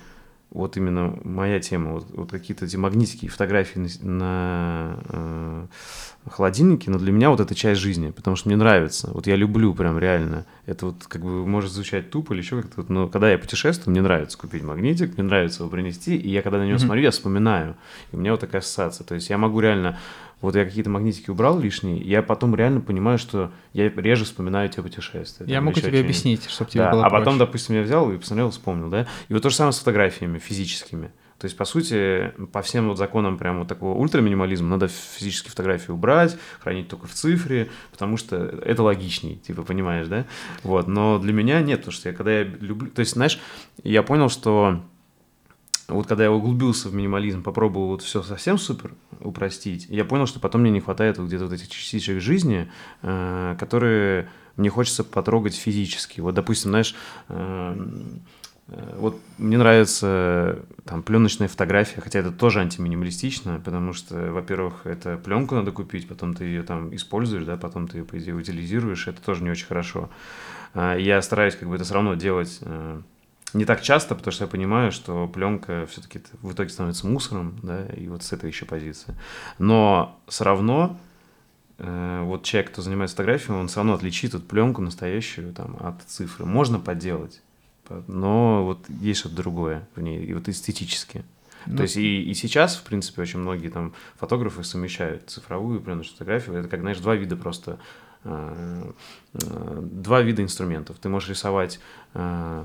вот 0.51 0.77
именно 0.77 1.17
моя 1.23 1.59
тема, 1.59 1.93
вот, 1.93 2.07
вот 2.09 2.31
какие-то 2.31 2.65
эти 2.65 2.75
магнитики 2.75 3.27
фотографии 3.27 3.79
на, 3.79 3.89
на 4.01 4.99
э, 5.09 5.65
холодильнике, 6.27 6.89
но 6.89 6.97
для 6.97 7.11
меня 7.11 7.29
вот 7.29 7.39
это 7.39 7.53
часть 7.53 7.79
жизни, 7.79 8.09
потому 8.09 8.35
что 8.35 8.49
мне 8.49 8.57
нравится, 8.57 9.11
вот 9.13 9.27
я 9.27 9.35
люблю 9.35 9.75
прям 9.75 9.99
реально, 9.99 10.45
это 10.65 10.87
вот 10.87 11.05
как 11.07 11.21
бы 11.21 11.45
может 11.45 11.71
звучать 11.71 12.09
тупо 12.09 12.33
или 12.33 12.41
еще 12.41 12.61
как-то, 12.61 12.83
но 12.91 13.07
когда 13.07 13.31
я 13.31 13.37
путешествую, 13.37 13.91
мне 13.91 14.01
нравится 14.01 14.37
купить 14.37 14.63
магнитик, 14.63 15.17
мне 15.17 15.23
нравится 15.23 15.63
его 15.63 15.69
принести, 15.69 16.17
и 16.17 16.29
я 16.29 16.41
когда 16.41 16.57
на 16.57 16.65
него 16.65 16.77
mm-hmm. 16.77 16.85
смотрю, 16.85 17.03
я 17.03 17.11
вспоминаю, 17.11 17.75
и 18.11 18.15
у 18.15 18.19
меня 18.19 18.31
вот 18.31 18.39
такая 18.39 18.61
ассоциация, 18.61 19.05
то 19.05 19.15
есть 19.15 19.29
я 19.29 19.37
могу 19.37 19.59
реально 19.59 19.99
вот 20.41 20.55
я 20.55 20.65
какие-то 20.65 20.89
магнитики 20.89 21.29
убрал 21.29 21.59
лишние, 21.59 21.99
я 22.01 22.21
потом 22.21 22.55
реально 22.55 22.81
понимаю, 22.81 23.17
что 23.17 23.51
я 23.73 23.89
реже 23.89 24.25
вспоминаю 24.25 24.69
те 24.69 24.81
путешествия. 24.81 25.45
Я 25.47 25.61
могу 25.61 25.79
тебе 25.79 25.99
объяснить, 25.99 26.49
чтобы 26.49 26.71
тебе 26.71 26.83
да. 26.83 26.91
было 26.91 27.05
А 27.05 27.09
проще. 27.09 27.25
потом, 27.25 27.37
допустим, 27.37 27.75
я 27.75 27.81
взял 27.81 28.11
и 28.11 28.17
посмотрел, 28.17 28.49
вспомнил, 28.51 28.89
да? 28.89 29.07
И 29.27 29.33
вот 29.33 29.43
то 29.43 29.49
же 29.49 29.55
самое 29.55 29.73
с 29.73 29.79
фотографиями 29.79 30.39
физическими. 30.39 31.11
То 31.39 31.45
есть, 31.45 31.55
по 31.55 31.63
сути, 31.63 32.33
по 32.51 32.61
всем 32.61 32.89
вот 32.89 32.97
законам 32.97 33.37
прям 33.37 33.59
вот 33.59 33.67
такого 33.69 33.97
ультраминимализма 33.97 34.67
надо 34.67 34.89
физические 34.89 35.51
фотографии 35.51 35.91
убрать, 35.91 36.37
хранить 36.59 36.89
только 36.89 37.07
в 37.07 37.13
цифре, 37.13 37.69
потому 37.91 38.17
что 38.17 38.35
это 38.35 38.83
логичней, 38.83 39.37
типа, 39.37 39.63
понимаешь, 39.63 40.07
да? 40.07 40.25
Вот, 40.63 40.87
но 40.87 41.17
для 41.17 41.31
меня 41.31 41.61
нет, 41.61 41.79
потому 41.79 41.93
что 41.93 42.09
я 42.09 42.15
когда 42.15 42.39
я 42.39 42.43
люблю... 42.43 42.89
То 42.91 42.99
есть, 42.99 43.13
знаешь, 43.13 43.39
я 43.83 44.03
понял, 44.03 44.27
что 44.27 44.81
вот 45.89 46.07
когда 46.07 46.23
я 46.23 46.31
углубился 46.31 46.89
в 46.89 46.93
минимализм, 46.93 47.43
попробовал 47.43 47.87
вот 47.87 48.01
все 48.01 48.21
совсем 48.21 48.57
супер 48.57 48.93
упростить, 49.21 49.87
я 49.89 50.05
понял, 50.05 50.25
что 50.25 50.39
потом 50.39 50.61
мне 50.61 50.71
не 50.71 50.81
хватает 50.81 51.17
вот 51.17 51.27
где-то 51.27 51.45
вот 51.45 51.53
этих 51.53 51.69
частичек 51.69 52.21
жизни, 52.21 52.69
э, 53.01 53.55
которые 53.59 54.29
мне 54.55 54.69
хочется 54.69 55.03
потрогать 55.03 55.55
физически. 55.55 56.21
Вот, 56.21 56.35
допустим, 56.35 56.71
знаешь, 56.71 56.95
э, 57.29 57.87
э, 58.67 58.95
вот 58.99 59.19
мне 59.37 59.57
нравится 59.57 60.59
там 60.85 61.01
пленочная 61.01 61.47
фотография, 61.47 62.01
хотя 62.01 62.19
это 62.19 62.31
тоже 62.31 62.59
антиминималистично, 62.59 63.61
потому 63.63 63.93
что, 63.93 64.31
во-первых, 64.31 64.85
это 64.85 65.17
пленку 65.17 65.55
надо 65.55 65.71
купить, 65.71 66.07
потом 66.07 66.33
ты 66.33 66.45
ее 66.45 66.63
там 66.63 66.93
используешь, 66.95 67.45
да, 67.45 67.57
потом 67.57 67.87
ты 67.87 67.99
ее, 67.99 68.05
по 68.05 68.17
идее, 68.17 68.35
утилизируешь, 68.35 69.07
это 69.07 69.21
тоже 69.21 69.43
не 69.43 69.49
очень 69.49 69.65
хорошо. 69.65 70.09
Я 70.75 71.19
стараюсь 71.23 71.55
как 71.55 71.67
бы 71.67 71.75
это 71.75 71.83
все 71.83 71.95
равно 71.95 72.13
делать 72.13 72.61
не 73.53 73.65
так 73.65 73.81
часто, 73.81 74.15
потому 74.15 74.31
что 74.31 74.45
я 74.45 74.47
понимаю, 74.47 74.91
что 74.91 75.27
пленка 75.27 75.85
все-таки 75.89 76.21
в 76.41 76.53
итоге 76.53 76.69
становится 76.69 77.07
мусором, 77.07 77.59
да, 77.63 77.85
и 77.85 78.07
вот 78.07 78.23
с 78.23 78.31
этой 78.31 78.49
еще 78.49 78.65
позиции. 78.65 79.15
Но 79.57 80.19
все 80.27 80.43
равно 80.43 80.99
э, 81.77 82.21
вот 82.23 82.43
человек, 82.43 82.71
кто 82.71 82.81
занимается 82.81 83.15
фотографией, 83.15 83.57
он 83.57 83.67
все 83.67 83.77
равно 83.77 83.93
отличит 83.93 84.33
эту 84.33 84.43
пленку 84.43 84.81
настоящую 84.81 85.53
там, 85.53 85.77
от 85.79 86.01
цифры. 86.03 86.45
Можно 86.45 86.79
подделать, 86.79 87.41
но 88.07 88.63
вот 88.65 88.85
есть 88.89 89.21
что-то 89.21 89.35
другое 89.35 89.87
в 89.95 90.01
ней, 90.01 90.23
и 90.23 90.33
вот 90.33 90.47
эстетически. 90.47 91.23
Ну, 91.65 91.77
То 91.77 91.83
есть 91.83 91.97
и, 91.97 92.23
и 92.23 92.33
сейчас, 92.33 92.77
в 92.77 92.83
принципе, 92.83 93.21
очень 93.21 93.39
многие 93.39 93.69
там 93.69 93.93
фотографы 94.17 94.63
совмещают 94.63 95.29
цифровую 95.29 95.81
пленочную 95.81 96.17
фотографию. 96.17 96.57
Это 96.57 96.69
как, 96.69 96.81
знаешь, 96.81 96.99
два 96.99 97.15
вида 97.15 97.35
просто, 97.35 97.79
э, 98.23 98.91
э, 99.33 99.79
два 99.81 100.21
вида 100.21 100.41
инструментов. 100.41 100.97
Ты 100.99 101.09
можешь 101.09 101.29
рисовать 101.29 101.79
э, 102.13 102.63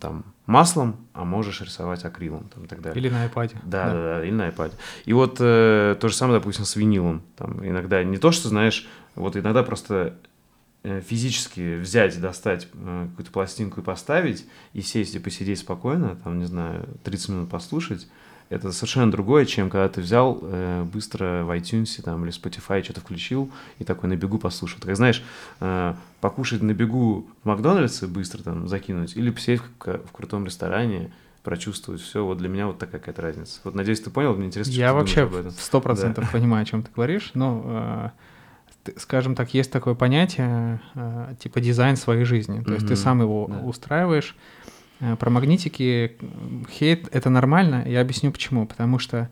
там 0.00 0.24
маслом, 0.46 0.96
а 1.12 1.24
можешь 1.24 1.60
рисовать 1.60 2.04
акрилом 2.04 2.48
там, 2.54 2.64
и 2.64 2.66
так 2.66 2.80
далее. 2.80 3.00
Или 3.00 3.08
на 3.08 3.26
iPad. 3.26 3.56
Да, 3.64 3.86
да, 3.86 3.92
да, 3.92 4.18
да 4.18 4.24
или 4.24 4.34
на 4.34 4.48
iPad. 4.48 4.72
И 5.04 5.12
вот 5.12 5.36
э, 5.40 5.96
то 6.00 6.08
же 6.08 6.14
самое, 6.14 6.38
допустим, 6.38 6.64
с 6.64 6.76
винилом. 6.76 7.22
Там 7.36 7.66
иногда 7.66 8.02
не 8.02 8.18
то, 8.18 8.32
что 8.32 8.48
знаешь, 8.48 8.88
вот 9.14 9.36
иногда 9.36 9.62
просто 9.62 10.16
э, 10.82 11.00
физически 11.00 11.78
взять, 11.78 12.20
достать 12.20 12.68
э, 12.72 13.06
какую-то 13.10 13.32
пластинку 13.32 13.80
и 13.80 13.84
поставить, 13.84 14.46
и 14.72 14.80
сесть 14.80 15.14
и 15.14 15.18
посидеть 15.18 15.60
спокойно, 15.60 16.16
там, 16.22 16.38
не 16.38 16.46
знаю, 16.46 16.88
30 17.04 17.28
минут 17.30 17.50
послушать, 17.50 18.08
это 18.54 18.72
совершенно 18.72 19.10
другое, 19.10 19.44
чем 19.44 19.70
когда 19.70 19.88
ты 19.88 20.00
взял 20.00 20.38
э, 20.42 20.84
быстро 20.84 21.44
в 21.44 21.50
iTunes 21.50 22.00
там, 22.02 22.24
или 22.24 22.32
Spotify 22.32 22.82
что-то 22.82 23.00
включил 23.00 23.50
и 23.78 23.84
такой 23.84 24.08
на 24.08 24.16
бегу 24.16 24.38
послушал. 24.38 24.80
Ты 24.80 24.86
как 24.88 24.96
знаешь, 24.96 25.22
э, 25.60 25.94
покушать 26.20 26.62
на 26.62 26.72
бегу 26.72 27.26
в 27.42 27.46
Макдональдсе 27.46 28.06
быстро 28.06 28.42
там 28.42 28.68
закинуть 28.68 29.16
или 29.16 29.30
посидеть 29.30 29.60
в, 29.60 29.86
в 29.86 30.12
крутом 30.12 30.46
ресторане, 30.46 31.10
прочувствовать 31.42 32.00
все. 32.00 32.24
Вот 32.24 32.38
для 32.38 32.48
меня 32.48 32.66
вот 32.66 32.78
такая 32.78 33.00
какая-то 33.00 33.22
разница. 33.22 33.60
Вот 33.64 33.74
надеюсь, 33.74 34.00
ты 34.00 34.10
понял, 34.10 34.34
мне 34.34 34.46
интересно, 34.46 34.72
Я 34.72 34.94
вообще 34.94 35.28
сто 35.58 35.80
процентов 35.80 36.24
да. 36.24 36.30
понимаю, 36.30 36.62
о 36.62 36.64
чем 36.64 36.82
ты 36.82 36.90
говоришь, 36.94 37.32
но 37.34 38.12
э, 38.86 38.92
скажем 38.96 39.34
так, 39.34 39.52
есть 39.54 39.70
такое 39.70 39.94
понятие 39.94 40.80
э, 40.94 41.34
типа 41.38 41.60
дизайн 41.60 41.96
своей 41.96 42.24
жизни. 42.24 42.60
То 42.60 42.70
mm-hmm. 42.70 42.74
есть 42.74 42.88
ты 42.88 42.96
сам 42.96 43.20
его 43.20 43.46
да. 43.48 43.58
устраиваешь. 43.60 44.36
Э, 45.00 45.16
про 45.16 45.30
магнитики 45.30 46.16
хейт— 46.70 47.08
это 47.12 47.30
нормально, 47.30 47.84
я 47.86 48.00
объясню 48.00 48.32
почему. 48.32 48.66
Потому 48.66 48.98
что 48.98 49.28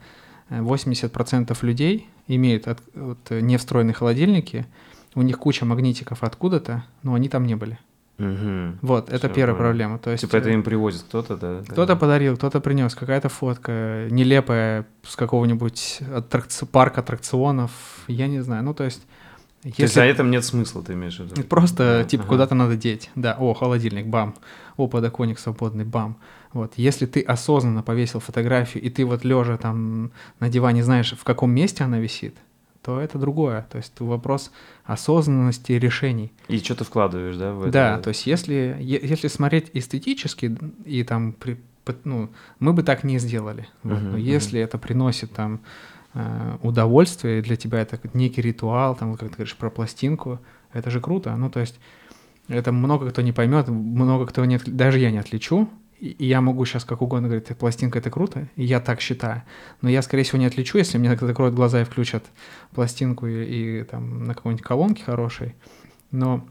80% 0.50 1.50
э, 1.50 1.66
людей 1.66 2.08
имеют 2.26 2.68
от, 2.68 2.80
от, 2.94 3.30
не 3.30 3.56
встроенные 3.56 3.94
холодильники, 3.94 4.66
у 5.14 5.22
них 5.22 5.38
куча 5.38 5.64
магнитиков 5.64 6.22
откуда-то, 6.22 6.84
но 7.02 7.14
они 7.14 7.28
там 7.28 7.46
не 7.46 7.54
были. 7.54 7.78
Угу. 8.18 8.78
Вот, 8.82 9.08
это 9.08 9.26
Все 9.26 9.34
первая 9.34 9.54
понял. 9.54 9.68
проблема. 9.68 9.98
То 9.98 10.10
есть, 10.10 10.22
типа 10.22 10.36
это 10.36 10.50
э, 10.50 10.54
им 10.54 10.62
привозит 10.62 11.02
кто-то, 11.02 11.36
да? 11.36 11.62
Кто-то 11.64 11.94
да. 11.94 11.96
подарил, 11.96 12.36
кто-то 12.36 12.60
принес, 12.60 12.94
какая-то 12.94 13.28
фотка 13.28 14.06
нелепая 14.10 14.86
с 15.02 15.16
какого-нибудь 15.16 16.00
аттракци... 16.14 16.66
парка 16.66 17.00
аттракционов, 17.00 17.72
я 18.06 18.28
не 18.28 18.40
знаю. 18.40 18.62
Ну, 18.62 18.74
то 18.74 18.84
есть 18.84 19.02
если... 19.64 19.76
То 19.76 19.82
есть 19.82 19.94
за 19.94 20.02
этом 20.02 20.30
нет 20.30 20.44
смысла, 20.44 20.82
ты 20.82 20.92
имеешь 20.94 21.18
в 21.18 21.24
виду? 21.24 21.42
Просто, 21.44 22.04
типа, 22.08 22.24
ага. 22.24 22.30
куда-то 22.30 22.54
надо 22.54 22.76
деть. 22.76 23.10
Да, 23.14 23.36
о, 23.38 23.54
холодильник, 23.54 24.06
бам. 24.06 24.34
О, 24.76 24.86
подоконник 24.86 25.38
свободный, 25.38 25.84
бам. 25.84 26.16
Вот, 26.52 26.74
если 26.76 27.06
ты 27.06 27.20
осознанно 27.20 27.82
повесил 27.82 28.20
фотографию, 28.20 28.82
и 28.82 28.90
ты 28.90 29.04
вот 29.04 29.24
лежа 29.24 29.56
там 29.56 30.10
на 30.40 30.48
диване 30.48 30.84
знаешь, 30.84 31.12
в 31.12 31.24
каком 31.24 31.50
месте 31.50 31.84
она 31.84 31.98
висит, 31.98 32.34
то 32.82 33.00
это 33.00 33.18
другое. 33.18 33.66
То 33.70 33.78
есть 33.78 33.92
вопрос 34.00 34.50
осознанности 34.84 35.72
решений. 35.72 36.32
И 36.48 36.58
что 36.58 36.74
ты 36.74 36.84
вкладываешь, 36.84 37.36
да? 37.36 37.52
В 37.52 37.62
это? 37.62 37.72
Да, 37.72 37.98
то 37.98 38.08
есть 38.08 38.26
если, 38.26 38.76
если 38.80 39.28
смотреть 39.28 39.70
эстетически, 39.72 40.56
и 40.84 41.04
там, 41.04 41.32
при, 41.32 41.58
ну, 42.04 42.30
мы 42.58 42.72
бы 42.72 42.82
так 42.82 43.04
не 43.04 43.18
сделали. 43.18 43.68
Вот. 43.82 43.98
Uh-huh, 43.98 44.10
Но 44.12 44.16
если 44.16 44.60
uh-huh. 44.60 44.64
это 44.64 44.78
приносит 44.78 45.32
там 45.32 45.60
Э, 46.14 46.58
удовольствие, 46.62 47.40
для 47.40 47.56
тебя 47.56 47.80
это 47.80 47.98
некий 48.12 48.42
ритуал, 48.42 48.94
там, 48.94 49.16
как 49.16 49.30
ты 49.30 49.36
говоришь, 49.36 49.56
про 49.56 49.70
пластинку, 49.70 50.40
это 50.74 50.90
же 50.90 51.00
круто. 51.00 51.34
Ну, 51.36 51.48
то 51.48 51.60
есть 51.60 51.80
это 52.48 52.72
много 52.72 53.10
кто 53.10 53.22
не 53.22 53.32
поймет, 53.32 53.68
много 53.68 54.26
кто 54.26 54.44
не, 54.44 54.58
даже 54.58 54.98
я 54.98 55.10
не 55.10 55.18
отличу, 55.18 55.68
и 56.02 56.26
я 56.26 56.40
могу 56.40 56.64
сейчас 56.64 56.84
как 56.84 57.00
угодно 57.00 57.28
говорить, 57.28 57.46
пластинка 57.56 58.00
это 58.00 58.10
круто, 58.10 58.48
и 58.56 58.64
я 58.64 58.80
так 58.80 59.00
считаю. 59.00 59.42
Но 59.82 59.88
я, 59.88 60.02
скорее 60.02 60.24
всего, 60.24 60.38
не 60.38 60.46
отличу, 60.46 60.78
если 60.78 60.98
мне 60.98 61.16
закроют 61.16 61.54
глаза 61.54 61.80
и 61.80 61.84
включат 61.84 62.24
пластинку 62.72 63.26
и, 63.28 63.80
и 63.80 63.84
там 63.84 64.24
на 64.24 64.34
какой-нибудь 64.34 64.64
колонке 64.64 65.04
хорошей. 65.04 65.54
Но 66.10 66.44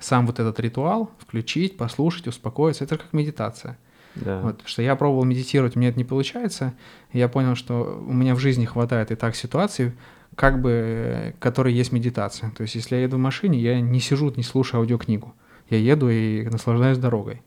сам 0.00 0.26
вот 0.26 0.40
этот 0.40 0.58
ритуал, 0.58 1.10
включить, 1.18 1.76
послушать, 1.76 2.28
успокоиться, 2.28 2.84
это 2.84 2.96
как 2.96 3.12
медитация. 3.12 3.78
Да. 4.14 4.40
Вот, 4.40 4.62
что 4.64 4.82
я 4.82 4.96
пробовал 4.96 5.24
медитировать, 5.24 5.76
у 5.76 5.78
меня 5.78 5.90
это 5.90 5.98
не 5.98 6.04
получается. 6.04 6.74
Я 7.12 7.28
понял, 7.28 7.54
что 7.54 8.02
у 8.06 8.12
меня 8.12 8.34
в 8.34 8.38
жизни 8.38 8.64
хватает 8.64 9.10
и 9.10 9.16
так 9.16 9.36
ситуаций, 9.36 9.92
как 10.36 10.60
бы, 10.60 11.34
которые 11.38 11.76
есть 11.76 11.92
медитация. 11.92 12.50
То 12.50 12.62
есть, 12.62 12.74
если 12.74 12.96
я 12.96 13.02
еду 13.02 13.16
в 13.16 13.20
машине, 13.20 13.58
я 13.58 13.80
не 13.80 14.00
сижу, 14.00 14.32
не 14.36 14.42
слушаю 14.42 14.80
аудиокнигу. 14.80 15.34
Я 15.68 15.78
еду 15.78 16.08
и 16.08 16.44
наслаждаюсь 16.44 16.98
дорогой. 16.98 17.42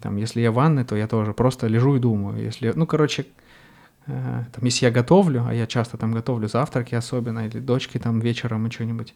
Там, 0.00 0.16
если 0.16 0.40
я 0.40 0.50
в 0.50 0.54
ванной, 0.54 0.84
то 0.84 0.96
я 0.96 1.06
тоже 1.06 1.32
просто 1.34 1.66
лежу 1.66 1.96
и 1.96 1.98
думаю. 1.98 2.42
Если, 2.42 2.72
ну, 2.74 2.86
короче, 2.86 3.26
э, 4.06 4.44
там, 4.52 4.64
если 4.64 4.86
я 4.86 4.90
готовлю, 4.90 5.44
а 5.46 5.52
я 5.52 5.66
часто 5.66 5.98
там 5.98 6.12
готовлю 6.12 6.48
завтраки 6.48 6.94
особенно, 6.94 7.46
или 7.46 7.58
дочки 7.58 7.98
там 7.98 8.20
вечером 8.20 8.66
и 8.66 8.70
что-нибудь, 8.70 9.14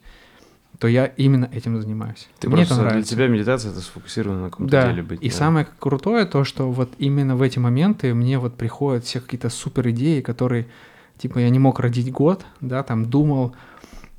то 0.77 0.87
я 0.87 1.05
именно 1.05 1.49
этим 1.51 1.79
занимаюсь. 1.81 2.27
Ты 2.39 2.47
Мне 2.47 2.57
просто 2.57 2.75
это 2.75 2.83
нравится. 2.83 3.15
для 3.15 3.25
тебя 3.25 3.33
медитация 3.33 3.71
это 3.71 3.79
сфокусировано 3.81 4.43
на 4.43 4.49
каком-то 4.49 4.71
да. 4.71 4.89
деле 4.89 5.03
быть. 5.03 5.23
И 5.23 5.29
да. 5.29 5.35
самое 5.35 5.67
крутое 5.79 6.25
то, 6.25 6.43
что 6.43 6.69
вот 6.69 6.93
именно 6.97 7.35
в 7.35 7.41
эти 7.41 7.59
моменты 7.59 8.13
мне 8.13 8.37
вот 8.37 8.55
приходят 8.55 9.05
все 9.05 9.21
какие-то 9.21 9.49
супер 9.49 9.89
идеи, 9.89 10.21
которые 10.21 10.67
типа 11.17 11.39
я 11.39 11.49
не 11.49 11.59
мог 11.59 11.79
родить 11.79 12.11
год, 12.11 12.45
да, 12.61 12.83
там 12.83 13.05
думал, 13.05 13.55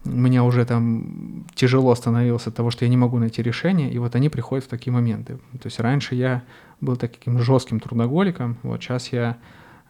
меня 0.05 0.45
уже 0.45 0.65
там 0.65 1.45
тяжело 1.55 1.95
становилось 1.95 2.47
от 2.47 2.55
того, 2.55 2.71
что 2.71 2.85
я 2.85 2.89
не 2.89 2.97
могу 2.97 3.19
найти 3.19 3.43
решение, 3.43 3.93
и 3.93 3.99
вот 3.99 4.15
они 4.15 4.29
приходят 4.29 4.65
в 4.65 4.69
такие 4.69 4.93
моменты. 4.93 5.39
То 5.61 5.67
есть 5.67 5.81
раньше 5.81 6.15
я 6.15 6.43
был 6.81 6.97
таким 6.97 7.39
жестким 7.39 7.81
трудоголиком, 7.81 8.57
вот 8.63 8.83
сейчас 8.83 9.13
я 9.13 9.37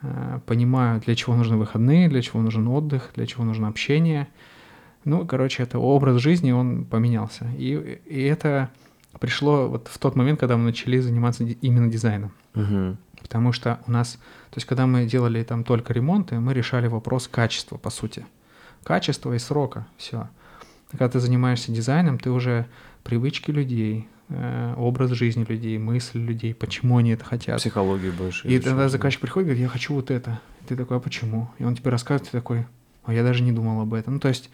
э, 0.02 0.40
понимаю, 0.46 1.00
для 1.00 1.14
чего 1.14 1.36
нужны 1.36 1.56
выходные, 1.56 2.08
для 2.08 2.22
чего 2.22 2.40
нужен 2.42 2.66
отдых, 2.68 3.10
для 3.14 3.26
чего 3.26 3.44
нужно 3.44 3.68
общение, 3.68 4.28
Ну, 5.04 5.24
короче, 5.24 5.62
это 5.62 5.78
образ 5.78 6.20
жизни, 6.20 6.50
он 6.50 6.84
поменялся. 6.84 7.46
И, 7.56 8.00
и 8.06 8.22
это 8.22 8.70
пришло 9.20 9.68
вот 9.68 9.88
в 9.88 9.98
тот 9.98 10.16
момент, 10.16 10.40
когда 10.40 10.56
мы 10.56 10.64
начали 10.64 10.98
заниматься 10.98 11.44
именно 11.44 11.88
дизайном. 11.88 12.32
Угу. 12.56 12.96
Потому 13.26 13.52
что 13.52 13.80
у 13.88 13.90
нас, 13.90 14.12
то 14.50 14.56
есть 14.56 14.66
когда 14.66 14.86
мы 14.86 15.04
делали 15.04 15.42
там 15.42 15.64
только 15.64 15.92
ремонты, 15.92 16.38
мы 16.38 16.54
решали 16.54 16.86
вопрос 16.86 17.26
качества, 17.26 17.76
по 17.76 17.90
сути. 17.90 18.24
Качества 18.84 19.32
и 19.32 19.38
срока, 19.40 19.84
все. 19.96 20.28
Когда 20.92 21.08
ты 21.08 21.18
занимаешься 21.18 21.72
дизайном, 21.72 22.20
ты 22.20 22.30
уже 22.30 22.66
привычки 23.02 23.50
людей, 23.50 24.06
э, 24.28 24.74
образ 24.76 25.10
жизни 25.10 25.44
людей, 25.48 25.76
мысль 25.76 26.20
людей, 26.20 26.54
почему 26.54 26.98
они 26.98 27.10
это 27.10 27.24
хотят. 27.24 27.58
Психология 27.58 28.12
больше. 28.12 28.46
И 28.46 28.60
тогда 28.60 28.88
заказчик 28.88 29.20
приходит 29.20 29.46
и 29.46 29.50
говорит, 29.50 29.62
я 29.62 29.68
хочу 29.68 29.94
вот 29.94 30.12
это. 30.12 30.40
И 30.62 30.66
ты 30.66 30.76
такой, 30.76 30.98
а 30.98 31.00
почему? 31.00 31.50
И 31.58 31.64
он 31.64 31.74
тебе 31.74 31.90
рассказывает, 31.90 32.30
ты 32.30 32.38
такой, 32.38 32.64
а 33.04 33.12
я 33.12 33.24
даже 33.24 33.42
не 33.42 33.50
думал 33.50 33.80
об 33.80 33.92
этом. 33.92 34.14
Ну, 34.14 34.20
то 34.20 34.28
есть 34.28 34.50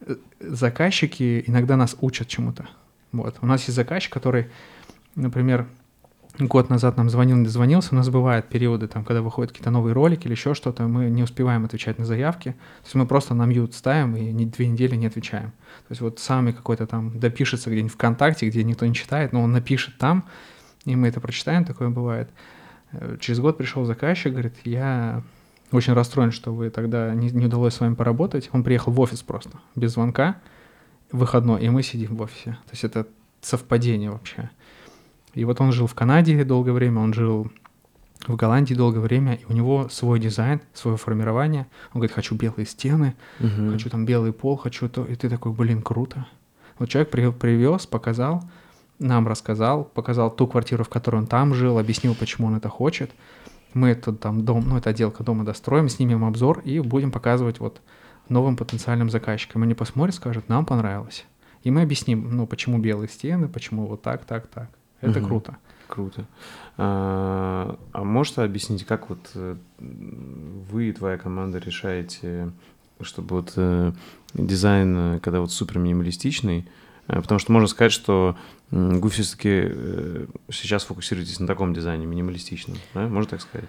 э, 0.00 0.16
заказчики 0.40 1.44
иногда 1.46 1.76
нас 1.76 1.94
учат 2.00 2.26
чему-то. 2.28 2.66
Вот. 3.12 3.36
У 3.42 3.46
нас 3.46 3.64
есть 3.64 3.76
заказчик, 3.76 4.10
который, 4.10 4.46
например, 5.14 5.66
год 6.38 6.70
назад 6.70 6.96
нам 6.96 7.10
звонил, 7.10 7.36
не 7.36 7.44
дозвонился, 7.44 7.90
у 7.92 7.96
нас 7.96 8.08
бывают 8.08 8.48
периоды, 8.48 8.88
там, 8.88 9.04
когда 9.04 9.20
выходят 9.22 9.52
какие-то 9.52 9.70
новые 9.70 9.92
ролики 9.92 10.26
или 10.26 10.32
еще 10.32 10.54
что-то, 10.54 10.84
мы 10.88 11.10
не 11.10 11.22
успеваем 11.22 11.64
отвечать 11.64 11.98
на 11.98 12.04
заявки, 12.04 12.52
то 12.52 12.84
есть 12.84 12.94
мы 12.94 13.06
просто 13.06 13.34
на 13.34 13.44
мьют 13.44 13.74
ставим 13.74 14.16
и 14.16 14.32
не, 14.32 14.46
две 14.46 14.66
недели 14.66 14.96
не 14.96 15.06
отвечаем. 15.06 15.50
То 15.50 15.90
есть 15.90 16.00
вот 16.00 16.18
сами 16.18 16.52
какой-то 16.52 16.86
там 16.86 17.18
допишется 17.18 17.70
где-нибудь 17.70 17.92
ВКонтакте, 17.92 18.48
где 18.48 18.64
никто 18.64 18.86
не 18.86 18.94
читает, 18.94 19.32
но 19.32 19.42
он 19.42 19.52
напишет 19.52 19.98
там, 19.98 20.24
и 20.84 20.96
мы 20.96 21.08
это 21.08 21.20
прочитаем, 21.20 21.64
такое 21.64 21.90
бывает. 21.90 22.30
Э, 22.92 23.16
через 23.20 23.40
год 23.40 23.58
пришел 23.58 23.84
заказчик, 23.84 24.32
говорит, 24.32 24.54
я 24.64 25.22
очень 25.70 25.92
расстроен, 25.92 26.32
что 26.32 26.54
вы 26.54 26.70
тогда 26.70 27.14
не, 27.14 27.30
не 27.30 27.46
удалось 27.46 27.74
с 27.74 27.80
вами 27.80 27.94
поработать. 27.94 28.50
Он 28.52 28.62
приехал 28.62 28.92
в 28.92 29.00
офис 29.00 29.22
просто, 29.22 29.58
без 29.74 29.92
звонка, 29.92 30.36
выходной, 31.10 31.62
и 31.62 31.68
мы 31.68 31.82
сидим 31.82 32.16
в 32.16 32.22
офисе. 32.22 32.58
То 32.66 32.72
есть 32.72 32.84
это 32.84 33.06
совпадение 33.40 34.10
вообще. 34.10 34.50
И 35.34 35.44
вот 35.44 35.60
он 35.60 35.72
жил 35.72 35.86
в 35.86 35.94
Канаде 35.94 36.44
долгое 36.44 36.72
время, 36.72 37.00
он 37.00 37.14
жил 37.14 37.50
в 38.26 38.36
Голландии 38.36 38.74
долгое 38.74 39.00
время, 39.00 39.34
и 39.34 39.44
у 39.48 39.52
него 39.52 39.88
свой 39.88 40.20
дизайн, 40.20 40.60
свое 40.74 40.96
формирование. 40.96 41.66
Он 41.92 42.00
говорит, 42.00 42.12
хочу 42.14 42.34
белые 42.36 42.66
стены, 42.66 43.14
Мгм. 43.40 43.72
хочу 43.72 43.90
там 43.90 44.04
белый 44.04 44.32
пол, 44.32 44.56
хочу 44.56 44.88
то. 44.88 45.04
И 45.04 45.14
ты 45.16 45.28
такой, 45.28 45.52
блин, 45.52 45.82
круто. 45.82 46.26
Вот 46.78 46.88
человек 46.88 47.10
при- 47.10 47.30
привез, 47.32 47.86
показал, 47.86 48.42
нам 48.98 49.26
рассказал, 49.26 49.84
показал 49.84 50.30
ту 50.30 50.46
квартиру, 50.46 50.84
в 50.84 50.88
которой 50.88 51.16
он 51.16 51.26
там 51.26 51.54
жил, 51.54 51.78
объяснил, 51.78 52.14
почему 52.14 52.46
он 52.46 52.56
это 52.56 52.68
хочет. 52.68 53.10
Мы 53.74 53.88
этот 53.88 54.20
там 54.20 54.44
дом, 54.44 54.64
ну, 54.68 54.76
это 54.76 54.90
отделка 54.90 55.24
дома 55.24 55.44
достроим, 55.44 55.88
снимем 55.88 56.24
обзор 56.24 56.60
и 56.60 56.78
будем 56.78 57.10
показывать 57.10 57.58
вот 57.58 57.80
новым 58.28 58.56
потенциальным 58.56 59.10
заказчикам. 59.10 59.62
Они 59.62 59.74
посмотрят, 59.74 60.14
скажут, 60.14 60.48
нам 60.48 60.64
понравилось. 60.66 61.24
И 61.64 61.70
мы 61.70 61.82
объясним, 61.82 62.36
ну, 62.36 62.46
почему 62.46 62.78
белые 62.78 63.08
стены, 63.08 63.48
почему 63.48 63.86
вот 63.86 64.02
так, 64.02 64.24
так, 64.24 64.46
так. 64.46 64.68
Это 65.02 65.18
Мгм. 65.18 65.28
круто. 65.28 65.56
Круто. 65.88 66.24
А, 66.78 67.78
а 67.92 68.02
можете 68.04 68.40
объяснить, 68.42 68.84
как 68.86 69.10
вот 69.10 69.30
э, 69.34 69.56
вы 69.78 70.88
и 70.88 70.92
твоя 70.92 71.18
команда 71.18 71.58
решаете, 71.58 72.50
чтобы 73.02 73.36
вот 73.36 73.52
э, 73.56 73.92
дизайн, 74.32 74.96
э, 74.96 75.20
когда 75.20 75.40
вот 75.40 75.52
супер 75.52 75.78
минималистичный, 75.78 76.66
э, 77.08 77.20
потому 77.20 77.38
что 77.38 77.52
можно 77.52 77.68
сказать, 77.68 77.92
что 77.92 78.36
вы 78.70 79.10
все-таки 79.10 80.26
сейчас 80.50 80.84
фокусируетесь 80.84 81.40
на 81.40 81.46
таком 81.46 81.74
дизайне 81.74 82.06
минималистичном, 82.06 82.78
да? 82.94 83.06
Можно 83.06 83.28
так 83.36 83.42
сказать? 83.42 83.68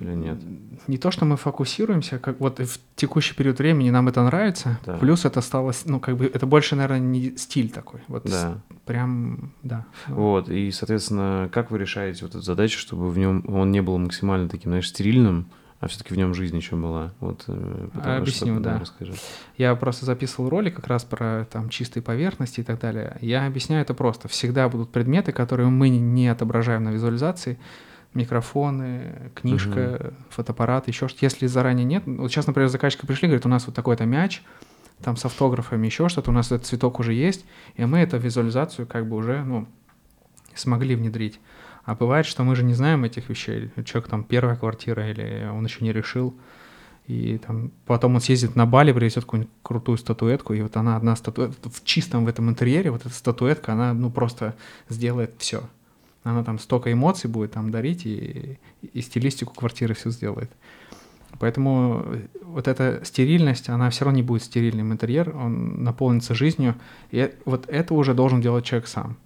Или 0.00 0.14
нет? 0.14 0.38
не 0.86 0.96
то, 0.96 1.10
что 1.10 1.24
мы 1.26 1.36
фокусируемся, 1.36 2.18
как 2.18 2.40
вот 2.40 2.58
в 2.58 2.80
текущий 2.96 3.34
период 3.34 3.58
времени 3.58 3.90
нам 3.90 4.08
это 4.08 4.22
нравится, 4.24 4.78
Да. 4.86 4.94
плюс 4.96 5.24
это 5.26 5.40
стало, 5.42 5.72
с- 5.72 5.84
ну, 5.84 6.00
как 6.00 6.16
бы, 6.16 6.24
это 6.24 6.46
больше, 6.46 6.74
наверное, 6.74 6.98
не 7.00 7.36
стиль 7.36 7.70
такой, 7.70 8.00
вот 8.08 8.26
с- 8.26 8.30
Да. 8.30 8.58
прям, 8.86 9.52
да. 9.62 9.84
Вот, 10.08 10.48
и, 10.48 10.70
соответственно, 10.70 11.48
как 11.52 11.70
вы 11.70 11.78
решаете 11.78 12.24
вот 12.24 12.30
эту 12.34 12.42
задачу, 12.42 12.78
чтобы 12.78 13.10
в 13.10 13.18
нем 13.18 13.44
он 13.46 13.70
не 13.70 13.82
был 13.82 13.98
максимально 13.98 14.48
таким, 14.48 14.70
знаешь, 14.70 14.88
стерильным, 14.88 15.46
а 15.80 15.86
все-таки 15.88 16.12
в 16.14 16.16
нем 16.16 16.34
жизнь 16.34 16.56
еще 16.56 16.76
была? 16.76 17.12
Вот, 17.20 17.44
э, 17.48 17.88
Объясню, 18.02 18.54
что- 18.54 18.62
да. 18.64 18.78
Расскажи. 18.78 19.12
Я 19.58 19.74
просто 19.76 20.06
записывал 20.06 20.48
ролик 20.50 20.76
как 20.76 20.86
раз 20.88 21.04
про 21.04 21.46
там 21.50 21.68
чистые 21.68 22.02
поверхности 22.02 22.60
и 22.60 22.62
так 22.64 22.80
далее. 22.80 23.16
Я 23.20 23.46
объясняю 23.46 23.82
это 23.82 23.94
просто. 23.94 24.28
Всегда 24.28 24.68
будут 24.68 24.90
предметы, 24.92 25.32
которые 25.32 25.68
мы 25.68 25.88
не 25.90 26.28
отображаем 26.28 26.84
на 26.84 26.90
визуализации. 26.90 27.58
Микрофоны, 28.14 29.30
книжка, 29.34 30.12
фотоаппарат, 30.30 30.88
еще 30.88 31.06
что-то. 31.08 31.24
Если 31.26 31.46
заранее 31.46 31.84
нет... 31.84 32.02
Вот 32.06 32.30
сейчас, 32.30 32.46
например, 32.46 32.68
заказчики 32.68 33.06
пришли, 33.06 33.28
говорят, 33.28 33.46
у 33.46 33.48
нас 33.48 33.66
вот 33.66 33.74
такой-то 33.74 34.04
мяч, 34.04 34.42
там 35.02 35.16
с 35.16 35.24
автографами, 35.24 35.86
еще 35.86 36.08
что-то, 36.08 36.30
у 36.30 36.34
нас 36.34 36.46
этот 36.50 36.66
цветок 36.66 36.98
уже 36.98 37.14
есть, 37.14 37.44
и 37.76 37.84
мы 37.84 37.98
эту 37.98 38.18
визуализацию 38.18 38.86
как 38.86 39.08
бы 39.08 39.16
уже, 39.16 39.44
ну, 39.44 39.68
смогли 40.54 40.96
внедрить. 40.96 41.40
А 41.84 41.94
бывает, 41.94 42.26
что 42.26 42.44
мы 42.44 42.56
же 42.56 42.64
не 42.64 42.74
знаем 42.74 43.04
этих 43.04 43.28
вещей. 43.28 43.70
Человек 43.84 44.10
там 44.10 44.24
первая 44.24 44.56
квартира 44.56 45.08
или 45.10 45.48
он 45.50 45.64
еще 45.64 45.84
не 45.84 45.92
решил. 45.92 46.36
И 47.06 47.38
там 47.38 47.72
потом 47.86 48.14
он 48.14 48.20
съездит 48.20 48.54
на 48.54 48.66
Бали, 48.66 48.92
привезет 48.92 49.24
какую-нибудь 49.24 49.52
крутую 49.62 49.98
статуэтку, 49.98 50.54
и 50.54 50.62
вот 50.62 50.76
она 50.76 50.96
одна 50.96 51.16
статуэтка 51.16 51.68
в 51.68 51.82
чистом 51.84 52.24
в 52.24 52.28
этом 52.28 52.48
интерьере, 52.48 52.92
вот 52.92 53.00
эта 53.00 53.14
статуэтка, 53.14 53.72
она 53.72 53.92
ну 53.94 54.10
просто 54.10 54.54
сделает 54.88 55.34
все. 55.38 55.62
Она 56.22 56.44
там 56.44 56.58
столько 56.58 56.92
эмоций 56.92 57.30
будет 57.30 57.52
там 57.52 57.70
дарить 57.70 58.04
и, 58.06 58.58
и 58.92 59.00
стилистику 59.00 59.54
квартиры 59.54 59.94
все 59.94 60.10
сделает. 60.10 60.50
Поэтому 61.38 62.04
вот 62.42 62.68
эта 62.68 63.00
стерильность, 63.04 63.68
она 63.68 63.88
все 63.90 64.04
равно 64.04 64.16
не 64.16 64.22
будет 64.22 64.42
стерильным 64.42 64.92
интерьер, 64.92 65.34
он 65.34 65.82
наполнится 65.84 66.34
жизнью, 66.34 66.74
и 67.10 67.18
э- 67.18 67.32
вот 67.46 67.68
это 67.68 67.94
уже 67.94 68.12
должен 68.14 68.40
делать 68.40 68.64
человек 68.64 68.88
сам. 68.88 69.16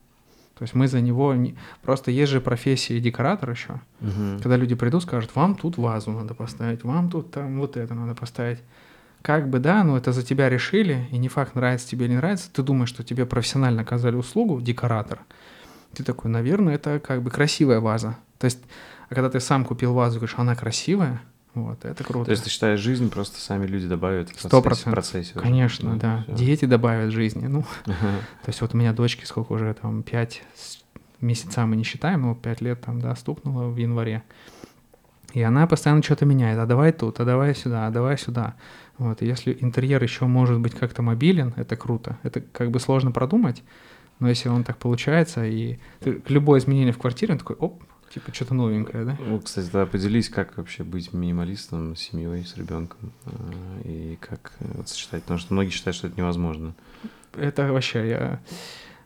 То 0.57 0.62
есть 0.62 0.74
мы 0.74 0.87
за 0.87 1.00
него 1.00 1.35
не... 1.35 1.57
Просто 1.83 2.12
есть 2.12 2.30
же 2.30 2.40
профессия 2.40 3.00
декоратор 3.00 3.50
еще, 3.50 3.80
Мгм. 4.00 4.38
когда 4.40 4.57
люди 4.57 4.76
придут, 4.76 5.02
скажут, 5.02 5.35
вам 5.35 5.57
тут 5.57 5.78
вазу 5.78 6.12
надо 6.12 6.35
поставить, 6.35 6.85
вам 6.85 7.11
тут 7.11 7.33
там 7.33 7.59
вот 7.59 7.76
это 7.76 7.94
надо 7.94 8.14
поставить. 8.14 8.61
Как 9.22 9.48
бы 9.48 9.59
да, 9.59 9.83
но 9.83 9.96
это 9.96 10.12
за 10.12 10.22
тебя 10.22 10.48
решили, 10.50 11.09
и 11.11 11.16
не 11.18 11.28
факт, 11.28 11.54
нравится 11.57 11.88
тебе 11.88 12.04
или 12.04 12.12
не 12.12 12.18
нравится. 12.18 12.50
Ты 12.52 12.62
думаешь, 12.62 12.90
что 12.90 13.02
тебе 13.02 13.24
профессионально 13.26 13.83
оказали 13.83 14.14
услугу, 14.14 14.61
декоратор. 14.61 15.20
Ты 15.94 16.04
такой, 16.04 16.30
наверное, 16.30 16.74
это 16.74 17.00
как 17.00 17.22
бы 17.22 17.30
красивая 17.30 17.80
ваза. 17.80 18.16
То 18.38 18.46
есть, 18.46 18.59
а 19.09 19.14
когда 19.14 19.30
ты 19.30 19.40
сам 19.40 19.64
купил 19.64 19.94
вазу, 19.94 20.18
говоришь, 20.18 20.38
она 20.38 20.54
красивая, 20.54 21.22
вот, 21.54 21.85
это 21.85 22.02
круто. 22.02 22.26
То 22.26 22.30
есть 22.33 22.44
ты 22.44 22.50
считаешь, 22.50 22.80
жизнь 22.80 23.11
просто 23.11 23.40
сами 23.40 23.66
люди 23.66 23.87
добавят 23.87 24.28
в 24.28 24.33
процессе, 24.33 24.48
в 24.48 24.62
процентов. 24.62 24.92
процессе 24.92 25.33
уже? 25.37 25.44
Конечно, 25.44 25.96
да. 25.96 26.24
всё. 26.24 26.35
Дети 26.37 26.64
добавят 26.64 27.12
жизни. 27.12 27.46
Ну, 27.46 27.64
то 27.85 28.48
есть 28.48 28.61
вот 28.61 28.74
у 28.74 28.76
меня 28.76 28.92
дочки 28.92 29.24
сколько 29.24 29.52
уже 29.52 29.72
там, 29.74 30.02
пять 30.02 30.42
месяца 31.20 31.64
мы 31.64 31.76
не 31.76 31.85
считаем, 31.85 32.22
но 32.22 32.35
пять 32.35 32.61
лет 32.61 32.80
там, 32.80 33.00
да, 33.00 33.14
стукнуло 33.14 33.68
в 33.68 33.76
январе. 33.76 34.24
И 35.33 35.42
она 35.42 35.66
постоянно 35.66 36.02
что-то 36.02 36.26
меняет. 36.26 36.59
А 36.59 36.66
давай 36.66 36.92
тут, 36.92 37.18
а 37.20 37.24
давай 37.24 37.54
сюда, 37.54 37.87
а 37.87 37.90
давай 37.90 38.18
сюда. 38.18 38.54
Вот, 38.98 39.22
и 39.22 39.26
если 39.26 39.57
интерьер 39.61 40.02
еще 40.02 40.26
может 40.26 40.61
быть 40.61 40.74
как-то 40.74 41.02
мобилен, 41.02 41.54
это 41.57 41.76
круто. 41.76 42.18
Это 42.22 42.40
как 42.40 42.70
бы 42.70 42.78
сложно 42.78 43.11
продумать, 43.11 43.62
но 44.24 44.30
если 44.30 44.48
он 44.48 44.64
так 44.64 44.78
получается, 44.78 45.44
и 45.44 45.76
любое 46.28 46.58
изменение 46.58 46.94
в 46.94 46.98
квартире, 46.98 47.34
он 47.34 47.38
такой, 47.38 47.56
оп, 47.56 47.82
типа 48.08 48.34
что-то 48.34 48.54
новенькое, 48.54 49.04
да? 49.04 49.18
Ну, 49.20 49.38
кстати, 49.38 49.68
да, 49.70 49.84
поделись, 49.84 50.30
как 50.30 50.56
вообще 50.56 50.82
быть 50.82 51.12
минималистом 51.12 51.94
с 51.94 52.00
семьей, 52.00 52.42
с 52.42 52.56
ребенком, 52.56 53.12
а, 53.26 53.80
и 53.84 54.16
как 54.22 54.52
э, 54.60 54.64
вот 54.72 54.88
сочетать, 54.88 55.24
потому 55.24 55.38
что 55.38 55.52
многие 55.52 55.68
считают, 55.68 55.94
что 55.94 56.06
это 56.06 56.18
невозможно. 56.18 56.74
Это 57.37 57.70
вообще 57.70 58.08
я 58.08 58.40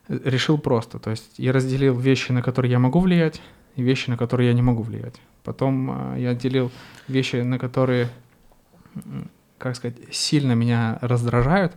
решил 0.08 0.56
просто. 0.56 1.00
То 1.00 1.10
есть 1.10 1.36
я 1.36 1.52
разделил 1.52 1.98
вещи, 1.98 2.30
на 2.30 2.40
которые 2.40 2.70
я 2.70 2.78
могу 2.78 3.00
влиять, 3.00 3.42
и 3.74 3.82
вещи, 3.82 4.10
на 4.10 4.16
которые 4.16 4.50
я 4.50 4.54
не 4.54 4.62
могу 4.62 4.84
влиять. 4.84 5.20
Потом 5.42 5.90
а, 5.90 6.16
я 6.16 6.30
отделил 6.30 6.70
вещи, 7.08 7.36
на 7.42 7.58
которые, 7.58 8.08
как 9.58 9.74
сказать, 9.74 9.96
сильно 10.12 10.52
меня 10.52 10.96
раздражают, 11.00 11.72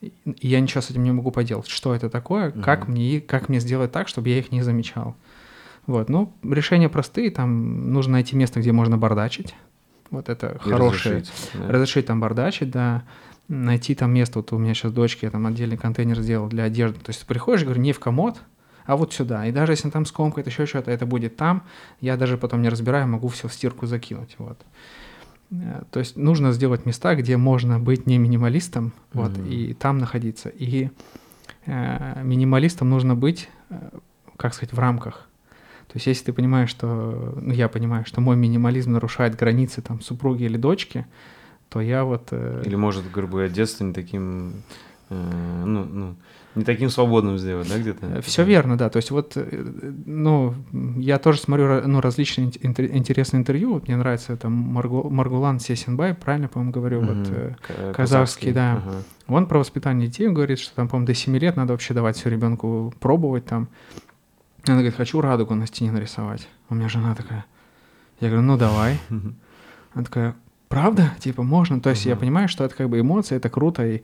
и 0.00 0.12
я 0.40 0.60
ничего 0.60 0.80
с 0.80 0.90
этим 0.90 1.04
не 1.04 1.12
могу 1.12 1.30
поделать. 1.30 1.68
Что 1.68 1.94
это 1.94 2.08
такое? 2.08 2.50
Как 2.50 2.84
Мгм. 2.84 2.92
мне 2.92 3.20
как 3.20 3.48
мне 3.48 3.60
сделать 3.60 3.92
так, 3.92 4.08
чтобы 4.08 4.28
я 4.28 4.38
их 4.38 4.52
не 4.52 4.62
замечал? 4.62 5.16
Вот, 5.86 6.08
ну 6.08 6.32
решения 6.42 6.88
простые. 6.88 7.30
Там 7.30 7.92
нужно 7.92 8.12
найти 8.12 8.36
место, 8.36 8.60
где 8.60 8.72
можно 8.72 8.98
бардачить. 8.98 9.54
Вот 10.10 10.28
это 10.28 10.58
И 10.64 10.70
хорошее. 10.70 11.16
разрешить, 11.18 11.32
да. 11.54 11.68
Разрешить 11.68 12.06
там 12.06 12.20
бардачить, 12.20 12.70
да. 12.70 13.02
Найти 13.48 13.94
там 13.94 14.12
место, 14.12 14.40
вот 14.40 14.52
у 14.52 14.58
меня 14.58 14.74
сейчас 14.74 14.92
дочки, 14.92 15.24
я 15.24 15.30
там 15.30 15.46
отдельный 15.46 15.78
контейнер 15.78 16.20
сделал 16.20 16.48
для 16.48 16.64
одежды. 16.64 16.98
То 17.00 17.10
есть 17.10 17.20
ты 17.20 17.26
приходишь, 17.26 17.64
говорю, 17.64 17.80
не 17.80 17.92
в 17.92 17.98
комод, 17.98 18.36
а 18.84 18.96
вот 18.96 19.14
сюда. 19.14 19.46
И 19.46 19.52
даже 19.52 19.72
если 19.72 19.88
там 19.90 20.04
скомкает 20.04 20.46
еще 20.46 20.66
что-то, 20.66 20.90
это 20.90 21.06
будет 21.06 21.36
там. 21.36 21.62
Я 22.00 22.16
даже 22.16 22.36
потом 22.36 22.60
не 22.62 22.68
разбираю, 22.68 23.08
могу 23.08 23.28
все 23.28 23.48
в 23.48 23.52
стирку 23.54 23.86
закинуть. 23.86 24.34
Вот. 24.38 24.60
Э, 25.50 25.82
То 25.90 26.00
есть 26.00 26.16
нужно 26.16 26.52
сделать 26.52 26.86
места, 26.86 27.14
где 27.14 27.36
можно 27.36 27.78
быть 27.78 28.06
не 28.06 28.18
минималистом, 28.18 28.92
вот, 29.12 29.30
Мгм. 29.36 29.46
и 29.46 29.74
там 29.74 29.98
находиться. 29.98 30.48
И 30.48 30.90
э, 31.66 32.22
минималистом 32.22 32.90
нужно 32.90 33.14
быть, 33.14 33.48
э, 33.70 33.90
как 34.36 34.54
сказать, 34.54 34.72
в 34.72 34.78
рамках. 34.78 35.26
То 35.88 35.92
есть 35.96 36.06
если 36.06 36.26
ты 36.26 36.32
понимаешь, 36.34 36.68
что, 36.68 37.38
ну 37.40 37.52
я 37.52 37.68
понимаю, 37.68 38.04
что 38.04 38.20
мой 38.20 38.36
минимализм 38.36 38.92
нарушает 38.92 39.36
границы 39.36 39.80
там 39.80 40.00
супруги 40.02 40.44
или 40.44 40.58
дочки, 40.58 41.06
то 41.70 41.80
я 41.80 42.04
вот... 42.04 42.28
Э... 42.30 42.62
Или 42.66 42.76
может, 42.76 43.10
грубо 43.10 43.32
говоря, 43.32 43.48
детство 43.48 43.84
не 43.84 43.92
таким, 43.94 44.52
э, 45.08 45.62
ну, 45.64 45.84
ну, 45.84 46.16
не 46.54 46.64
таким 46.64 46.90
свободным 46.90 47.38
сделать, 47.38 47.68
да, 47.68 47.78
где-то? 47.78 48.06
Э, 48.06 48.20
Все 48.20 48.44
верно, 48.44 48.76
да. 48.76 48.88
То 48.88 48.96
есть 48.96 49.10
вот, 49.10 49.32
э, 49.36 49.92
ну, 50.06 50.54
я 50.96 51.18
тоже 51.18 51.40
смотрю, 51.40 51.86
ну, 51.86 52.00
различные 52.00 52.48
интересные 52.48 53.40
интервью. 53.40 53.74
Вот 53.74 53.86
мне 53.86 53.96
нравится 53.96 54.36
там 54.36 54.52
Маргу, 54.52 55.08
Маргулан 55.10 55.60
Сесенбай, 55.60 56.14
правильно, 56.14 56.48
по-моему, 56.48 56.72
говорю, 56.72 56.98
угу. 57.00 57.06
вот 57.06 57.28
э, 57.30 57.54
казахский, 57.68 57.92
казахский, 57.94 58.52
да. 58.52 58.82
Ага. 58.84 59.02
Он 59.28 59.46
про 59.46 59.58
воспитание 59.58 60.08
детей 60.08 60.28
говорит, 60.28 60.58
что 60.58 60.74
там, 60.74 60.88
по-моему, 60.88 61.06
до 61.06 61.14
7 61.14 61.36
лет 61.36 61.56
надо 61.56 61.74
вообще 61.74 61.94
давать 61.94 62.16
все 62.16 62.30
ребенку 62.30 62.92
пробовать 62.98 63.44
там. 63.44 63.68
Она 64.64 64.76
говорит, 64.76 64.96
хочу 64.96 65.20
радугу 65.20 65.54
на 65.54 65.66
стене 65.66 65.92
нарисовать. 65.92 66.48
У 66.70 66.74
меня 66.74 66.88
жена 66.88 67.14
такая. 67.14 67.44
Я 68.20 68.28
говорю, 68.28 68.46
ну 68.46 68.56
давай. 68.56 68.98
Она 69.94 70.04
такая, 70.04 70.34
правда? 70.68 71.12
Типа, 71.18 71.42
можно? 71.42 71.80
То 71.80 71.90
есть 71.90 72.04
я 72.06 72.16
понимаю, 72.16 72.48
что 72.48 72.64
это 72.64 72.74
как 72.74 72.88
бы 72.88 73.00
эмоции, 73.00 73.36
это 73.36 73.48
круто, 73.48 73.86
и 73.86 74.02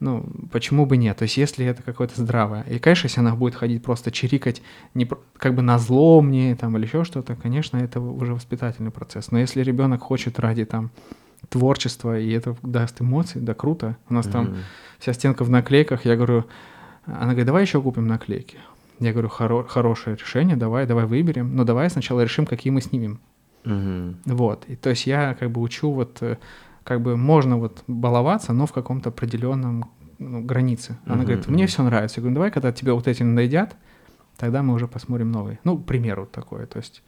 ну, 0.00 0.26
почему 0.52 0.86
бы 0.86 0.96
нет? 0.96 1.16
То 1.16 1.22
есть, 1.22 1.36
если 1.36 1.64
это 1.64 1.82
какое-то 1.82 2.20
здравое. 2.20 2.62
И, 2.62 2.78
конечно, 2.78 3.06
если 3.06 3.20
она 3.20 3.34
будет 3.34 3.54
ходить 3.54 3.82
просто 3.82 4.10
чирикать, 4.10 4.62
не, 4.94 5.08
как 5.36 5.54
бы 5.54 5.62
на 5.62 5.78
зло 5.78 6.20
мне 6.20 6.54
там 6.54 6.76
или 6.76 6.84
еще 6.84 7.04
что-то, 7.04 7.34
конечно, 7.34 7.78
это 7.78 8.00
уже 8.00 8.34
воспитательный 8.34 8.90
процесс. 8.90 9.30
Но 9.30 9.38
если 9.38 9.62
ребенок 9.62 10.02
хочет 10.02 10.38
ради 10.38 10.64
там 10.64 10.90
творчества, 11.48 12.18
и 12.18 12.30
это 12.30 12.56
даст 12.62 13.00
эмоции, 13.00 13.38
да 13.38 13.54
круто. 13.54 13.96
У 14.08 14.14
нас 14.14 14.26
mm-hmm. 14.26 14.32
там 14.32 14.56
вся 14.98 15.12
стенка 15.12 15.44
в 15.44 15.50
наклейках, 15.50 16.04
я 16.04 16.16
говорю, 16.16 16.44
она 17.06 17.28
говорит, 17.28 17.46
давай 17.46 17.62
еще 17.62 17.80
купим 17.80 18.06
наклейки. 18.06 18.58
Я 18.98 19.12
говорю, 19.12 19.28
Хоро- 19.28 19.66
хорошее 19.66 20.16
решение, 20.16 20.56
давай, 20.56 20.86
давай 20.86 21.06
выберем, 21.06 21.54
но 21.54 21.64
давай 21.64 21.90
сначала 21.90 22.22
решим, 22.22 22.46
какие 22.46 22.72
мы 22.72 22.80
снимем. 22.80 23.20
Mm-hmm. 23.64 24.14
Вот, 24.26 24.64
и 24.68 24.76
то 24.76 24.90
есть 24.90 25.06
я 25.06 25.34
как 25.34 25.50
бы 25.50 25.60
учу 25.60 25.90
вот 25.90 26.18
э, 26.20 26.38
как 26.86 27.02
бы 27.02 27.16
можно 27.16 27.58
вот 27.58 27.82
баловаться, 27.88 28.52
но 28.52 28.64
в 28.66 28.72
каком-то 28.72 29.08
определенном 29.08 29.90
ну, 30.18 30.40
границе. 30.40 30.96
Она 31.04 31.16
uh-huh, 31.16 31.22
говорит, 31.24 31.48
мне 31.48 31.64
uh-huh. 31.64 31.66
все 31.66 31.82
нравится. 31.82 32.20
Я 32.20 32.22
говорю, 32.22 32.34
давай, 32.36 32.50
когда 32.52 32.70
тебе 32.70 32.92
вот 32.92 33.08
эти 33.08 33.24
надоедят, 33.24 33.74
тогда 34.36 34.62
мы 34.62 34.72
уже 34.72 34.86
посмотрим 34.86 35.32
новые. 35.32 35.58
Ну, 35.64 35.76
к 35.76 35.84
примеру 35.84 36.26
такое, 36.30 36.66
то 36.66 36.78
есть 36.78 37.02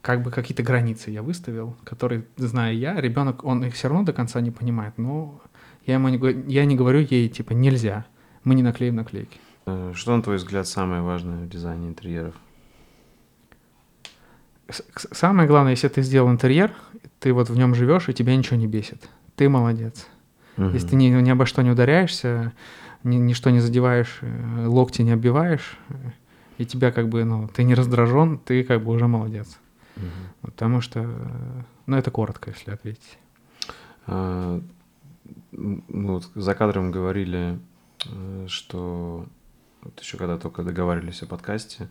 как 0.00 0.22
бы 0.22 0.30
какие-то 0.30 0.62
границы 0.62 1.10
я 1.10 1.22
выставил, 1.22 1.76
которые, 1.82 2.24
знаю 2.36 2.78
я, 2.78 3.00
ребенок, 3.00 3.44
он 3.44 3.64
их 3.64 3.74
все 3.74 3.88
равно 3.88 4.04
до 4.04 4.12
конца 4.12 4.40
не 4.40 4.52
понимает, 4.52 4.96
но 4.96 5.40
я 5.84 5.94
ему 5.94 6.08
не, 6.08 6.52
я 6.52 6.64
не 6.64 6.76
говорю 6.76 7.00
ей, 7.00 7.28
типа, 7.28 7.52
нельзя, 7.52 8.06
мы 8.44 8.54
не 8.54 8.62
наклеим 8.62 8.94
наклейки. 8.94 9.40
Э, 9.66 9.92
что, 9.94 10.16
на 10.16 10.22
твой 10.22 10.36
взгляд, 10.36 10.68
самое 10.68 11.02
важное 11.02 11.44
в 11.44 11.48
дизайне 11.48 11.88
интерьеров? 11.88 12.34
Самое 14.94 15.48
главное, 15.48 15.72
если 15.72 15.88
ты 15.88 16.02
сделал 16.02 16.30
интерьер, 16.30 16.72
ты 17.22 17.32
вот 17.32 17.48
в 17.48 17.56
нем 17.56 17.74
живешь, 17.74 18.08
и 18.08 18.12
тебя 18.12 18.36
ничего 18.36 18.56
не 18.56 18.66
бесит. 18.66 19.08
Ты 19.36 19.48
молодец. 19.48 20.08
Угу. 20.56 20.70
Если 20.70 20.88
ты 20.88 20.96
ни, 20.96 21.06
ни 21.06 21.30
обо 21.30 21.46
что 21.46 21.62
не 21.62 21.70
ударяешься, 21.70 22.52
ни, 23.04 23.16
ничто 23.16 23.50
не 23.50 23.60
задеваешь, 23.60 24.18
э, 24.22 24.66
локти 24.66 25.02
не 25.02 25.12
оббиваешь, 25.12 25.78
э, 25.88 25.94
и 26.58 26.66
тебя 26.66 26.90
как 26.90 27.08
бы, 27.08 27.24
ну, 27.24 27.48
ты 27.48 27.62
не 27.62 27.74
раздражен, 27.74 28.38
ты 28.38 28.64
как 28.64 28.82
бы 28.82 28.92
уже 28.92 29.06
молодец. 29.06 29.56
Угу. 29.96 30.50
Потому 30.50 30.80
что, 30.80 31.00
э, 31.04 31.62
ну, 31.86 31.96
это 31.96 32.10
коротко, 32.10 32.50
если 32.50 32.72
ответить. 32.72 33.18
А, 34.08 34.60
ну, 35.52 35.82
вот 35.88 36.28
за 36.34 36.54
кадром 36.56 36.90
говорили, 36.90 37.60
что 38.48 39.26
вот 39.82 40.00
еще 40.00 40.16
когда 40.16 40.38
только 40.38 40.64
договаривались 40.64 41.22
о 41.22 41.26
подкасте, 41.26 41.88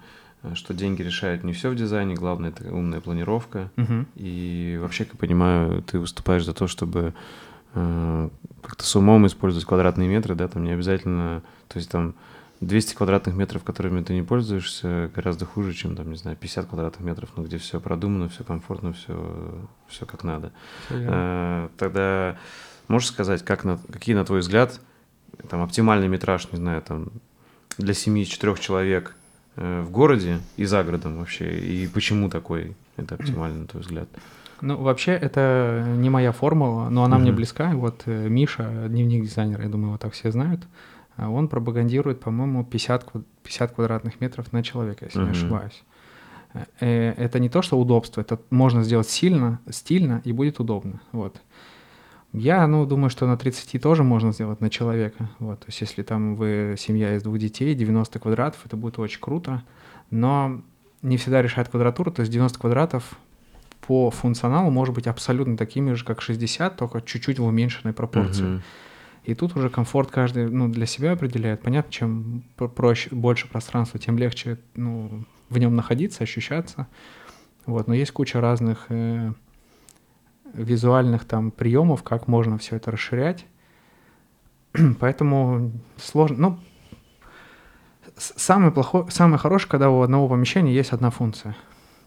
что 0.55 0.73
деньги 0.73 1.01
решают 1.01 1.43
не 1.43 1.53
все 1.53 1.69
в 1.69 1.75
дизайне, 1.75 2.15
главное 2.15 2.49
это 2.49 2.73
умная 2.73 2.99
планировка. 2.99 3.69
Угу. 3.77 4.05
И 4.15 4.79
вообще, 4.81 5.05
как 5.05 5.17
понимаю, 5.17 5.83
ты 5.83 5.99
выступаешь 5.99 6.45
за 6.45 6.53
то, 6.53 6.67
чтобы 6.67 7.13
э, 7.75 8.29
как-то 8.63 8.83
с 8.83 8.95
умом 8.95 9.27
использовать 9.27 9.65
квадратные 9.65 10.09
метры, 10.09 10.33
да, 10.33 10.47
там 10.47 10.63
не 10.63 10.71
обязательно, 10.71 11.43
то 11.67 11.77
есть 11.77 11.91
там 11.91 12.15
200 12.61 12.95
квадратных 12.95 13.35
метров, 13.35 13.63
которыми 13.63 14.03
ты 14.03 14.13
не 14.13 14.23
пользуешься, 14.23 15.11
гораздо 15.15 15.45
хуже, 15.45 15.73
чем, 15.73 15.95
там, 15.95 16.09
не 16.09 16.17
знаю, 16.17 16.35
50 16.37 16.67
квадратных 16.67 17.01
метров, 17.01 17.29
ну, 17.35 17.43
где 17.43 17.57
все 17.57 17.79
продумано, 17.79 18.27
все 18.29 18.43
комфортно, 18.43 18.93
все, 18.93 19.67
все 19.87 20.05
как 20.07 20.23
надо. 20.23 20.51
Э, 20.89 21.69
тогда 21.77 22.37
можешь 22.87 23.09
сказать, 23.09 23.45
как 23.45 23.63
на, 23.63 23.77
какие, 23.91 24.15
на 24.15 24.25
твой 24.25 24.39
взгляд, 24.39 24.81
там, 25.49 25.61
оптимальный 25.61 26.07
метраж, 26.07 26.51
не 26.51 26.57
знаю, 26.57 26.81
там, 26.81 27.09
для 27.77 27.93
семьи 27.93 28.25
четырех 28.25 28.59
человек– 28.59 29.15
Э, 29.20 29.20
в 29.55 29.89
городе 29.89 30.39
и 30.57 30.65
за 30.65 30.83
городом 30.83 31.17
вообще? 31.17 31.51
И 31.59 31.87
почему 31.87 32.29
такой 32.29 32.75
это 32.97 33.15
оптимально, 33.15 33.61
на 33.61 33.67
твой 33.67 33.83
взгляд? 33.83 34.07
Ну, 34.61 34.77
вообще, 34.77 35.13
это 35.13 35.85
не 35.97 36.09
моя 36.09 36.31
формула, 36.31 36.89
но 36.89 37.03
она 37.03 37.17
uh-huh. 37.17 37.21
мне 37.21 37.31
близка. 37.31 37.71
Вот 37.73 38.03
э, 38.05 38.29
Миша, 38.29 38.87
дневник 38.87 39.23
дизайнера, 39.23 39.63
я 39.63 39.69
думаю, 39.69 39.87
его 39.87 39.97
так 39.97 40.13
все 40.13 40.31
знают, 40.31 40.61
а 41.17 41.29
он 41.29 41.47
пропагандирует, 41.47 42.19
по-моему, 42.19 42.63
50, 42.63 43.11
50 43.43 43.71
квадратных 43.71 44.21
метров 44.21 44.53
на 44.53 44.63
человека, 44.63 45.05
если 45.05 45.19
uh-huh. 45.19 45.25
не 45.25 45.31
ошибаюсь. 45.31 45.83
Э, 46.79 47.13
это 47.17 47.39
не 47.39 47.49
то, 47.49 47.63
что 47.63 47.79
удобство, 47.79 48.21
это 48.21 48.39
можно 48.51 48.83
сделать 48.83 49.09
сильно, 49.09 49.59
стильно 49.69 50.21
и 50.25 50.31
будет 50.31 50.59
удобно. 50.59 51.01
Вот. 51.11 51.41
Я, 52.33 52.65
ну, 52.65 52.85
думаю, 52.85 53.09
что 53.09 53.27
на 53.27 53.37
30 53.37 53.81
тоже 53.81 54.03
можно 54.03 54.31
сделать 54.31 54.61
на 54.61 54.69
человека. 54.69 55.29
Вот, 55.39 55.59
то 55.59 55.65
есть 55.67 55.81
если 55.81 56.01
там 56.01 56.35
вы 56.35 56.75
семья 56.77 57.15
из 57.15 57.23
двух 57.23 57.37
детей, 57.37 57.75
90 57.75 58.19
квадратов, 58.19 58.65
это 58.65 58.77
будет 58.77 58.99
очень 58.99 59.19
круто. 59.19 59.63
Но 60.11 60.61
не 61.01 61.17
всегда 61.17 61.41
решает 61.41 61.67
квадратуру, 61.67 62.11
то 62.11 62.21
есть 62.21 62.31
90 62.31 62.57
квадратов 62.59 63.17
по 63.85 64.11
функционалу 64.11 64.69
может 64.69 64.95
быть 64.95 65.07
абсолютно 65.07 65.57
такими 65.57 65.93
же, 65.93 66.05
как 66.05 66.21
60, 66.21 66.77
только 66.77 67.01
чуть-чуть 67.01 67.39
в 67.39 67.43
уменьшенной 67.43 67.93
пропорции. 67.93 68.45
Uh-huh. 68.45 68.61
И 69.25 69.35
тут 69.35 69.55
уже 69.55 69.69
комфорт 69.69 70.09
каждый 70.09 70.49
ну, 70.49 70.67
для 70.67 70.85
себя 70.85 71.11
определяет. 71.11 71.61
Понятно, 71.61 71.91
чем 71.91 72.43
проще, 72.55 73.09
больше 73.11 73.47
пространства, 73.47 73.99
тем 73.99 74.17
легче 74.17 74.59
ну, 74.75 75.25
в 75.49 75.57
нем 75.57 75.75
находиться, 75.75 76.23
ощущаться. 76.23 76.87
Вот, 77.65 77.87
но 77.87 77.93
есть 77.93 78.11
куча 78.11 78.41
разных 78.41 78.85
э, 78.89 79.33
визуальных 80.53 81.25
там 81.25 81.51
приемов, 81.51 82.03
как 82.03 82.27
можно 82.27 82.57
все 82.57 82.77
это 82.77 82.91
расширять. 82.91 83.45
Поэтому 84.99 85.71
сложно. 85.97 86.37
Ну, 86.37 86.59
самое 88.17 88.71
плохое, 88.71 89.09
самое 89.09 89.37
хорошее, 89.37 89.69
когда 89.69 89.89
у 89.89 90.01
одного 90.01 90.29
помещения 90.29 90.73
есть 90.73 90.91
одна 90.91 91.09
функция. 91.09 91.55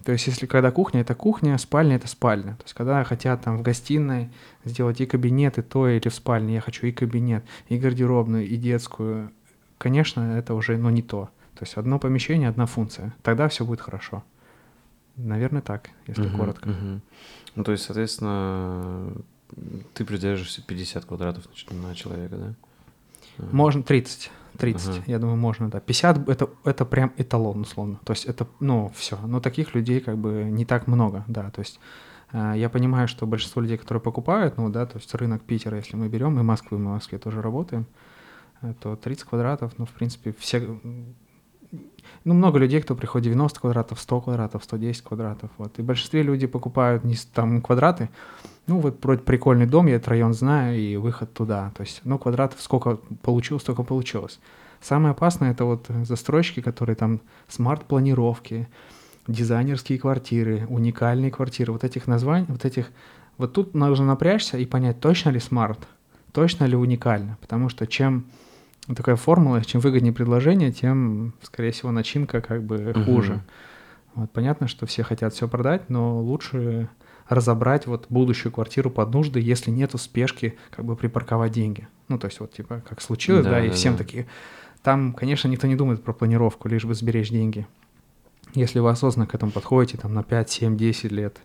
То 0.05 0.13
есть, 0.13 0.27
если 0.27 0.45
когда 0.45 0.71
кухня 0.71 1.01
это 1.01 1.15
кухня, 1.15 1.57
спальня 1.57 1.97
это 1.97 2.09
спальня. 2.09 2.57
То 2.57 2.65
есть, 2.65 2.75
когда 2.75 3.03
хотят 3.05 3.43
там 3.43 3.57
в 3.57 3.63
гостиной 3.63 4.31
сделать 4.65 5.01
и 5.01 5.07
кабинет, 5.07 5.57
и 5.57 5.63
то, 5.63 5.89
или 5.89 6.09
в 6.09 6.15
спальне, 6.15 6.55
я 6.55 6.61
хочу 6.61 6.87
и 6.87 6.93
кабинет, 6.93 7.43
и 7.69 7.79
гардеробную, 7.79 8.47
и 8.47 8.57
детскую, 8.57 9.31
конечно, 9.79 10.37
это 10.37 10.55
уже, 10.55 10.77
ну, 10.77 10.91
не 10.91 11.01
то. 11.01 11.31
То 11.55 11.63
есть, 11.63 11.77
одно 11.77 11.99
помещение, 11.99 12.51
одна 12.51 12.67
функция. 12.67 13.15
Тогда 13.23 13.49
все 13.49 13.65
будет 13.65 13.81
хорошо. 13.81 14.23
Наверное, 15.17 15.63
так, 15.63 15.91
если 16.07 16.25
uh-huh, 16.25 16.37
коротко. 16.37 16.71
Uh-huh. 16.71 17.01
Ну, 17.55 17.65
то 17.65 17.73
есть, 17.73 17.85
соответственно, 17.85 19.13
ты 19.95 20.05
придерживаешься 20.05 20.63
50 20.63 21.05
квадратов 21.05 21.45
на 21.71 21.95
человека, 21.95 22.37
да? 22.37 22.55
Можно 23.53 23.83
30. 23.83 24.31
30, 24.59 24.89
ага. 24.89 25.03
я 25.07 25.19
думаю, 25.19 25.37
можно, 25.37 25.69
да. 25.69 25.81
50 25.81 26.29
это, 26.29 26.49
это 26.65 26.85
прям 26.85 27.13
эталон, 27.17 27.63
условно. 27.63 27.99
То 28.05 28.13
есть 28.13 28.25
это, 28.25 28.47
ну, 28.61 28.93
все. 28.95 29.19
Но 29.27 29.41
таких 29.41 29.75
людей 29.75 30.01
как 30.01 30.17
бы 30.19 30.45
не 30.45 30.65
так 30.65 30.87
много, 30.87 31.25
да. 31.27 31.51
То 31.51 31.61
есть 31.61 31.81
э, 32.33 32.55
я 32.57 32.69
понимаю, 32.69 33.09
что 33.09 33.27
большинство 33.27 33.61
людей, 33.61 33.79
которые 33.79 34.01
покупают, 34.01 34.57
ну, 34.57 34.69
да, 34.69 34.87
то 34.87 34.99
есть 34.99 35.13
рынок 35.15 35.43
Питера, 35.43 35.77
если 35.77 35.97
мы 35.97 36.09
берем, 36.09 36.39
и 36.39 36.43
Москвы, 36.43 36.79
мы 36.79 36.91
в 36.91 36.95
Москве 36.95 37.19
тоже 37.19 37.43
работаем, 37.43 37.87
э, 38.63 38.75
то 38.81 38.95
30 38.95 39.25
квадратов, 39.25 39.73
ну, 39.79 39.87
в 39.87 39.91
принципе, 39.91 40.33
все 40.39 40.79
ну, 42.25 42.35
много 42.35 42.59
людей, 42.59 42.81
кто 42.81 42.95
приходит 42.95 43.25
90 43.25 43.61
квадратов, 43.61 44.01
100 44.01 44.21
квадратов, 44.21 44.65
110 44.65 45.03
квадратов, 45.03 45.51
вот. 45.59 45.79
И 45.79 45.83
в 45.83 45.85
большинстве 45.85 46.23
люди 46.23 46.47
покупают 46.47 47.05
не 47.05 47.17
там 47.35 47.61
квадраты, 47.61 48.09
ну, 48.67 48.79
вот 48.79 49.05
вроде 49.05 49.21
прикольный 49.23 49.67
дом, 49.67 49.87
я 49.87 49.97
этот 49.97 50.09
район 50.09 50.33
знаю, 50.33 50.79
и 50.79 50.97
выход 50.97 51.33
туда. 51.35 51.71
То 51.77 51.83
есть, 51.83 52.01
ну, 52.05 52.19
квадратов 52.19 52.61
сколько 52.63 52.99
получилось, 53.23 53.63
столько 53.63 53.83
получилось. 53.83 54.41
Самое 54.81 55.13
опасное— 55.13 55.51
это 55.53 55.65
вот 55.65 55.87
застройщики, 56.05 56.61
которые 56.61 56.97
там 56.97 57.21
смарт-планировки, 57.49 58.69
дизайнерские 59.27 59.99
квартиры, 59.99 60.67
уникальные 60.69 61.31
квартиры, 61.31 61.73
вот 61.73 61.85
этих 61.85 62.07
названий, 62.07 62.47
вот 62.49 62.65
этих... 62.65 62.91
Вот 63.37 63.53
тут 63.53 63.75
нужно 63.75 64.07
напрячься 64.07 64.59
и 64.59 64.67
понять, 64.67 65.01
точно 65.01 65.31
ли 65.31 65.41
смарт, 65.41 65.81
точно 66.33 66.65
ли 66.65 66.77
уникально, 66.77 67.37
потому 67.41 67.69
что 67.69 67.87
чем 67.87 68.27
такая 68.95 69.17
формула, 69.17 69.65
чем 69.65 69.81
выгоднее 69.81 70.13
предложение, 70.13 70.73
тем, 70.73 71.35
скорее 71.43 71.71
всего, 71.71 71.91
начинка 71.91 72.41
как 72.41 72.63
бы 72.63 72.91
угу. 72.91 73.05
хуже. 73.05 73.43
Вот, 74.15 74.31
понятно, 74.31 74.69
что 74.69 74.87
все 74.87 75.03
хотят 75.03 75.35
все 75.35 75.49
продать, 75.49 75.89
но 75.91 76.21
лучше 76.21 76.89
разобрать 77.29 77.87
вот 77.87 78.07
будущую 78.11 78.53
квартиру 78.53 78.91
под 78.91 79.13
нужды, 79.13 79.41
если 79.41 79.71
нету 79.71 79.99
спешки, 79.99 80.57
как 80.71 80.85
бы 80.85 80.95
припарковать 80.95 81.53
деньги. 81.53 81.89
Ну, 82.09 82.19
то 82.19 82.27
есть 82.27 82.39
вот 82.41 82.53
типа 82.53 82.83
как 82.89 83.01
случилось, 83.01 83.45
да, 83.45 83.53
да 83.53 83.65
и 83.65 83.69
да, 83.69 83.75
всем 83.75 83.95
да. 83.95 83.99
такие... 83.99 84.27
Там, 84.83 85.15
конечно, 85.15 85.49
никто 85.49 85.67
не 85.67 85.77
думает 85.77 86.03
про 86.03 86.13
планировку, 86.13 86.69
лишь 86.69 86.85
бы 86.85 86.95
сберечь 86.95 87.31
деньги. 87.31 87.67
Если 88.53 88.79
вы 88.79 88.91
осознанно 88.91 89.27
к 89.27 89.35
этому 89.35 89.51
подходите 89.51 89.97
там 89.97 90.13
на 90.13 90.23
5, 90.23 90.51
7, 90.51 90.77
10 90.77 91.11
лет 91.11 91.41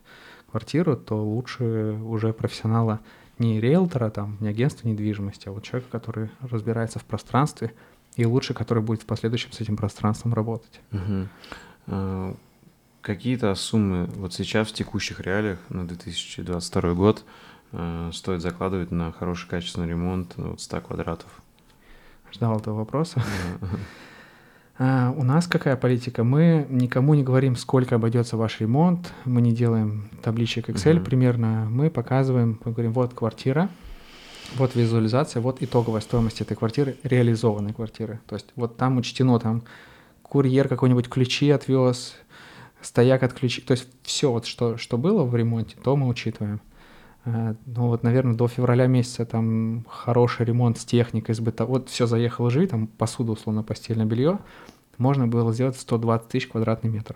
квартиру, 0.51 0.97
то 0.97 1.23
лучше 1.23 1.97
уже 2.03 2.33
профессионала 2.33 2.99
не 3.39 3.59
риэлтора, 3.59 4.09
там, 4.09 4.37
не 4.39 4.49
агентства 4.49 4.87
недвижимости, 4.87 5.47
а 5.47 5.51
вот 5.51 5.63
человека, 5.63 5.91
который 5.91 6.29
разбирается 6.41 6.99
в 6.99 7.05
пространстве, 7.05 7.73
и 8.15 8.25
лучше, 8.25 8.53
который 8.53 8.83
будет 8.83 9.03
в 9.03 9.05
последующем 9.05 9.51
с 9.51 9.61
этим 9.61 9.77
пространством 9.77 10.33
работать. 10.33 10.81
Угу. 10.91 12.37
Какие-то 13.01 13.55
суммы 13.55 14.05
вот 14.15 14.33
сейчас 14.33 14.67
в 14.67 14.73
текущих 14.73 15.21
реалиях 15.21 15.59
на 15.69 15.87
2022 15.87 16.93
год 16.93 17.23
э, 17.71 18.11
стоит 18.13 18.41
закладывать 18.41 18.91
на 18.91 19.13
хороший 19.13 19.47
качественный 19.47 19.87
ремонт 19.87 20.33
вот 20.35 20.59
100 20.59 20.81
квадратов? 20.81 21.41
Ждал 22.31 22.57
этого 22.59 22.75
вопроса. 22.75 23.23
А, 24.81 25.13
у 25.17 25.23
нас 25.23 25.45
какая 25.45 25.75
политика? 25.75 26.23
Мы 26.23 26.65
никому 26.69 27.13
не 27.13 27.21
говорим, 27.21 27.57
сколько 27.57 27.95
обойдется 27.95 28.37
ваш 28.37 28.61
ремонт, 28.61 29.11
мы 29.25 29.41
не 29.41 29.51
делаем 29.51 30.09
табличек 30.23 30.69
Excel 30.69 30.95
uh-huh. 30.95 31.03
примерно, 31.03 31.67
мы 31.69 31.89
показываем, 31.89 32.61
мы 32.63 32.71
говорим, 32.71 32.93
вот 32.93 33.13
квартира, 33.13 33.69
вот 34.55 34.75
визуализация, 34.75 35.41
вот 35.41 35.61
итоговая 35.61 35.99
стоимость 35.99 36.39
этой 36.39 36.55
квартиры, 36.55 36.95
реализованной 37.03 37.73
квартиры. 37.73 38.21
То 38.25 38.35
есть 38.35 38.47
вот 38.55 38.77
там 38.77 38.97
учтено, 38.97 39.37
там 39.37 39.63
курьер 40.23 40.69
какой-нибудь 40.69 41.09
ключи 41.09 41.49
отвез, 41.49 42.15
стояк 42.81 43.23
от 43.23 43.33
ключей, 43.33 43.61
то 43.65 43.71
есть 43.71 43.85
все 44.03 44.31
вот, 44.31 44.45
что, 44.45 44.77
что 44.77 44.97
было 44.97 45.25
в 45.25 45.35
ремонте, 45.35 45.75
то 45.83 45.97
мы 45.97 46.07
учитываем. 46.07 46.61
А, 47.25 47.55
ну 47.65 47.87
вот, 47.87 48.03
наверное, 48.03 48.35
до 48.35 48.47
февраля 48.47 48.87
месяца 48.87 49.25
там 49.25 49.85
хороший 49.89 50.45
ремонт 50.45 50.77
с 50.77 50.85
техникой, 50.85 51.35
с 51.35 51.39
быта. 51.39 51.65
Вот 51.65 51.89
все 51.89 52.05
заехало 52.05 52.49
жить, 52.49 52.71
там 52.71 52.87
посуду, 52.87 53.33
условно, 53.33 53.63
постельное 53.63 54.05
белье, 54.05 54.39
можно 54.97 55.27
было 55.27 55.53
сделать 55.53 55.77
120 55.77 56.27
тысяч 56.27 56.47
квадратный 56.47 56.89
метр. 56.89 57.15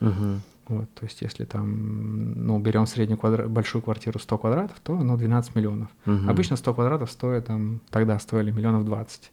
Угу. 0.00 0.40
Вот, 0.68 0.88
то 0.94 1.04
есть 1.04 1.20
если 1.20 1.44
там, 1.44 2.46
ну, 2.46 2.58
берем 2.58 2.86
среднюю 2.86 3.18
квадра... 3.18 3.46
большую 3.48 3.82
квартиру 3.82 4.18
100 4.18 4.38
квадратов, 4.38 4.80
то, 4.82 4.96
ну, 4.96 5.16
12 5.16 5.54
миллионов. 5.54 5.88
Угу. 6.06 6.28
Обычно 6.28 6.56
100 6.56 6.74
квадратов 6.74 7.10
стоит 7.10 7.46
там, 7.46 7.80
тогда 7.90 8.18
стоили 8.18 8.50
миллионов 8.50 8.84
20. 8.86 9.20
То 9.20 9.28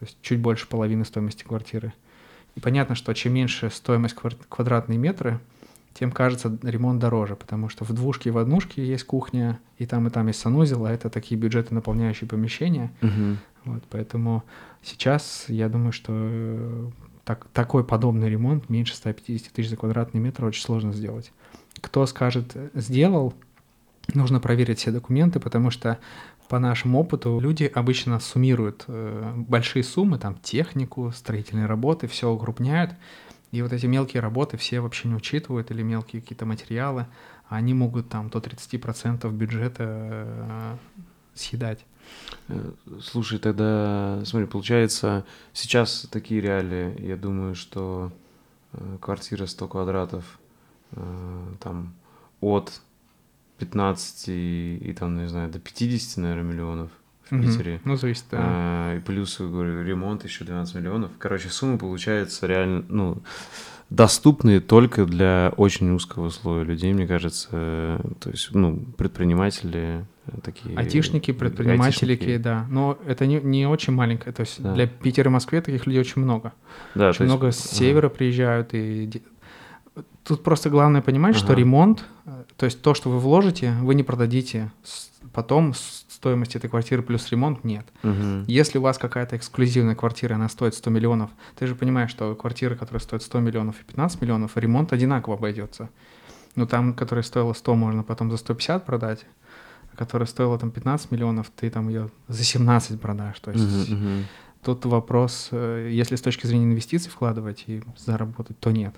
есть 0.00 0.16
чуть 0.22 0.40
больше 0.40 0.66
половины 0.66 1.04
стоимости 1.04 1.44
квартиры. 1.44 1.92
И 2.54 2.60
понятно, 2.60 2.94
что 2.94 3.12
чем 3.14 3.34
меньше 3.34 3.68
стоимость 3.70 4.16
квадратные 4.48 4.98
метры, 4.98 5.40
тем 5.94 6.10
кажется 6.10 6.56
ремонт 6.62 7.00
дороже, 7.00 7.36
потому 7.36 7.68
что 7.68 7.84
в 7.84 7.92
двушке 7.92 8.28
и 8.28 8.32
в 8.32 8.38
однушке 8.38 8.84
есть 8.84 9.04
кухня, 9.04 9.60
и 9.78 9.86
там 9.86 10.06
и 10.08 10.10
там 10.10 10.26
есть 10.26 10.40
санузел, 10.40 10.84
а 10.84 10.92
это 10.92 11.08
такие 11.08 11.40
бюджеты 11.40 11.72
наполняющие 11.72 12.28
помещения. 12.28 12.92
Угу. 13.00 13.36
Вот, 13.64 13.84
поэтому 13.88 14.42
сейчас 14.82 15.46
я 15.48 15.68
думаю, 15.68 15.92
что 15.92 16.12
э, 16.12 16.90
так, 17.24 17.46
такой 17.52 17.84
подобный 17.84 18.28
ремонт 18.28 18.68
меньше 18.68 18.94
150 18.96 19.52
тысяч 19.52 19.70
за 19.70 19.76
квадратный 19.76 20.20
метр 20.20 20.44
очень 20.44 20.62
сложно 20.62 20.92
сделать. 20.92 21.32
Кто 21.80 22.04
скажет 22.06 22.56
«сделал», 22.74 23.32
нужно 24.12 24.40
проверить 24.40 24.80
все 24.80 24.90
документы, 24.90 25.40
потому 25.40 25.70
что 25.70 25.98
по 26.48 26.58
нашему 26.58 26.98
опыту 26.98 27.38
люди 27.40 27.70
обычно 27.72 28.20
суммируют 28.20 28.84
э, 28.88 29.32
большие 29.34 29.82
суммы, 29.82 30.18
там 30.18 30.36
технику, 30.42 31.10
строительные 31.14 31.66
работы, 31.66 32.06
все 32.06 32.30
укрупняют, 32.30 32.92
и 33.54 33.62
вот 33.62 33.72
эти 33.72 33.86
мелкие 33.86 34.20
работы 34.20 34.56
все 34.56 34.80
вообще 34.80 35.06
не 35.06 35.14
учитывают, 35.14 35.70
или 35.70 35.80
мелкие 35.82 36.20
какие-то 36.20 36.44
материалы, 36.44 37.06
они 37.48 37.72
могут 37.72 38.08
там 38.08 38.28
до 38.28 38.40
30% 38.40 39.30
бюджета 39.30 39.84
э, 39.86 40.76
съедать. 41.34 41.86
Э, 42.48 42.72
слушай, 43.00 43.38
тогда, 43.38 44.20
смотри, 44.24 44.48
получается, 44.48 45.24
сейчас 45.52 46.08
такие 46.10 46.40
реалии, 46.40 47.00
я 47.00 47.16
думаю, 47.16 47.54
что 47.54 48.10
э, 48.72 48.98
квартира 49.00 49.46
100 49.46 49.68
квадратов, 49.68 50.40
там, 51.60 51.92
от 52.40 52.80
15 53.58 54.28
и, 54.28 54.76
и 54.76 54.92
там, 54.92 55.16
не 55.16 55.28
знаю, 55.28 55.50
до 55.50 55.60
50, 55.60 56.18
наверное, 56.18 56.52
миллионов 56.52 56.90
в. 57.30 57.40
Питере. 57.40 57.80
Ну, 57.84 57.96
зависит, 57.96 58.24
да. 58.30 58.38
А, 58.40 58.96
и 58.96 59.00
плюс, 59.00 59.38
говорю, 59.40 59.82
ремонт 59.82 60.24
еще 60.24 60.44
12 60.44 60.74
миллионов. 60.76 61.10
Короче, 61.18 61.48
суммы 61.48 61.78
получаются 61.78 62.46
реально, 62.46 62.84
ну, 62.88 63.22
доступные 63.90 64.60
только 64.60 65.04
для 65.04 65.52
очень 65.56 65.90
узкого 65.90 66.30
слоя 66.30 66.64
людей, 66.64 66.92
мне 66.92 67.06
кажется. 67.06 68.00
То 68.20 68.30
есть, 68.30 68.54
ну, 68.54 68.76
предприниматели 68.96 70.04
э, 70.26 70.30
такие... 70.42 70.76
Айтишники, 70.76 71.32
предприниматели, 71.32 72.12
айтишники. 72.12 72.36
да. 72.38 72.66
Но 72.70 72.98
это 73.06 73.26
не, 73.26 73.40
не 73.40 73.66
очень 73.66 73.92
маленькое. 73.92 74.32
То 74.34 74.40
есть 74.40 74.62
Да. 74.62 74.74
для 74.74 74.86
Питера 74.86 75.28
и 75.28 75.32
Москвы 75.32 75.60
таких 75.60 75.86
людей 75.86 76.00
очень 76.00 76.22
много. 76.22 76.52
Да, 76.94 77.10
очень 77.10 77.24
есть- 77.24 77.34
много 77.34 77.52
с 77.52 77.64
ага. 77.66 77.74
севера 77.74 78.08
приезжают. 78.08 78.70
И... 78.72 79.22
Тут 80.24 80.42
просто 80.42 80.70
главное 80.70 81.02
понимать, 81.02 81.36
что 81.36 81.48
Ага. 81.52 81.56
ремонт, 81.60 82.04
э, 82.26 82.44
то 82.56 82.64
есть 82.64 82.80
то, 82.82 82.94
что 82.94 83.10
вы 83.10 83.18
вложите, 83.18 83.74
вы 83.82 83.94
не 83.94 84.02
продадите 84.02 84.72
потом 85.32 85.74
с 85.74 86.03
стоимости 86.24 86.56
этой 86.56 86.70
квартиры 86.70 87.02
плюс 87.02 87.30
ремонт 87.30 87.64
нет. 87.64 87.84
Мгм. 88.02 88.44
Если 88.46 88.78
у 88.78 88.80
вас 88.80 88.96
какая-то 88.96 89.36
эксклюзивная 89.36 89.94
квартира, 89.94 90.36
она 90.36 90.48
стоит 90.48 90.74
100 90.74 90.88
миллионов, 90.88 91.30
ты 91.54 91.66
же 91.66 91.74
понимаешь, 91.74 92.10
что 92.10 92.34
квартира, 92.34 92.76
которая 92.76 93.00
стоит 93.00 93.22
100 93.22 93.40
миллионов 93.40 93.76
и 93.80 93.84
15 93.84 94.22
миллионов, 94.22 94.56
ремонт 94.56 94.94
одинаково 94.94 95.34
обойдется. 95.34 95.90
Ну, 96.56 96.66
там, 96.66 96.94
которая 96.94 97.22
стоила 97.22 97.52
100, 97.52 97.74
можно 97.74 98.02
потом 98.02 98.30
за 98.30 98.38
150 98.38 98.86
продать, 98.86 99.26
а 99.92 99.96
которая 99.96 100.26
стоила 100.26 100.58
там 100.58 100.70
15 100.70 101.10
миллионов, 101.10 101.50
ты 101.54 101.68
там 101.68 101.88
ее 101.88 102.08
за 102.28 102.42
17 102.42 102.98
продашь. 102.98 103.40
То 103.40 103.50
есть 103.50 103.90
Мгм, 103.90 104.00
мгм. 104.00 104.24
тут 104.62 104.86
вопрос, 104.86 105.48
э, 105.50 105.90
если 105.92 106.16
с 106.16 106.22
точки 106.22 106.46
зрения 106.46 106.64
инвестиций 106.64 107.10
вкладывать 107.10 107.64
и 107.66 107.82
заработать, 107.98 108.58
то 108.60 108.70
нет. 108.70 108.94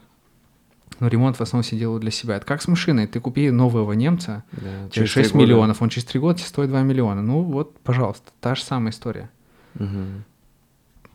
Но 1.00 1.08
ремонт 1.08 1.36
в 1.36 1.40
основном 1.42 1.62
все 1.62 1.76
делают 1.76 2.00
для 2.02 2.10
себя. 2.10 2.36
Это 2.36 2.46
как 2.46 2.62
с 2.62 2.68
машиной. 2.68 3.06
Ты 3.06 3.20
купи 3.20 3.50
нового 3.50 3.92
немца, 3.92 4.44
Да, 4.52 4.88
через 4.90 5.12
три 5.12 5.22
6 5.24 5.32
года- 5.34 5.44
миллионов, 5.44 5.82
он 5.82 5.88
через 5.90 6.06
3 6.06 6.18
года 6.20 6.38
тебе 6.38 6.48
стоит 6.48 6.68
2 6.70 6.82
миллиона. 6.82 7.20
Ну 7.22 7.42
вот, 7.42 7.78
пожалуйста, 7.80 8.30
та 8.40 8.54
же 8.54 8.62
самая 8.62 8.90
история. 8.92 9.28
Мгм. 9.74 10.24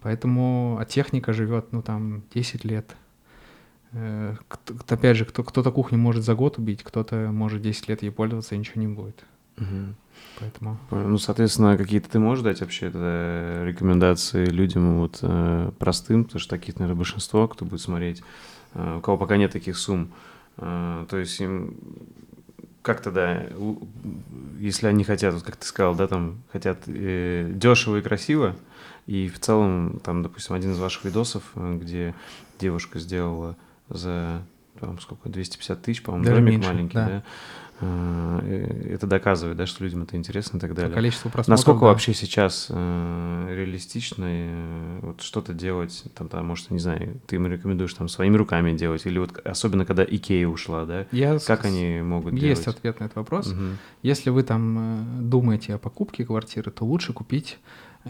Поэтому, 0.01 0.77
а 0.79 0.85
техника 0.85 1.33
живет, 1.33 1.71
ну, 1.71 1.81
там, 1.81 2.23
10 2.33 2.63
лет. 2.65 2.95
Э, 3.93 4.35
кто- 4.47 4.73
опять 4.95 5.17
же, 5.17 5.25
кто, 5.25 5.43
кто-то 5.43 5.71
кухню 5.71 5.97
может 5.97 6.23
за 6.23 6.33
год 6.35 6.57
убить, 6.57 6.81
кто-то 6.83 7.29
может 7.31 7.61
10 7.61 7.87
лет 7.89 8.01
ей 8.03 8.09
пользоваться, 8.11 8.55
и 8.55 8.57
ничего 8.57 8.81
не 8.81 8.87
будет. 8.87 9.23
Мгм. 9.57 9.95
Поэтому... 10.39 10.77
Ну, 10.91 11.17
соответственно, 11.17 11.77
какие-то 11.77 12.09
ты 12.09 12.19
можешь 12.19 12.43
дать 12.43 12.61
вообще 12.61 12.89
э, 12.93 13.65
рекомендации 13.67 14.45
людям 14.45 14.99
вот 14.99 15.19
э, 15.21 15.71
простым, 15.77 16.23
потому 16.23 16.39
что 16.39 16.49
таких, 16.49 16.75
наверное, 16.79 16.97
большинство, 16.97 17.47
кто 17.47 17.65
будет 17.65 17.81
смотреть, 17.81 18.21
э, 18.21 18.23
у 18.73 18.99
кого 19.01 19.17
пока 19.17 19.37
нет 19.37 19.51
таких 19.51 19.77
сумм. 19.77 20.11
Э, 20.57 21.05
То 21.09 21.17
есть 21.17 21.39
им 21.39 21.75
как 22.81 23.01
тогда, 23.01 23.45
если 24.59 24.87
они 24.87 25.03
хотят, 25.03 25.33
вот 25.33 25.43
как 25.43 25.55
ты 25.55 25.65
сказал, 25.65 25.95
да, 25.95 26.07
там 26.07 26.41
хотят 26.51 26.79
э, 26.87 27.51
дешево 27.53 27.97
и 27.97 28.01
красиво, 28.01 28.55
и 29.05 29.29
в 29.29 29.39
целом, 29.39 29.99
там, 30.03 30.23
допустим, 30.23 30.55
один 30.55 30.71
из 30.71 30.79
ваших 30.79 31.05
видосов, 31.05 31.43
э, 31.55 31.77
где 31.79 32.15
девушка 32.59 32.99
сделала 32.99 33.55
за, 33.89 34.41
там, 34.87 34.99
сколько, 34.99 35.29
250 35.29 35.81
тысяч, 35.81 36.03
по-моему, 36.03 36.25
Даже 36.25 36.37
домик 36.37 36.51
меньше, 36.53 36.69
маленький, 36.69 36.93
да. 36.95 37.05
да, 37.07 37.23
Э, 37.83 38.91
это 38.93 39.07
доказывает, 39.07 39.57
да, 39.57 39.65
что 39.65 39.83
людям 39.83 40.03
это 40.03 40.15
интересно 40.15 40.57
и 40.57 40.59
так 40.59 40.75
далее. 40.75 40.93
количеству 40.93 41.31
просмотров... 41.31 41.57
Насколько 41.59 41.79
да. 41.81 41.85
вообще 41.87 42.13
сейчас 42.13 42.67
э, 42.69 43.53
реалистично 43.55 44.25
э, 44.27 44.99
вот 45.01 45.21
что-то 45.21 45.53
делать, 45.53 46.03
там, 46.13 46.27
там, 46.29 46.45
может, 46.45 46.69
не 46.69 46.77
знаю, 46.77 47.19
ты 47.25 47.37
им 47.37 47.47
рекомендуешь 47.47 47.93
там 47.95 48.07
своими 48.07 48.37
руками 48.37 48.73
делать, 48.77 49.05
или 49.07 49.17
вот 49.17 49.35
особенно 49.45 49.85
когда 49.85 50.03
Икея 50.03 50.47
ушла, 50.47 50.85
да, 50.85 51.07
Я 51.11 51.39
с- 51.39 51.45
как 51.45 51.65
они 51.65 52.01
могут 52.01 52.33
Есть 52.33 52.65
делать? 52.65 52.77
ответ 52.77 52.99
на 52.99 53.05
этот 53.05 53.15
вопрос. 53.17 53.47
Мгм. 53.47 53.77
Если 54.03 54.29
вы 54.29 54.43
там 54.43 54.77
э, 55.19 55.21
думаете 55.23 55.73
о 55.73 55.77
покупке 55.79 56.23
квартиры, 56.23 56.69
то 56.69 56.85
лучше 56.85 57.13
купить, 57.13 57.57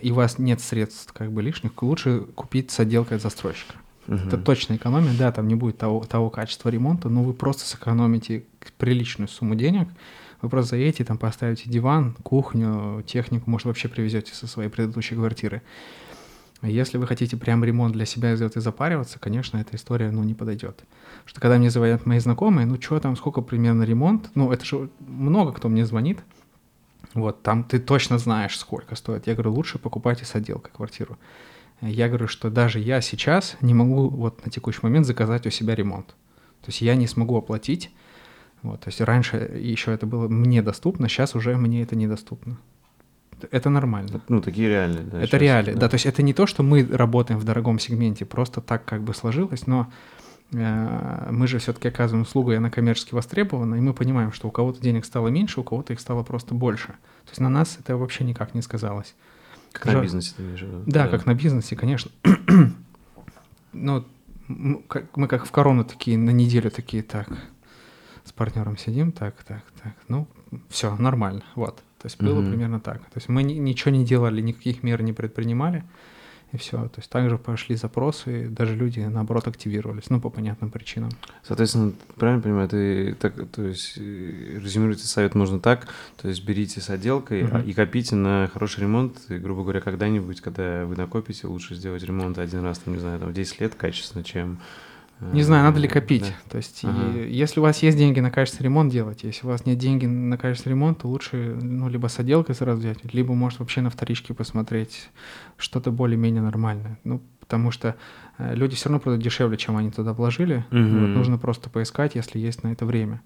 и 0.02 0.12
у 0.12 0.16
вас 0.16 0.38
нет 0.38 0.60
средств 0.60 1.14
как 1.14 1.32
бы 1.32 1.42
лишних, 1.42 1.82
лучше 1.82 2.26
купить 2.36 2.72
с 2.72 2.80
отделкой 2.82 3.18
от 3.18 3.24
застройщика. 3.24 3.76
Мгм. 4.08 4.28
Это 4.28 4.38
точно 4.38 4.76
экономия, 4.76 5.14
да, 5.18 5.32
там 5.32 5.48
не 5.48 5.56
будет 5.56 5.78
того, 5.78 6.04
того 6.04 6.30
качества 6.30 6.70
ремонта, 6.70 7.10
но 7.10 7.24
вы 7.24 7.34
просто 7.34 7.66
сэкономите 7.66 8.44
приличную 8.78 9.28
сумму 9.28 9.56
денег, 9.56 9.88
вы 10.42 10.50
просто 10.50 10.72
заедете, 10.72 11.06
там 11.06 11.18
поставите 11.18 11.70
диван, 11.70 12.16
кухню, 12.24 13.04
технику, 13.06 13.50
может, 13.50 13.66
вообще 13.66 13.88
привезете 13.88 14.34
со 14.34 14.48
своей 14.48 14.70
предыдущей 14.70 15.16
квартиры. 15.16 15.62
Если 16.64 16.98
вы 17.00 17.08
хотите 17.08 17.38
прям 17.38 17.64
ремонт 17.64 17.94
для 17.94 18.06
себя 18.06 18.36
сделать 18.36 18.56
и 18.56 18.60
запариваться, 18.60 19.18
конечно, 19.18 19.58
эта 19.58 19.76
история, 19.76 20.12
ну, 20.12 20.24
не 20.24 20.36
подойдет. 20.36 20.84
Что 21.26 21.42
когда 21.42 21.58
мне 21.58 21.72
звонят 21.72 22.06
мои 22.06 22.20
знакомые, 22.20 22.68
ну, 22.68 22.80
что 22.80 23.00
там, 23.00 23.16
сколько 23.16 23.42
примерно 23.42 23.84
ремонт, 23.84 24.30
ну, 24.36 24.52
это 24.52 24.64
же 24.64 24.90
много 25.00 25.54
кто 25.54 25.70
мне 25.70 25.86
звонит, 25.86 26.20
вот, 27.14 27.42
там 27.42 27.64
ты 27.64 27.80
точно 27.80 28.20
знаешь, 28.20 28.58
сколько 28.58 28.96
стоит. 28.96 29.28
Я 29.28 29.34
говорю, 29.34 29.54
лучше 29.54 29.80
покупайте 29.80 30.24
с 30.26 30.36
отделкой 30.36 30.72
квартиру. 30.72 31.18
Я 31.82 32.08
говорю, 32.08 32.28
что 32.28 32.50
даже 32.50 32.80
я 32.80 33.02
сейчас 33.02 33.58
не 33.62 33.74
могу 33.74 34.08
вот 34.10 34.46
на 34.46 34.52
текущий 34.52 34.82
момент 34.84 35.08
заказать 35.08 35.48
у 35.48 35.50
себя 35.50 35.76
ремонт. 35.76 36.08
То 36.62 36.68
есть 36.68 36.82
я 36.82 36.96
не 36.96 37.08
смогу 37.08 37.38
оплатить. 37.38 37.92
Вот, 38.62 38.82
то 38.82 38.90
есть 38.90 39.02
раньше 39.02 39.38
еще 39.60 39.92
это 39.92 40.06
было 40.06 40.28
мне 40.28 40.62
доступно, 40.62 41.10
сейчас 41.10 41.34
уже 41.34 41.58
мне 41.58 41.82
это 41.82 41.96
недоступно. 41.96 42.60
Это 43.50 43.72
нормально. 43.72 44.22
Ну, 44.28 44.40
такие 44.40 44.70
реалии, 44.70 45.02
да. 45.02 45.20
это 45.20 45.38
реалии. 45.38 45.74
Да. 45.74 45.90
то 45.90 45.96
есть 45.96 46.06
это 46.06 46.22
не 46.22 46.36
то, 46.36 46.46
что 46.46 46.62
мы 46.62 46.88
работаем 46.88 47.40
в 47.40 47.44
дорогом 47.44 47.80
сегменте, 47.80 48.24
просто 48.24 48.62
так 48.62 48.86
как 48.86 49.02
бы 49.02 49.16
сложилось, 49.16 49.66
но 49.66 49.92
э, 50.54 51.28
мы 51.32 51.48
же 51.48 51.58
все-таки 51.58 51.88
оказываем 51.88 52.22
услугу, 52.22 52.52
и 52.52 52.56
она 52.56 52.70
коммерчески 52.70 53.16
востребована, 53.16 53.74
и 53.76 53.82
мы 53.82 53.96
понимаем, 53.96 54.32
что 54.32 54.48
у 54.48 54.52
кого-то 54.52 54.80
денег 54.80 55.06
стало 55.06 55.30
меньше, 55.30 55.62
у 55.62 55.64
кого-то 55.64 55.94
их 55.94 56.00
стало 56.00 56.22
просто 56.22 56.54
больше. 56.54 56.90
То 57.26 57.30
есть 57.32 57.40
на 57.40 57.50
нас 57.50 57.80
это 57.80 57.98
вообще 57.98 58.24
никак 58.24 58.54
не 58.54 58.62
сказалось. 58.62 59.16
Как 59.72 59.86
Жар... 59.86 59.96
на 59.98 60.02
бизнесе 60.02 60.34
ты 60.36 60.44
имеешь 60.44 60.62
Да, 60.62 61.06
да, 61.06 61.08
как 61.08 61.26
на 61.26 61.34
бизнесе, 61.34 61.76
конечно. 61.76 62.12
ну, 63.74 64.06
мы 64.48 65.28
как 65.28 65.46
в 65.46 65.52
корону 65.52 65.86
такие, 65.86 66.18
на 66.18 66.32
неделю 66.32 66.72
такие, 66.72 67.04
так, 67.04 67.30
с 68.24 68.32
партнером 68.32 68.78
сидим, 68.78 69.12
так, 69.12 69.42
так, 69.44 69.64
так, 69.82 69.94
ну, 70.08 70.28
все, 70.70 70.96
нормально, 70.98 71.44
вот. 71.56 71.78
То 72.02 72.08
есть 72.08 72.20
было 72.20 72.42
mm-hmm. 72.42 72.50
примерно 72.50 72.80
так. 72.80 72.98
То 72.98 73.18
есть 73.18 73.30
мы 73.30 73.44
ничего 73.44 73.92
не 73.92 74.04
делали, 74.04 74.42
никаких 74.42 74.82
мер 74.82 75.04
не 75.04 75.14
предпринимали, 75.14 75.84
и 76.52 76.58
все. 76.58 76.78
То 76.88 77.00
есть 77.00 77.10
также 77.10 77.38
пошли 77.38 77.76
запросы, 77.76 78.46
и 78.46 78.48
даже 78.48 78.76
люди, 78.76 79.00
наоборот, 79.00 79.48
активировались, 79.48 80.10
ну, 80.10 80.20
по 80.20 80.30
понятным 80.30 80.70
причинам. 80.70 81.10
Соответственно, 81.44 81.94
правильно 82.16 82.42
понимаю, 82.42 82.70
ты 82.70 83.16
так, 83.16 83.34
то 83.50 83.64
есть 83.64 83.98
э, 83.98 84.60
резюмируйте 84.62 85.06
совет 85.06 85.36
можно 85.36 85.60
так, 85.60 85.88
то 86.22 86.28
есть 86.28 86.44
берите 86.44 86.82
с 86.82 86.90
отделкой 86.90 87.44
mm-hmm. 87.44 87.66
и 87.66 87.74
копите 87.74 88.16
на 88.16 88.50
хороший 88.52 88.82
ремонт, 88.82 89.18
и, 89.30 89.38
грубо 89.38 89.64
говоря, 89.64 89.82
когда-нибудь, 89.82 90.42
когда 90.42 90.86
вы 90.86 90.96
накопите, 90.96 91.48
лучше 91.48 91.76
сделать 91.76 92.04
ремонт 92.04 92.38
один 92.38 92.64
раз, 92.64 92.80
там, 92.80 92.94
не 92.94 93.00
знаю, 93.00 93.20
там, 93.20 93.30
в 93.30 93.34
10 93.34 93.62
лет 93.62 93.76
качественно, 93.76 94.24
чем 94.24 94.60
не 95.34 95.44
знаю, 95.44 95.64
надо 95.64 95.80
ли 95.80 95.88
копить. 95.88 96.24
Да. 96.24 96.52
То 96.52 96.58
есть, 96.58 96.84
ага. 96.84 97.18
и, 97.18 97.32
если 97.32 97.60
у 97.60 97.64
вас 97.64 97.84
есть 97.84 97.98
деньги 97.98 98.20
на 98.20 98.32
качественный 98.32 98.66
ремонт 98.66 98.92
делать, 98.92 99.24
если 99.24 99.46
у 99.46 99.50
вас 99.50 99.66
нет 99.66 99.78
денег 99.78 100.10
на 100.10 100.38
качественный 100.38 100.74
ремонт, 100.74 101.00
то 101.00 101.08
лучше, 101.08 101.58
ну, 101.62 101.90
либо 101.90 102.08
с 102.08 102.20
отделкой 102.20 102.56
сразу 102.56 102.80
взять, 102.80 103.14
либо, 103.14 103.34
может, 103.34 103.60
вообще 103.60 103.82
на 103.82 103.90
вторичке 103.90 104.34
посмотреть 104.34 105.10
что-то 105.58 105.92
более-менее 105.92 106.42
нормальное. 106.42 106.98
Ну, 107.04 107.22
потому 107.40 107.72
что 107.72 107.96
э, 108.38 108.56
люди 108.56 108.76
все 108.76 108.90
равно 108.90 109.00
продают 109.00 109.24
дешевле, 109.24 109.58
чем 109.58 109.78
они 109.78 109.92
туда 109.92 110.14
вложили. 110.14 110.66
Угу. 110.72 110.80
Вот, 110.80 111.08
нужно 111.08 111.38
просто 111.38 111.70
поискать, 111.70 112.16
если 112.16 112.40
есть 112.40 112.64
на 112.64 112.70
это 112.70 112.86
время. 112.86 113.22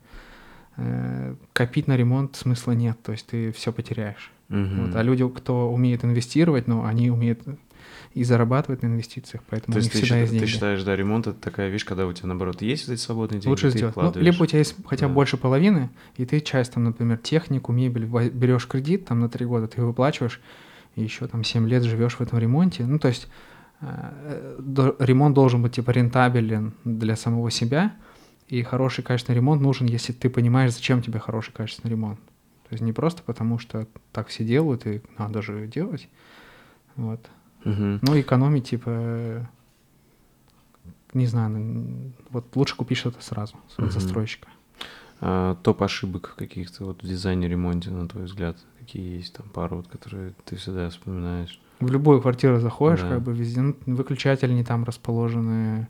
Э, 0.77 1.35
копить 1.53 1.87
на 1.87 1.95
ремонт 1.95 2.35
смысла 2.35 2.73
нет, 2.73 2.97
то 3.03 3.13
есть 3.13 3.27
ты 3.27 3.51
все 3.53 3.71
потеряешь. 3.71 4.31
Угу. 4.49 4.85
Вот, 4.87 4.95
а 4.95 5.01
люди, 5.01 5.27
кто 5.29 5.71
умеет 5.71 6.03
инвестировать, 6.03 6.67
ну, 6.67 6.83
они 6.83 7.09
умеют 7.09 7.41
и 8.15 8.23
зарабатывать 8.23 8.81
на 8.81 8.87
инвестициях, 8.87 9.43
поэтому 9.49 9.73
То 9.73 9.81
них 9.81 9.91
ты 9.91 9.97
всегда 9.97 10.15
счит, 10.15 10.21
есть 10.21 10.31
деньги. 10.31 10.45
Ты 10.45 10.51
считаешь, 10.51 10.83
да, 10.83 10.95
ремонт— 10.95 11.27
это 11.27 11.37
такая 11.37 11.69
вещь, 11.69 11.83
когда 11.83 12.07
у 12.07 12.13
тебя, 12.13 12.29
наоборот, 12.29 12.61
есть 12.61 12.87
эти 12.87 12.97
свободные 12.97 13.41
деньги, 13.41 13.49
Лучше 13.49 13.69
сделать. 13.71 13.93
Ну, 13.97 14.13
либо 14.15 14.41
у 14.41 14.45
тебя 14.45 14.59
есть 14.59 14.77
хотя 14.87 15.07
бы 15.07 15.11
да. 15.11 15.15
больше 15.15 15.35
половины, 15.35 15.89
и 16.15 16.25
ты 16.25 16.39
часть, 16.39 16.73
там, 16.73 16.85
например, 16.85 17.17
технику, 17.17 17.73
мебель, 17.73 18.05
берешь 18.05 18.67
кредит 18.67 19.05
там 19.05 19.19
на 19.19 19.27
три 19.27 19.45
года, 19.45 19.67
ты 19.67 19.81
выплачиваешь, 19.81 20.39
и 20.95 21.03
еще 21.03 21.27
там 21.27 21.43
7 21.43 21.67
лет 21.67 21.83
живешь 21.83 22.15
в 22.15 22.21
этом 22.21 22.39
ремонте. 22.39 22.85
Ну, 22.85 22.99
то 22.99 23.09
есть 23.09 23.27
э, 23.81 24.93
ремонт 24.99 25.35
должен 25.35 25.61
быть 25.61 25.73
типа 25.73 25.91
рентабелен 25.91 26.73
для 26.85 27.17
самого 27.17 27.51
себя, 27.51 27.95
и 28.47 28.63
хороший 28.63 29.03
качественный 29.03 29.35
ремонт 29.35 29.61
нужен, 29.61 29.87
если 29.87 30.13
ты 30.13 30.29
понимаешь, 30.29 30.73
зачем 30.73 31.01
тебе 31.01 31.19
хороший 31.19 31.51
качественный 31.51 31.91
ремонт. 31.91 32.19
То 32.69 32.71
есть 32.71 32.81
не 32.81 32.93
просто 32.93 33.23
потому, 33.23 33.59
что 33.59 33.87
так 34.13 34.29
все 34.29 34.45
делают, 34.45 34.87
и 34.87 35.01
надо 35.17 35.41
же 35.41 35.67
делать. 35.67 36.07
Вот. 36.95 37.19
Угу. 37.65 37.99
Ну, 38.01 38.19
экономить, 38.19 38.69
типа, 38.69 39.49
не 41.13 41.25
знаю, 41.25 42.13
вот 42.29 42.55
лучше 42.55 42.75
купить 42.75 42.97
что-то 42.97 43.21
сразу 43.23 43.55
угу. 43.77 43.89
застройщика. 43.89 44.47
А, 45.21 45.55
топ 45.63 45.81
ошибок 45.81 46.35
каких-то 46.37 46.85
вот 46.85 47.03
в 47.03 47.07
дизайне, 47.07 47.47
ремонте, 47.47 47.89
на 47.89 48.07
твой 48.07 48.25
взгляд, 48.25 48.57
какие 48.79 49.17
есть 49.17 49.33
там 49.33 49.47
пару, 49.49 49.77
вот, 49.77 49.87
которые 49.87 50.33
ты 50.43 50.55
всегда 50.57 50.89
вспоминаешь? 50.89 51.59
В 51.79 51.91
любую 51.91 52.21
квартиру 52.21 52.59
заходишь, 52.59 53.01
да. 53.01 53.09
как 53.09 53.21
бы 53.21 53.33
везде 53.33 53.61
ну, 53.61 53.75
выключатели 53.85 54.53
не 54.53 54.63
там 54.63 54.83
расположены, 54.83 55.87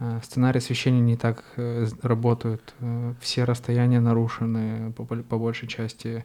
э, 0.00 0.20
сценарий 0.22 0.58
освещения 0.58 1.00
не 1.00 1.16
так 1.16 1.44
э, 1.56 1.86
работают, 2.02 2.74
э, 2.80 3.14
все 3.20 3.44
расстояния 3.44 4.00
нарушены 4.00 4.92
по, 4.92 5.04
по 5.04 5.38
большей 5.38 5.68
части 5.68 6.24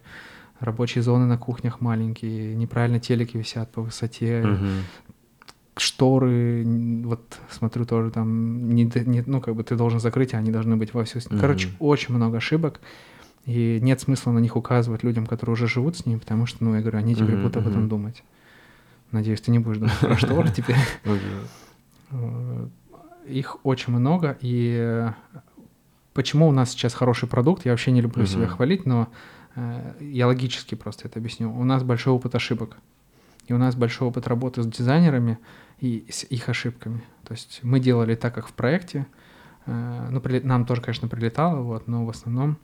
рабочие 0.60 1.02
зоны 1.02 1.26
на 1.26 1.38
кухнях 1.38 1.82
маленькие, 1.82 2.56
неправильно 2.56 3.00
телеки 3.00 3.38
висят 3.38 3.72
по 3.72 3.82
высоте, 3.82 4.42
угу. 4.42 4.66
шторы, 5.78 6.64
вот 7.06 7.40
смотрю 7.50 7.86
тоже 7.86 8.12
там, 8.12 8.70
не, 8.70 8.84
не, 9.06 9.24
ну 9.26 9.42
как 9.42 9.56
бы 9.56 9.64
ты 9.64 9.76
должен 9.76 10.00
закрыть, 10.00 10.34
а 10.34 10.38
они 10.38 10.52
должны 10.52 10.76
быть 10.78 10.94
во 10.94 11.04
всю... 11.06 11.20
Угу. 11.20 11.40
Короче, 11.40 11.70
очень 11.80 12.14
много 12.14 12.38
ошибок, 12.38 12.82
и 13.46 13.80
нет 13.82 14.02
смысла 14.02 14.32
на 14.32 14.40
них 14.40 14.56
указывать 14.56 15.04
людям, 15.04 15.26
которые 15.26 15.54
уже 15.54 15.68
живут 15.68 15.98
с 15.98 16.06
ними, 16.06 16.20
потому 16.20 16.46
что, 16.46 16.64
ну, 16.64 16.76
я 16.76 16.82
говорю, 16.82 17.00
они 17.00 17.16
теперь 17.16 17.36
угу, 17.36 17.44
будут 17.44 17.58
об 17.58 17.68
этом 17.68 17.88
думать. 17.88 18.24
Надеюсь, 19.12 19.42
ты 19.42 19.52
не 19.52 19.60
будешь 19.60 19.78
думать 19.78 19.98
про 20.00 20.18
шторы 20.18 20.52
теперь. 20.56 20.76
Их 23.28 23.58
очень 23.64 23.94
много, 23.94 24.38
и 24.42 25.10
почему 26.14 26.48
у 26.48 26.52
нас 26.52 26.72
сейчас 26.72 26.94
хороший 26.94 27.30
продукт, 27.30 27.66
я 27.66 27.72
вообще 27.72 27.92
не 27.92 28.02
люблю 28.02 28.26
себя 28.26 28.48
хвалить, 28.48 28.86
но 28.86 29.08
Э, 29.08 29.39
я 30.00 30.28
логически 30.28 30.76
просто 30.76 31.08
это 31.08 31.20
объясню. 31.20 31.52
У 31.54 31.64
нас 31.64 31.84
большой 31.84 32.14
опыт 32.14 32.36
ошибок. 32.36 32.78
И 33.48 33.54
у 33.54 33.58
нас 33.58 33.76
большой 33.76 34.08
опыт 34.08 34.28
работы 34.28 34.62
с 34.62 34.68
дизайнерами 34.68 35.40
и 35.80 36.06
с 36.10 36.24
их 36.24 36.50
ошибками. 36.50 37.04
То 37.24 37.34
есть 37.34 37.62
мы 37.64 37.80
делали 37.80 38.16
так, 38.16 38.36
как 38.36 38.48
в 38.48 38.54
проекте. 38.54 39.08
Э, 39.66 40.08
ну, 40.12 40.22
нам 40.44 40.66
тоже, 40.66 40.82
конечно, 40.82 41.08
прилетало, 41.08 41.62
вот, 41.62 41.88
но 41.88 42.06
в 42.06 42.10
основном 42.10 42.58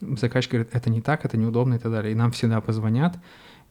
заказчик 0.00 0.52
говорит, 0.52 0.70
это 0.72 0.90
не 0.90 1.00
так, 1.00 1.24
это 1.24 1.36
неудобно 1.36 1.74
и 1.74 1.78
так 1.78 1.90
далее. 1.90 2.12
И 2.12 2.14
нам 2.14 2.32
всегда 2.32 2.60
позвонят. 2.60 3.18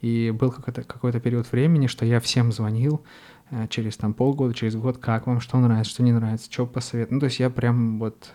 И 0.01 0.31
был 0.31 0.51
какой-то, 0.51 0.83
какой-то 0.83 1.19
период 1.19 1.51
времени, 1.51 1.87
что 1.87 2.05
я 2.05 2.19
всем 2.19 2.51
звонил 2.51 3.03
э, 3.51 3.67
через 3.69 3.95
там 3.95 4.13
полгода, 4.13 4.53
через 4.53 4.75
год, 4.75 4.97
как 4.97 5.27
вам, 5.27 5.39
что 5.39 5.59
нравится, 5.59 5.91
что 5.91 6.03
не 6.03 6.11
нравится, 6.11 6.51
что 6.51 6.65
посоветовать. 6.65 7.11
Ну, 7.11 7.19
то 7.19 7.25
есть 7.25 7.39
я 7.39 7.49
прям 7.49 7.99
вот 7.99 8.31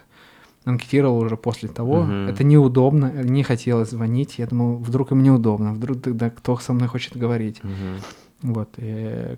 анкетировал 0.64 1.18
уже 1.18 1.36
после 1.36 1.68
того. 1.68 2.00
Угу. 2.00 2.12
Это 2.12 2.44
неудобно, 2.44 3.10
не 3.22 3.42
хотелось 3.42 3.90
звонить. 3.90 4.38
Я 4.38 4.46
думал, 4.46 4.76
вдруг 4.76 5.12
им 5.12 5.22
неудобно, 5.22 5.72
вдруг 5.72 6.02
тогда 6.02 6.30
кто 6.30 6.56
со 6.58 6.72
мной 6.72 6.88
хочет 6.88 7.16
говорить. 7.16 7.60
Угу. 7.64 8.52
Вот. 8.52 8.68
И 8.76 9.36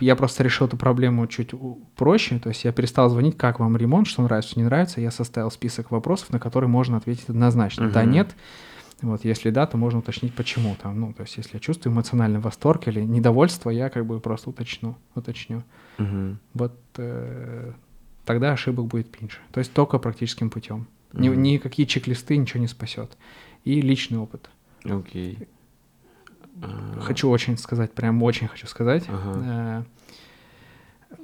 я 0.00 0.16
просто 0.16 0.42
решил 0.42 0.66
эту 0.66 0.76
проблему 0.76 1.26
чуть 1.26 1.52
проще. 1.96 2.38
То 2.38 2.50
есть 2.50 2.64
я 2.64 2.72
перестал 2.72 3.08
звонить, 3.08 3.36
как 3.36 3.60
вам 3.60 3.76
ремонт, 3.76 4.06
что 4.06 4.22
нравится, 4.22 4.50
что 4.50 4.60
не 4.60 4.64
нравится. 4.64 5.00
Я 5.00 5.10
составил 5.10 5.50
список 5.50 5.90
вопросов, 5.90 6.30
на 6.30 6.38
которые 6.38 6.68
можно 6.68 6.96
ответить 6.96 7.28
однозначно. 7.28 7.86
Угу. 7.86 7.94
Да, 7.94 8.04
нет. 8.04 8.34
Вот, 9.02 9.24
если 9.24 9.50
да, 9.50 9.66
то 9.66 9.76
можно 9.76 9.98
уточнить, 9.98 10.34
почему 10.34 10.74
там. 10.80 10.98
Ну, 10.98 11.12
то 11.12 11.22
есть, 11.22 11.36
если 11.36 11.50
я 11.54 11.60
чувствую 11.60 11.92
эмоциональный 11.92 12.40
восторг 12.40 12.88
или 12.88 13.02
недовольство, 13.02 13.68
я 13.68 13.90
как 13.90 14.06
бы 14.06 14.20
просто 14.20 14.48
уточню, 14.48 14.96
уточню. 15.14 15.62
Угу. 15.98 16.36
Вот 16.54 16.80
э, 16.96 17.72
тогда 18.26 18.52
ошибок 18.52 18.86
будет 18.86 19.18
меньше. 19.20 19.38
То 19.52 19.60
есть 19.60 19.72
только 19.72 19.98
практическим 19.98 20.50
путем. 20.50 20.88
Mm-hmm. 21.12 21.20
Ни, 21.20 21.28
никакие 21.52 21.86
чек-листы 21.86 22.36
ничего 22.36 22.60
не 22.60 22.66
спасет. 22.66 23.16
И 23.64 23.80
личный 23.80 24.18
опыт. 24.18 24.50
Окей. 24.84 25.38
Okay. 25.38 25.48
Uh... 26.60 27.00
Хочу 27.00 27.28
очень 27.30 27.56
сказать, 27.56 27.92
прям 27.92 28.22
очень 28.22 28.48
хочу 28.48 28.66
сказать. 28.66 29.04
Uh-huh. 29.06 29.84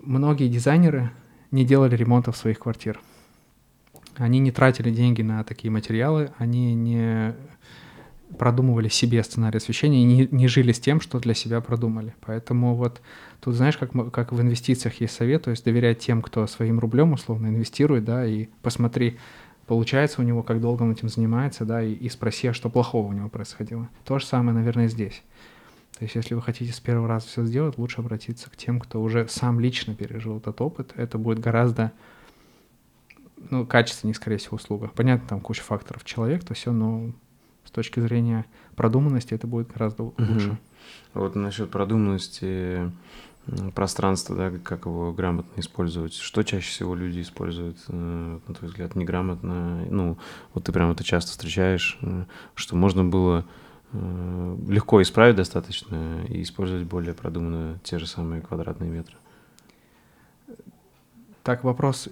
Многие 0.03 0.49
дизайнеры 0.49 1.11
не 1.51 1.65
делали 1.65 1.97
ремонта 1.97 2.33
в 2.33 2.37
своих 2.37 2.59
квартир. 2.59 3.01
Они 4.17 4.39
не 4.41 4.51
тратили 4.51 4.91
деньги 4.91 5.23
на 5.23 5.43
такие 5.43 5.71
материалы, 5.71 6.33
они 6.37 6.75
не 6.75 7.35
продумывали 8.39 8.89
себе 8.89 9.23
сценарий 9.23 9.59
освещения 9.59 10.03
и 10.03 10.05
не, 10.05 10.29
не 10.31 10.49
жили 10.49 10.73
с 10.73 10.81
тем, 10.81 11.01
что 11.01 11.19
для 11.19 11.35
себя 11.35 11.61
продумали. 11.61 12.15
Поэтому 12.21 12.75
вот 12.75 13.01
тут, 13.41 13.55
знаешь, 13.55 13.77
как, 13.77 13.91
как 14.13 14.33
в 14.33 14.41
инвестициях 14.41 15.01
есть 15.01 15.15
совет, 15.15 15.45
то 15.45 15.51
есть 15.51 15.65
доверять 15.65 15.99
тем, 15.99 16.23
кто 16.23 16.47
своим 16.47 16.79
рублем 16.79 17.13
условно 17.13 17.49
инвестирует, 17.49 18.05
да, 18.05 18.27
и 18.27 18.49
посмотри, 18.63 19.19
получается 19.67 20.21
у 20.21 20.25
него, 20.25 20.43
как 20.43 20.61
долго 20.61 20.83
он 20.83 20.93
этим 20.93 21.09
занимается, 21.09 21.65
да, 21.65 21.83
и, 21.83 21.93
и 21.93 22.09
спроси, 22.09 22.49
а 22.49 22.53
что 22.53 22.69
плохого 22.71 23.09
у 23.09 23.13
него 23.13 23.29
происходило. 23.29 23.89
То 24.05 24.19
же 24.19 24.27
самое, 24.27 24.57
наверное, 24.57 24.89
здесь. 24.89 25.23
То 25.99 26.05
есть 26.05 26.15
если 26.17 26.35
вы 26.35 26.43
хотите 26.43 26.73
с 26.73 26.81
первого 26.81 27.07
раза 27.07 27.27
все 27.27 27.45
сделать, 27.45 27.79
лучше 27.79 28.01
обратиться 28.01 28.51
к 28.51 28.57
тем, 28.57 28.81
кто 28.81 29.01
уже 29.01 29.29
сам 29.29 29.61
лично 29.61 29.95
пережил 29.95 30.39
этот 30.39 30.61
опыт. 30.61 30.93
Это 30.97 31.19
будет 31.19 31.39
гораздо 31.39 31.93
ну, 33.51 33.67
качественнее, 33.67 34.15
скорее 34.15 34.39
всего, 34.39 34.57
услуга. 34.57 34.91
Понятно, 34.95 35.29
там 35.29 35.41
куча 35.41 35.63
факторов 35.63 36.05
человек, 36.05 36.45
то 36.45 36.55
все, 36.55 36.73
но 36.73 37.13
с 37.65 37.71
точки 37.71 38.01
зрения 38.01 38.45
продуманности 38.77 39.35
это 39.35 39.47
будет 39.47 39.73
гораздо 39.73 40.05
лучше. 40.05 40.49
Угу. 40.49 40.57
Вот 41.15 41.35
насчет 41.35 41.71
продуманности 41.71 42.91
пространства, 43.75 44.37
да, 44.37 44.53
как 44.63 44.87
его 44.87 45.13
грамотно 45.13 45.61
использовать. 45.61 46.15
Что 46.15 46.43
чаще 46.43 46.69
всего 46.69 46.95
люди 46.95 47.21
используют, 47.21 47.79
э, 47.89 48.39
на 48.47 48.55
твой 48.55 48.71
взгляд, 48.71 48.95
неграмотно? 48.95 49.85
Ну, 49.91 50.17
вот 50.55 50.65
ты 50.65 50.73
прям 50.73 50.91
это 50.91 51.03
часто 51.03 51.33
встречаешь, 51.33 51.99
э, 52.03 52.25
что 52.55 52.77
можно 52.77 53.05
было 53.05 53.45
э, 53.93 54.57
легко 54.69 55.03
исправить 55.03 55.37
достаточно 55.37 56.25
и 56.29 56.43
использовать 56.43 56.87
более 56.87 57.15
продуманно 57.15 57.81
те 57.83 57.99
же 57.99 58.07
самые 58.07 58.43
квадратные 58.43 58.91
метры. 58.91 59.17
Так, 61.43 61.65
вопрос, 61.65 62.09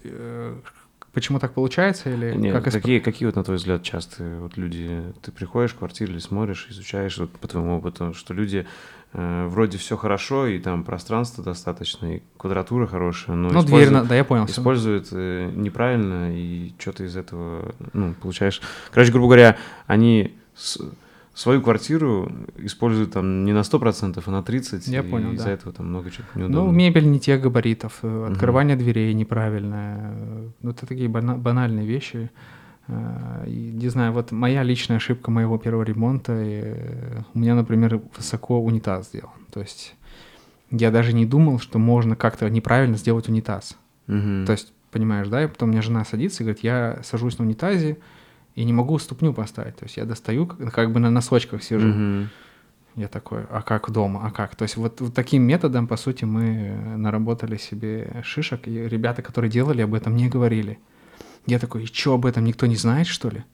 почему 1.13 1.39
так 1.39 1.53
получается 1.53 2.11
или 2.11 2.35
Нет, 2.35 2.55
как 2.55 2.73
какие, 2.73 2.99
исп... 2.99 3.05
какие 3.05 3.27
вот, 3.27 3.37
на 3.37 3.45
твой 3.45 3.57
взгляд, 3.57 3.83
часто 3.83 4.39
вот 4.41 4.57
люди, 4.57 5.03
ты 5.23 5.33
приходишь 5.33 5.73
в 5.73 5.77
квартиру 5.77 6.13
или 6.13 6.19
смотришь, 6.19 6.67
изучаешь 6.71 7.19
вот 7.19 7.31
по 7.31 7.49
твоему 7.49 7.77
опыту, 7.77 8.15
что 8.15 8.35
люди 8.35 8.67
э, 9.13 9.47
вроде 9.47 9.79
все 9.79 9.97
хорошо, 9.97 10.47
и 10.47 10.59
там 10.59 10.85
пространство 10.85 11.43
достаточно, 11.43 12.17
и 12.17 12.23
квадратура 12.37 12.87
хорошая, 12.87 13.37
но 13.37 13.51
ну, 13.51 13.63
дверь, 13.63 13.91
да, 13.91 14.15
я 14.15 14.25
понял. 14.25 14.47
Используют 14.47 15.09
э, 15.13 15.51
неправильно, 15.55 16.37
и 16.37 16.73
что-то 16.79 17.05
из 17.05 17.17
этого, 17.17 17.75
ну, 17.93 18.15
получаешь... 18.15 18.61
Короче, 18.93 19.13
грубо 19.13 19.27
говоря, 19.27 19.57
они... 19.87 20.35
С 20.55 20.79
свою 21.35 21.62
квартиру 21.62 22.31
используют 22.59 23.12
там 23.12 23.45
не 23.45 23.53
на 23.53 23.61
100%, 23.61 24.22
а 24.24 24.31
на 24.31 24.41
30%. 24.41 24.91
Я 24.91 25.01
и 25.01 25.03
понял, 25.03 25.33
из-за 25.33 25.47
да. 25.47 25.51
этого 25.53 25.72
там 25.72 25.89
много 25.89 26.11
чего 26.11 26.26
неудобно. 26.35 26.64
Ну, 26.64 26.72
мебель 26.72 27.11
не 27.11 27.20
тех 27.20 27.41
габаритов, 27.41 27.99
э, 28.03 28.28
открывание 28.31 28.76
угу. 28.76 28.85
дверей 28.85 29.14
неправильное. 29.14 30.14
Ну, 30.61 30.70
это 30.70 30.87
такие 30.87 31.09
банальные 31.09 31.87
вещи. 31.87 32.31
Э, 32.89 33.45
не 33.47 33.89
знаю, 33.89 34.12
вот 34.12 34.33
моя 34.33 34.62
личная 34.62 34.97
ошибка 34.97 35.31
моего 35.31 35.57
первого 35.59 35.83
ремонта, 35.83 36.33
у 37.35 37.39
меня, 37.39 37.55
например, 37.55 38.01
высоко 38.16 38.61
унитаз 38.61 39.09
сделан. 39.09 39.31
То 39.53 39.61
есть 39.61 39.95
я 40.70 40.91
даже 40.91 41.12
не 41.12 41.26
думал, 41.26 41.59
что 41.59 41.78
можно 41.78 42.16
как-то 42.16 42.49
неправильно 42.49 42.97
сделать 42.97 43.28
унитаз. 43.28 43.76
Угу. 44.09 44.47
То 44.47 44.53
есть, 44.53 44.72
понимаешь, 44.91 45.28
да, 45.28 45.45
и 45.45 45.47
потом 45.47 45.68
у 45.68 45.72
меня 45.72 45.83
жена 45.83 46.05
садится 46.05 46.43
и 46.43 46.47
говорит, 46.47 46.64
я 46.64 47.01
сажусь 47.03 47.39
на 47.39 47.45
унитазе, 47.45 47.99
и 48.55 48.65
не 48.65 48.73
могу 48.73 48.99
ступню 48.99 49.33
поставить. 49.33 49.77
То 49.77 49.85
есть 49.85 49.97
я 49.97 50.05
достаю, 50.05 50.47
как 50.47 50.93
бы 50.93 51.01
на 51.01 51.11
носочках 51.11 51.63
сижу. 51.63 51.89
Mm-hmm. 51.89 52.27
Я 52.97 53.09
такой, 53.09 53.45
а 53.51 53.63
как 53.63 53.91
дома, 53.91 54.27
а 54.27 54.31
как? 54.31 54.57
То 54.57 54.65
есть 54.65 54.77
вот, 54.77 55.01
вот 55.01 55.15
таким 55.15 55.43
методом, 55.45 55.87
по 55.87 55.97
сути, 55.97 56.25
мы 56.25 56.97
наработали 56.97 57.57
себе 57.57 58.23
шишек, 58.25 58.67
и 58.67 58.89
ребята, 58.89 59.23
которые 59.23 59.51
делали, 59.51 59.83
об 59.83 59.95
этом 59.95 60.17
не 60.17 60.29
говорили. 60.29 60.79
Я 61.47 61.59
такой, 61.59 61.85
и 61.85 61.87
что 61.87 62.15
об 62.15 62.27
этом 62.27 62.45
никто 62.45 62.67
не 62.67 62.77
знает, 62.77 63.07
что 63.07 63.29
ли? 63.29 63.45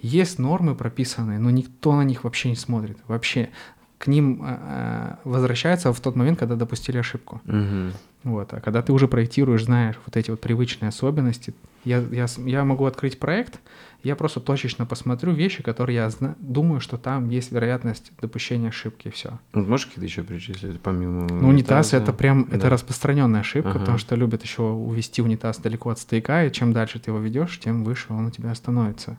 Есть 0.00 0.38
нормы 0.38 0.74
прописанные, 0.74 1.38
но 1.38 1.50
никто 1.50 1.94
на 1.94 2.02
них 2.02 2.24
вообще 2.24 2.50
не 2.50 2.56
смотрит. 2.56 2.98
Вообще 3.06 3.50
к 3.98 4.06
ним 4.06 4.42
э, 4.44 5.16
возвращается 5.24 5.92
в 5.92 6.00
тот 6.00 6.16
момент, 6.16 6.38
когда 6.38 6.54
допустили 6.54 6.98
ошибку. 6.98 7.42
Угу. 7.46 7.92
Вот. 8.24 8.52
А 8.54 8.60
когда 8.60 8.80
ты 8.80 8.92
уже 8.92 9.08
проектируешь, 9.08 9.64
знаешь 9.64 9.98
вот 10.06 10.16
эти 10.16 10.30
вот 10.30 10.40
привычные 10.40 10.88
особенности, 10.88 11.52
я, 11.84 11.98
я, 12.10 12.26
я 12.38 12.64
могу 12.64 12.84
открыть 12.86 13.18
проект, 13.18 13.60
я 14.04 14.14
просто 14.16 14.40
точечно 14.40 14.86
посмотрю 14.86 15.32
вещи, 15.32 15.62
которые 15.62 15.96
я 15.96 16.10
зна- 16.10 16.36
думаю, 16.38 16.80
что 16.80 16.96
там 16.98 17.28
есть 17.30 17.50
вероятность 17.52 18.12
допущения 18.20 18.68
ошибки, 18.68 19.10
все. 19.10 19.38
Ну, 19.52 19.64
можешь 19.64 19.86
какие-то 19.86 20.06
еще 20.06 20.22
перечислить, 20.22 20.80
помимо 20.80 21.26
Ну, 21.28 21.48
унитаз— 21.48 21.92
это 21.94 22.12
прям, 22.12 22.44
да. 22.48 22.56
это 22.56 22.70
распространенная 22.70 23.40
ошибка, 23.40 23.70
ага. 23.70 23.78
потому 23.80 23.98
что 23.98 24.14
любят 24.14 24.42
еще 24.44 24.62
увести 24.62 25.20
унитаз 25.20 25.58
далеко 25.58 25.90
от 25.90 25.98
стояка, 25.98 26.44
и 26.46 26.52
чем 26.52 26.72
дальше 26.72 27.00
ты 27.00 27.10
его 27.10 27.18
ведешь, 27.18 27.58
тем 27.58 27.82
выше 27.84 28.06
он 28.12 28.26
у 28.26 28.30
тебя 28.30 28.54
становится. 28.54 29.18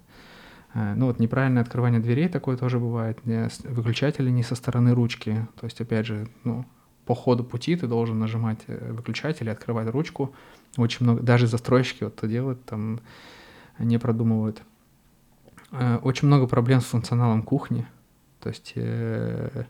Э, 0.74 0.94
ну 0.96 1.08
вот 1.08 1.20
неправильное 1.20 1.62
открывание 1.62 2.00
дверей 2.00 2.30
такое 2.30 2.56
тоже 2.56 2.80
бывает, 2.80 3.20
выключатели 3.66 4.30
не 4.30 4.44
со 4.44 4.56
стороны 4.56 4.94
ручки, 4.94 5.46
то 5.60 5.66
есть 5.66 5.82
опять 5.82 6.06
же, 6.06 6.28
ну, 6.46 6.66
по 7.06 7.16
ходу 7.16 7.44
пути 7.44 7.76
ты 7.76 7.88
должен 7.88 8.18
нажимать 8.20 8.60
э, 8.68 8.94
выключатель 8.94 9.48
и 9.48 9.52
открывать 9.52 9.90
ручку. 9.90 10.34
Очень 10.78 11.06
много, 11.06 11.22
даже 11.22 11.48
застройщики 11.48 12.04
вот 12.04 12.16
это 12.18 12.28
делают, 12.28 12.64
там 12.66 13.00
не 13.80 13.98
продумывают. 13.98 14.62
Э, 15.72 15.98
очень 16.02 16.28
много 16.28 16.48
проблем 16.48 16.82
с 16.82 16.86
функционалом 16.86 17.44
кухни. 17.44 17.86
То 18.40 18.50
есть 18.50 18.74
э, 18.76 19.64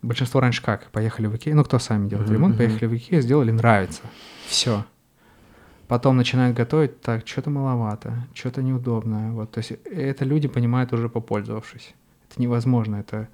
большинство 0.00 0.40
раньше 0.40 0.62
как? 0.62 0.90
Поехали 0.90 1.26
в 1.26 1.36
Икею, 1.36 1.56
ну 1.56 1.64
кто 1.64 1.78
сами 1.78 2.08
делает 2.08 2.28
mm-hmm. 2.28 2.34
ремонт, 2.34 2.56
поехали 2.56 2.86
в 2.86 2.96
Икею, 2.96 3.22
сделали, 3.22 3.50
нравится. 3.50 4.02
Все. 4.46 4.84
Потом 5.88 6.16
начинают 6.16 6.56
готовить, 6.56 7.00
так, 7.00 7.26
что-то 7.26 7.50
маловато, 7.50 8.26
что-то 8.32 8.62
неудобно. 8.62 9.32
Вот, 9.34 9.50
то 9.50 9.58
есть 9.58 9.72
это 9.84 10.24
люди 10.24 10.48
понимают 10.48 10.92
уже 10.92 11.08
попользовавшись. 11.08 11.94
Это 12.30 12.40
невозможно, 12.40 12.96
это... 12.96 13.28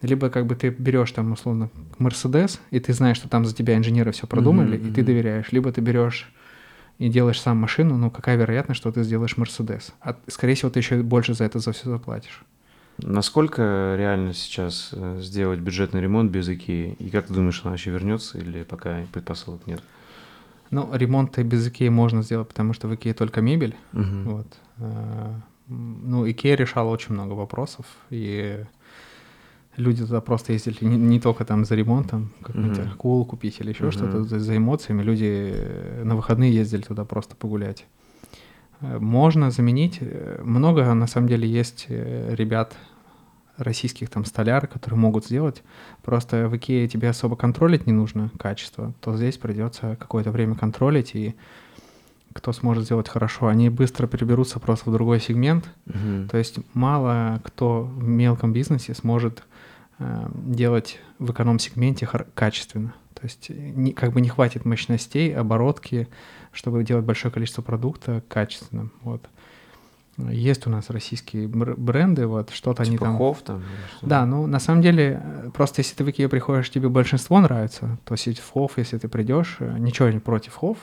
Либо 0.00 0.30
как 0.30 0.46
бы 0.46 0.56
ты 0.56 0.70
берешь 0.70 1.12
там 1.12 1.30
условно 1.30 1.70
Мерседес, 1.98 2.60
и 2.72 2.80
ты 2.80 2.92
знаешь, 2.92 3.16
что 3.16 3.28
там 3.28 3.44
за 3.44 3.54
тебя 3.54 3.76
инженеры 3.76 4.10
все 4.10 4.26
продумали, 4.26 4.76
mm-hmm. 4.76 4.90
и 4.90 4.92
ты 4.92 5.04
доверяешь. 5.04 5.52
Либо 5.52 5.70
ты 5.70 5.80
берешь 5.80 6.32
и 6.98 7.08
делаешь 7.08 7.40
сам 7.40 7.58
машину, 7.58 7.96
ну 7.96 8.10
какая 8.10 8.36
вероятность, 8.36 8.80
что 8.80 8.92
ты 8.92 9.02
сделаешь 9.02 9.36
Мерседес? 9.36 9.92
А, 10.00 10.16
скорее 10.28 10.54
всего, 10.54 10.70
ты 10.70 10.80
еще 10.80 11.02
больше 11.02 11.34
за 11.34 11.44
это 11.44 11.58
за 11.58 11.72
все 11.72 11.90
заплатишь. 11.90 12.44
Насколько 12.98 13.94
реально 13.98 14.34
сейчас 14.34 14.90
э, 14.92 15.18
сделать 15.20 15.60
бюджетный 15.60 16.00
ремонт 16.00 16.30
без 16.30 16.48
Икеи? 16.48 16.94
И 16.98 17.10
как 17.10 17.26
ты 17.26 17.34
думаешь, 17.34 17.60
она 17.62 17.72
вообще 17.72 17.90
вернется 17.90 18.38
или 18.38 18.62
пока 18.62 19.04
предпосылок 19.12 19.66
нет? 19.66 19.82
Ну, 20.70 20.88
ремонт 20.92 21.38
без 21.38 21.66
Икеи 21.68 21.88
можно 21.88 22.22
сделать, 22.22 22.48
потому 22.48 22.72
что 22.72 22.88
в 22.88 22.94
Икее 22.94 23.14
только 23.14 23.40
мебель. 23.40 23.76
Угу. 23.92 24.22
Вот. 24.24 24.46
А, 24.78 25.40
ну, 25.68 26.30
Икея 26.30 26.56
решала 26.56 26.88
очень 26.90 27.14
много 27.14 27.32
вопросов, 27.32 27.86
и 28.10 28.64
люди 29.76 30.04
туда 30.04 30.20
просто 30.20 30.52
ездили 30.52 30.76
не, 30.84 30.96
не 30.96 31.20
только 31.20 31.44
там 31.44 31.64
за 31.64 31.74
ремонтом, 31.74 32.30
какую-то 32.42 32.82
mm-hmm. 32.82 32.92
акулу 32.92 33.24
купить 33.24 33.60
или 33.60 33.70
еще 33.70 33.84
mm-hmm. 33.84 33.90
что-то, 33.92 34.24
за, 34.24 34.38
за 34.38 34.56
эмоциями. 34.56 35.02
Люди 35.02 35.52
э, 35.54 36.02
на 36.04 36.16
выходные 36.16 36.54
ездили 36.54 36.82
туда 36.82 37.04
просто 37.04 37.36
погулять. 37.36 37.86
Э, 38.80 38.98
можно 38.98 39.50
заменить. 39.50 39.98
Э, 40.00 40.40
много, 40.44 40.92
на 40.92 41.06
самом 41.06 41.28
деле, 41.28 41.48
есть 41.48 41.86
ребят 41.88 42.76
российских 43.56 44.10
там 44.10 44.24
столяр, 44.24 44.66
которые 44.66 44.98
могут 44.98 45.26
сделать. 45.26 45.62
Просто 46.02 46.48
в 46.48 46.56
Икее 46.56 46.88
тебе 46.88 47.08
особо 47.08 47.36
контролить 47.36 47.86
не 47.86 47.92
нужно 47.92 48.30
качество, 48.38 48.92
то 49.00 49.16
здесь 49.16 49.36
придется 49.36 49.96
какое-то 49.98 50.30
время 50.30 50.54
контролить, 50.54 51.14
и 51.14 51.34
кто 52.32 52.52
сможет 52.52 52.84
сделать 52.84 53.08
хорошо, 53.08 53.48
они 53.48 53.68
быстро 53.68 54.06
переберутся 54.06 54.58
просто 54.58 54.88
в 54.88 54.92
другой 54.92 55.20
сегмент. 55.20 55.68
Uh-huh. 55.86 56.28
То 56.28 56.38
есть 56.38 56.58
мало 56.72 57.40
кто 57.44 57.82
в 57.82 58.08
мелком 58.08 58.54
бизнесе 58.54 58.94
сможет 58.94 59.44
делать 59.98 60.98
в 61.18 61.30
эконом-сегменте 61.30 62.08
качественно. 62.34 62.94
То 63.14 63.24
есть 63.24 63.50
не, 63.50 63.92
как 63.92 64.12
бы 64.12 64.20
не 64.20 64.28
хватит 64.28 64.64
мощностей, 64.64 65.34
оборотки, 65.34 66.08
чтобы 66.50 66.82
делать 66.82 67.04
большое 67.04 67.32
количество 67.32 67.62
продукта 67.62 68.22
качественным. 68.28 68.92
Вот. 69.02 69.28
Есть 70.18 70.66
у 70.66 70.70
нас 70.70 70.90
российские 70.90 71.48
бренды, 71.48 72.26
вот 72.26 72.50
что-то 72.50 72.84
типа 72.84 73.06
они 73.06 73.16
там. 73.16 73.18
Хофф 73.18 73.42
там. 73.42 73.62
Да, 74.02 74.26
ну 74.26 74.46
на 74.46 74.58
самом 74.58 74.82
деле 74.82 75.22
просто 75.54 75.80
если 75.80 75.94
ты 75.94 76.04
в 76.04 76.10
Икею 76.10 76.28
приходишь, 76.28 76.70
тебе 76.70 76.88
большинство 76.88 77.40
нравится, 77.40 77.98
то 78.04 78.14
есть 78.14 78.38
в 78.38 78.52
Хофф, 78.52 78.76
если 78.76 78.98
ты 78.98 79.08
придешь, 79.08 79.56
э, 79.60 79.76
ничего 79.78 80.10
не 80.10 80.18
против 80.18 80.54
Хофф, 80.56 80.78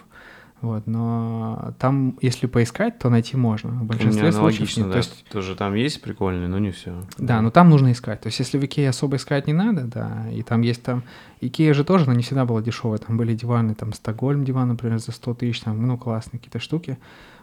вот, 0.62 0.88
но 0.88 1.74
там, 1.80 2.18
если 2.22 2.48
поискать, 2.48 3.00
то 3.00 3.10
найти 3.10 3.38
можно. 3.38 3.72
В 3.72 3.84
большинстве 3.86 4.32
случаев 4.32 4.76
нет. 4.78 4.88
Да. 4.88 4.92
То 4.92 4.98
есть 4.98 5.26
тоже 5.32 5.56
там 5.56 5.74
есть 5.76 6.02
прикольные, 6.02 6.48
но 6.48 6.60
не 6.60 6.72
все. 6.72 6.92
Да, 7.18 7.28
да, 7.28 7.42
но 7.42 7.52
там 7.52 7.70
нужно 7.70 7.92
искать. 7.92 8.22
То 8.22 8.28
есть 8.28 8.40
если 8.40 8.58
в 8.58 8.66
Икее 8.66 8.90
особо 8.90 9.16
искать 9.16 9.48
не 9.48 9.54
надо, 9.54 9.84
да, 9.84 10.30
и 10.32 10.44
там 10.44 10.62
есть 10.62 10.84
там... 10.84 11.04
Икея 11.42 11.74
же 11.74 11.86
тоже, 11.86 12.06
но 12.06 12.14
не 12.14 12.24
всегда 12.24 12.44
была 12.46 12.62
дешевая. 12.62 12.98
Там 12.98 13.16
были 13.16 13.34
диваны, 13.34 13.74
там 13.74 13.94
Стокгольм 13.94 14.44
диван, 14.44 14.68
например, 14.68 15.00
за 15.00 15.14
100 15.14 15.34
тысяч, 15.36 15.62
там, 15.62 15.88
ну, 15.88 15.98
классные 15.98 16.40
какие-то 16.40 16.60
штуки. 16.60 16.98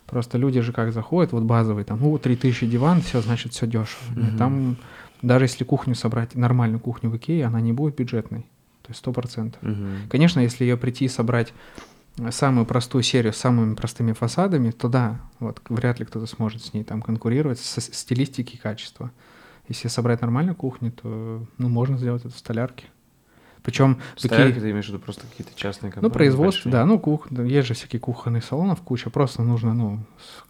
Просто 0.05 0.37
люди 0.37 0.61
же 0.61 0.73
как 0.73 0.93
заходят, 0.93 1.33
вот 1.33 1.45
базовый, 1.45 1.85
там, 1.85 1.99
ну, 2.01 2.17
3000 2.19 2.67
диван, 2.67 3.01
все, 3.01 3.23
значит, 3.23 3.53
все 3.53 3.67
дешево. 3.67 4.13
Угу. 4.15 4.37
Там, 4.39 4.77
даже 5.23 5.47
если 5.47 5.65
кухню 5.65 5.95
собрать, 5.95 6.35
нормальную 6.35 6.79
кухню 6.79 7.09
в 7.09 7.17
Икее, 7.17 7.47
она 7.47 7.61
не 7.61 7.73
будет 7.73 7.97
бюджетной. 7.97 8.47
То 8.83 8.93
есть 8.93 9.03
100%. 9.05 9.55
Угу. 9.63 10.11
Конечно, 10.11 10.41
если 10.41 10.65
ее 10.65 10.77
прийти 10.77 11.07
и 11.07 11.09
собрать 11.09 11.55
самую 12.31 12.67
простую 12.67 13.03
серию 13.03 13.33
с 13.33 13.37
самыми 13.37 13.75
простыми 13.75 14.13
фасадами, 14.13 14.71
то 14.71 14.89
да, 14.89 15.21
вот 15.39 15.61
вряд 15.69 15.99
ли 15.99 16.07
кто-то 16.07 16.27
сможет 16.27 16.63
с 16.63 16.73
ней 16.73 16.85
там 16.85 17.03
конкурировать 17.03 17.59
с 17.59 17.81
стилистики 17.81 18.55
и 18.55 18.59
качества. 18.59 19.11
Если 19.69 19.89
собрать 19.89 20.21
нормальную 20.21 20.55
кухню, 20.55 20.93
то 20.93 21.45
ну, 21.59 21.69
можно 21.69 21.99
сделать 21.99 22.25
это 22.25 22.35
в 22.35 22.39
столярке. 22.39 22.87
Причем 23.63 23.99
столярки 24.15 24.55
такие... 24.55 24.61
ты 24.63 24.71
имеешь 24.71 24.87
в 24.87 24.89
виду 24.91 25.01
просто 25.01 25.27
какие-то 25.27 25.53
частные 25.57 25.91
компании? 25.91 26.09
Ну, 26.09 26.15
производство, 26.15 26.69
большие. 26.69 26.73
да, 26.73 26.87
ну, 26.87 27.01
кух... 27.01 27.31
есть 27.33 27.67
же 27.67 27.75
всякие 27.75 27.99
кухонные 27.99 28.41
салонов 28.41 28.81
куча, 28.81 29.11
просто 29.11 29.43
нужно, 29.43 29.75
ну, 29.75 29.99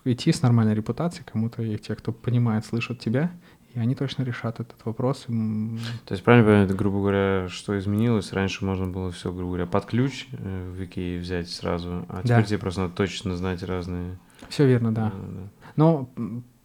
идти 0.05 0.33
с 0.33 0.43
нормальной 0.43 0.75
репутацией 0.75 1.25
кому-то, 1.25 1.63
и 1.63 1.79
те, 1.79 1.95
кто 1.95 2.13
понимает, 2.13 2.67
слышат 2.67 3.01
тебя, 3.01 3.33
и 3.77 3.79
они 3.79 3.95
точно 3.95 4.23
решат 4.23 4.59
этот 4.59 4.83
вопрос. 4.87 5.27
То 5.27 6.15
есть, 6.15 6.25
правильно 6.25 6.47
понимаю, 6.47 6.65
это, 6.65 6.75
грубо 6.75 7.01
говоря, 7.01 7.49
что 7.51 7.79
изменилось? 7.79 8.33
Раньше 8.33 8.65
можно 8.65 8.87
было 8.87 9.13
все, 9.13 9.31
грубо 9.31 9.49
говоря, 9.49 9.67
под 9.67 9.85
ключ 9.85 10.29
э, 10.33 10.73
в 10.75 10.83
Икее 10.83 11.21
взять 11.21 11.51
сразу, 11.51 12.07
а 12.09 12.23
теперь 12.25 12.39
да. 12.39 12.43
тебе 12.43 12.59
просто 12.59 12.81
надо 12.83 12.95
точно 12.95 13.37
знать 13.37 13.63
разные... 13.63 14.17
Все 14.49 14.67
верно, 14.67 14.95
да. 14.95 15.13
да, 15.15 15.29
да. 15.29 15.49
Но 15.77 16.09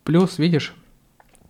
плюс, 0.05 0.39
видишь, 0.39 0.73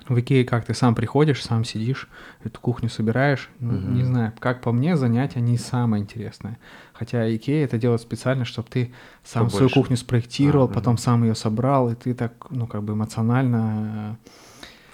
в 0.10 0.20
Икее 0.20 0.46
как 0.46 0.66
ты 0.66 0.74
сам 0.74 0.96
приходишь, 0.96 1.44
сам 1.44 1.64
сидишь, 1.64 2.10
эту 2.44 2.60
кухню 2.60 2.90
собираешь. 2.90 3.48
Ну, 3.60 3.78
угу. 3.78 3.92
Не 3.92 4.04
знаю, 4.04 4.34
как 4.40 4.62
по 4.62 4.72
мне, 4.72 4.98
занятия 4.98 5.42
не 5.42 5.60
самое 5.60 6.02
интересное. 6.02 6.58
Хотя 6.92 7.34
Икея 7.36 7.66
это 7.66 7.78
делает 7.78 8.02
специально, 8.02 8.46
чтобы 8.46 8.68
ты 8.68 8.92
сам 9.24 9.46
Побольше. 9.46 9.58
свою 9.58 9.70
кухню 9.70 9.98
спроектировал, 9.98 10.66
а, 10.66 10.70
потом 10.70 10.96
угу. 10.96 11.02
сам 11.02 11.24
ее 11.24 11.36
собрал, 11.36 11.92
и 11.92 11.94
ты 11.94 12.16
так, 12.16 12.48
ну, 12.50 12.66
как 12.66 12.82
бы 12.82 12.94
эмоционально 12.94 14.18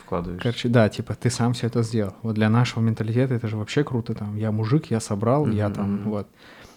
вкладываешь. 0.08 0.41
Короче, 0.41 0.70
да, 0.70 0.89
типа 0.89 1.16
ты 1.16 1.30
сам 1.30 1.53
все 1.53 1.68
это 1.68 1.84
сделал. 1.84 2.16
Вот 2.24 2.36
для 2.36 2.49
нашего 2.49 2.82
менталитета 2.82 3.36
это 3.36 3.47
же 3.47 3.58
вообще 3.58 3.84
круто. 3.84 4.16
Там 4.16 4.38
я 4.38 4.51
мужик, 4.51 4.86
я 4.89 4.99
собрал, 4.99 5.45
mm-hmm. 5.45 5.55
я 5.55 5.70
там 5.70 6.03
вот. 6.05 6.28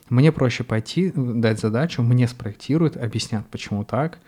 Мне 0.09 0.33
проще 0.33 0.64
пойти, 0.64 1.12
дать 1.14 1.61
задачу, 1.61 2.03
мне 2.03 2.26
спроектируют, 2.26 2.97
объяснят, 2.97 3.47
почему 3.49 3.85
так, 3.85 4.18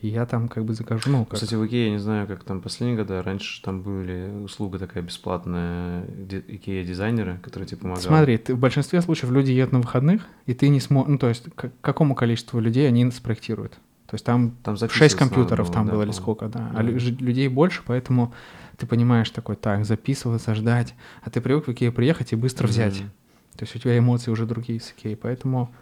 и 0.00 0.06
я 0.06 0.24
там 0.24 0.48
как 0.48 0.64
бы 0.64 0.72
закажу, 0.72 1.10
ну, 1.10 1.24
как... 1.24 1.34
Кстати, 1.34 1.56
в 1.56 1.66
Икее, 1.66 1.86
я 1.86 1.90
не 1.90 1.98
знаю, 1.98 2.28
как 2.28 2.44
там 2.44 2.60
последние 2.60 2.96
года, 2.96 3.24
раньше 3.24 3.60
там 3.60 3.82
были 3.82 4.30
услуга 4.44 4.78
такая 4.78 5.02
бесплатная, 5.02 6.04
Икея-дизайнеры, 6.04 7.38
которые 7.42 7.66
тебе 7.66 7.80
помогали. 7.80 8.06
Смотри, 8.06 8.38
ты, 8.38 8.54
в 8.54 8.58
большинстве 8.58 9.00
случаев 9.02 9.32
люди 9.32 9.50
едут 9.50 9.72
на 9.72 9.80
выходных, 9.80 10.22
и 10.46 10.54
ты 10.54 10.68
не 10.68 10.78
сможешь, 10.78 11.10
ну, 11.10 11.18
то 11.18 11.28
есть 11.28 11.52
к 11.56 11.72
какому 11.80 12.14
количеству 12.14 12.60
людей 12.60 12.86
они 12.86 13.10
спроектируют? 13.10 13.80
То 14.12 14.16
есть 14.16 14.26
там, 14.26 14.50
там 14.62 14.76
6 14.76 15.14
компьютеров 15.14 15.68
было, 15.68 15.74
там 15.74 15.86
да, 15.86 15.92
было 15.92 16.02
или 16.02 16.10
сколько, 16.10 16.46
да. 16.46 16.68
да. 16.70 16.80
А 16.80 16.82
людей 16.82 17.48
больше, 17.48 17.80
поэтому 17.86 18.34
ты 18.76 18.86
понимаешь 18.86 19.30
такой, 19.30 19.56
так, 19.56 19.86
записываться, 19.86 20.54
ждать. 20.54 20.94
А 21.22 21.30
ты 21.30 21.40
привык 21.40 21.66
в 21.66 21.72
Икею 21.72 21.94
приехать 21.94 22.34
и 22.34 22.36
быстро 22.36 22.66
взять. 22.66 22.96
Mm-hmm. 22.96 23.56
То 23.56 23.62
есть 23.62 23.74
у 23.74 23.78
тебя 23.78 23.96
эмоции 23.96 24.30
уже 24.30 24.44
другие 24.44 24.80
с 24.80 24.92
Икеей. 24.92 25.16
Поэтому 25.16 25.72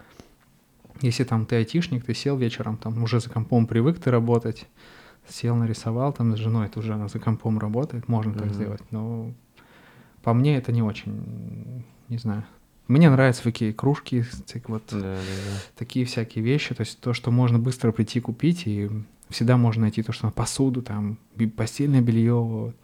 если 1.01 1.25
там 1.25 1.45
ты 1.45 1.57
айтишник, 1.57 2.05
ты 2.05 2.13
сел 2.13 2.37
вечером, 2.37 2.77
там 2.77 3.03
уже 3.03 3.19
за 3.19 3.29
компом 3.29 3.67
привык 3.67 3.99
ты 3.99 4.09
работать, 4.11 4.65
сел, 5.27 5.57
нарисовал, 5.57 6.13
там 6.13 6.33
с 6.33 6.39
женой, 6.39 6.67
это 6.67 6.79
уже 6.79 6.93
она 6.93 7.09
за 7.09 7.19
компом 7.19 7.59
работает, 7.59 8.07
можно 8.07 8.31
mm-hmm. 8.31 8.39
так 8.39 8.53
сделать. 8.53 8.81
Но 8.91 9.33
по 10.23 10.33
мне 10.33 10.55
это 10.55 10.71
не 10.71 10.81
очень, 10.81 11.83
не 12.07 12.17
знаю. 12.17 12.45
Мне 12.91 13.09
нравятся 13.09 13.43
такие 13.43 13.71
кружки, 13.73 14.25
вот 14.67 14.83
да, 14.91 14.99
да, 14.99 15.15
да. 15.15 15.61
такие 15.77 16.05
всякие 16.05 16.43
вещи, 16.43 16.75
то 16.75 16.81
есть 16.81 16.99
то, 16.99 17.13
что 17.13 17.31
можно 17.31 17.57
быстро 17.57 17.93
прийти 17.93 18.19
купить, 18.19 18.63
и 18.67 18.89
всегда 19.29 19.55
можно 19.55 19.83
найти 19.83 20.03
то, 20.03 20.11
что 20.11 20.25
на 20.25 20.31
посуду, 20.33 20.81
там, 20.81 21.17
постельное 21.55 22.01
белье. 22.01 22.33
Вот. 22.33 22.75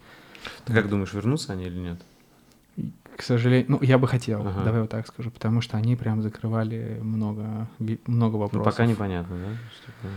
Ты 0.64 0.72
как 0.72 0.88
думаешь, 0.88 1.12
вернутся 1.12 1.52
они 1.52 1.66
или 1.66 1.78
нет? 1.78 2.00
к 3.18 3.22
сожалению, 3.22 3.66
ну, 3.68 3.78
я 3.82 3.98
бы 3.98 4.06
хотел, 4.06 4.46
ага. 4.46 4.62
давай 4.64 4.80
вот 4.80 4.90
так 4.90 5.04
скажу, 5.08 5.32
потому 5.32 5.60
что 5.60 5.76
они 5.76 5.96
прям 5.96 6.22
закрывали 6.22 7.00
много, 7.02 7.68
много 7.78 8.06
ну, 8.06 8.38
вопросов. 8.38 8.52
Ну, 8.54 8.64
пока 8.64 8.86
непонятно, 8.86 9.36
да? 9.36 9.56
Что, 9.74 10.08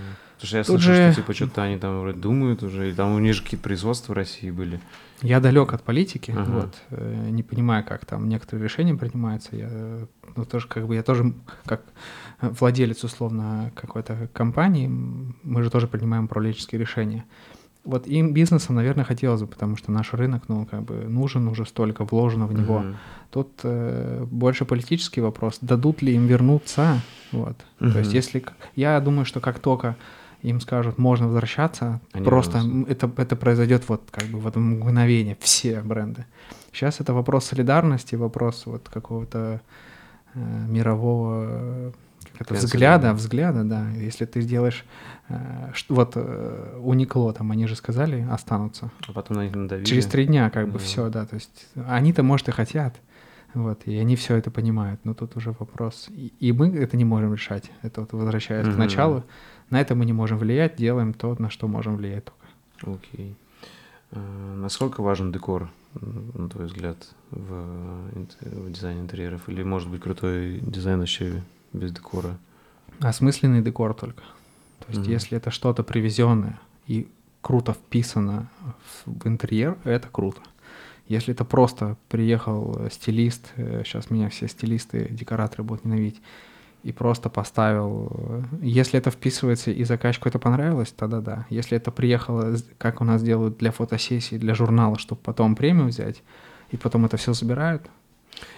потому 0.41 0.47
что 0.47 0.57
я 0.57 0.63
Тут 0.63 0.81
слышал, 0.81 0.93
же... 0.93 1.11
что, 1.11 1.21
типа, 1.21 1.33
что-то 1.33 1.63
они 1.63 1.77
там 1.77 2.01
вроде 2.01 2.19
думают 2.19 2.63
уже, 2.63 2.89
и 2.89 2.93
там 2.93 3.13
у 3.13 3.19
них 3.19 3.35
же 3.35 3.43
какие-то 3.43 3.63
производства 3.63 4.13
в 4.13 4.15
России 4.15 4.49
были. 4.49 4.79
Я 5.21 5.39
далек 5.39 5.73
от 5.73 5.83
политики, 5.83 6.33
ага. 6.35 6.51
вот, 6.51 6.75
э, 6.89 7.29
не 7.29 7.43
понимаю, 7.43 7.85
как 7.85 8.05
там 8.05 8.27
некоторые 8.27 8.63
решения 8.63 8.95
принимаются, 8.95 9.55
я, 9.55 9.69
ну, 10.35 10.45
тоже, 10.45 10.67
как 10.67 10.87
бы, 10.87 10.95
я 10.95 11.03
тоже, 11.03 11.33
как 11.65 11.83
владелец, 12.41 13.03
условно, 13.03 13.71
какой-то 13.75 14.29
компании, 14.33 14.87
мы 15.43 15.63
же 15.63 15.69
тоже 15.69 15.87
принимаем 15.87 16.25
управленческие 16.25 16.81
решения. 16.81 17.25
Вот 17.83 18.07
им 18.07 18.33
бизнесом, 18.33 18.75
наверное, 18.75 19.05
хотелось 19.05 19.41
бы, 19.41 19.47
потому 19.47 19.75
что 19.75 19.91
наш 19.91 20.13
рынок, 20.13 20.43
ну, 20.47 20.65
как 20.65 20.83
бы 20.83 21.07
нужен 21.07 21.47
уже 21.47 21.65
столько, 21.65 22.03
вложено 22.03 22.45
в 22.45 22.53
него. 22.53 22.79
Uh-huh. 22.79 22.95
Тут 23.31 23.49
э, 23.63 24.23
больше 24.29 24.65
политический 24.65 25.21
вопрос, 25.21 25.57
дадут 25.61 26.03
ли 26.03 26.13
им 26.13 26.27
вернуться, 26.27 27.01
вот. 27.31 27.57
Uh-huh. 27.79 27.91
То 27.91 27.99
есть 27.99 28.13
если... 28.13 28.43
Я 28.75 28.99
думаю, 28.99 29.25
что 29.25 29.39
как 29.39 29.59
только 29.59 29.95
им 30.41 30.59
скажут, 30.59 30.97
можно 30.97 31.27
возвращаться, 31.27 32.01
Они 32.13 32.25
просто 32.25 32.61
это, 32.87 33.11
это 33.17 33.35
произойдет 33.35 33.87
вот 33.87 34.01
как 34.11 34.25
бы 34.25 34.39
в 34.39 34.47
это 34.47 34.59
мгновение, 34.59 35.37
все 35.39 35.81
бренды. 35.81 36.25
Сейчас 36.71 36.99
это 36.99 37.13
вопрос 37.13 37.45
солидарности, 37.45 38.15
вопрос 38.15 38.65
вот 38.65 38.89
какого-то 38.89 39.61
э, 40.33 40.39
мирового 40.67 41.93
это 42.41 42.53
взгляда, 42.55 43.13
взгляда, 43.13 43.63
да. 43.63 43.89
Если 43.91 44.25
ты 44.25 44.41
сделаешь, 44.41 44.83
э, 45.29 45.71
вот 45.89 46.13
э, 46.15 46.79
Уникло, 46.81 47.33
там 47.33 47.51
они 47.51 47.67
же 47.67 47.75
сказали, 47.75 48.25
останутся. 48.31 48.89
А 49.07 49.13
потом 49.13 49.37
на 49.37 49.43
них 49.43 49.55
надавили. 49.55 49.85
Через 49.85 50.05
три 50.07 50.25
дня 50.25 50.49
как 50.49 50.69
бы 50.69 50.79
все, 50.79 51.09
да. 51.09 51.25
То 51.25 51.35
есть 51.35 51.67
они-то, 51.87 52.23
может, 52.23 52.47
и 52.49 52.51
хотят, 52.51 52.95
вот, 53.53 53.81
и 53.85 53.95
они 53.97 54.15
все 54.15 54.35
это 54.35 54.49
понимают, 54.49 55.01
но 55.03 55.13
тут 55.13 55.35
уже 55.35 55.53
вопрос. 55.59 56.07
И, 56.09 56.33
и 56.39 56.51
мы 56.51 56.75
это 56.75 56.97
не 56.97 57.05
можем 57.05 57.33
решать. 57.33 57.69
Это 57.83 58.01
вот 58.01 58.13
возвращаясь 58.13 58.67
mm-hmm. 58.67 58.75
к 58.75 58.77
началу. 58.77 59.23
На 59.71 59.81
это 59.81 59.95
мы 59.95 60.05
не 60.05 60.13
можем 60.13 60.37
влиять, 60.37 60.75
делаем 60.75 61.13
то, 61.13 61.35
на 61.39 61.49
что 61.49 61.67
можем 61.67 61.95
влиять 61.95 62.25
только. 62.25 62.99
Окей. 62.99 63.35
А, 64.11 64.55
насколько 64.57 65.01
важен 65.01 65.31
декор, 65.31 65.69
на 65.93 66.49
твой 66.49 66.65
взгляд, 66.65 66.97
в, 67.31 68.11
в 68.41 68.71
дизайне 68.71 69.01
интерьеров? 69.01 69.47
Или 69.49 69.63
может 69.63 69.89
быть 69.89 70.01
крутой 70.01 70.59
дизайн 70.61 70.99
вообще 70.99 71.41
без 71.73 71.91
декора. 71.91 72.37
Осмысленный 72.99 73.61
декор 73.61 73.93
только. 73.93 74.21
То 74.79 74.85
есть, 74.89 75.07
mm 75.07 75.11
если 75.11 75.37
это 75.37 75.51
что-то 75.51 75.83
привезенное 75.83 76.59
и 76.87 77.07
круто 77.41 77.73
вписано 77.73 78.49
в 79.05 79.27
интерьер, 79.27 79.77
это 79.85 80.09
круто. 80.11 80.41
Если 81.07 81.33
это 81.33 81.45
просто 81.45 81.97
приехал 82.09 82.89
стилист, 82.91 83.51
сейчас 83.55 84.05
э, 84.09 84.13
меня 84.13 84.29
все 84.29 84.47
стилисты, 84.47 85.07
декораторы 85.09 85.63
будут 85.63 85.85
ненавидеть, 85.85 86.21
и 86.83 86.91
просто 86.91 87.29
поставил... 87.29 88.11
Э, 88.11 88.43
если 88.61 88.99
это 88.99 89.11
вписывается 89.11 89.71
и 89.71 89.83
заказчику 89.83 90.29
это 90.29 90.39
понравилось, 90.39 90.93
тогда 90.95 91.21
да. 91.21 91.45
Если 91.49 91.77
это 91.77 91.91
приехало, 91.91 92.55
как 92.77 93.01
у 93.01 93.03
нас 93.03 93.21
делают 93.23 93.57
для 93.57 93.71
фотосессии, 93.71 94.37
для 94.37 94.55
журнала, 94.55 94.97
чтобы 94.97 95.21
потом 95.21 95.55
премию 95.55 95.87
взять, 95.87 96.23
и 96.71 96.77
потом 96.77 97.05
это 97.05 97.17
все 97.17 97.33
забирают, 97.33 97.89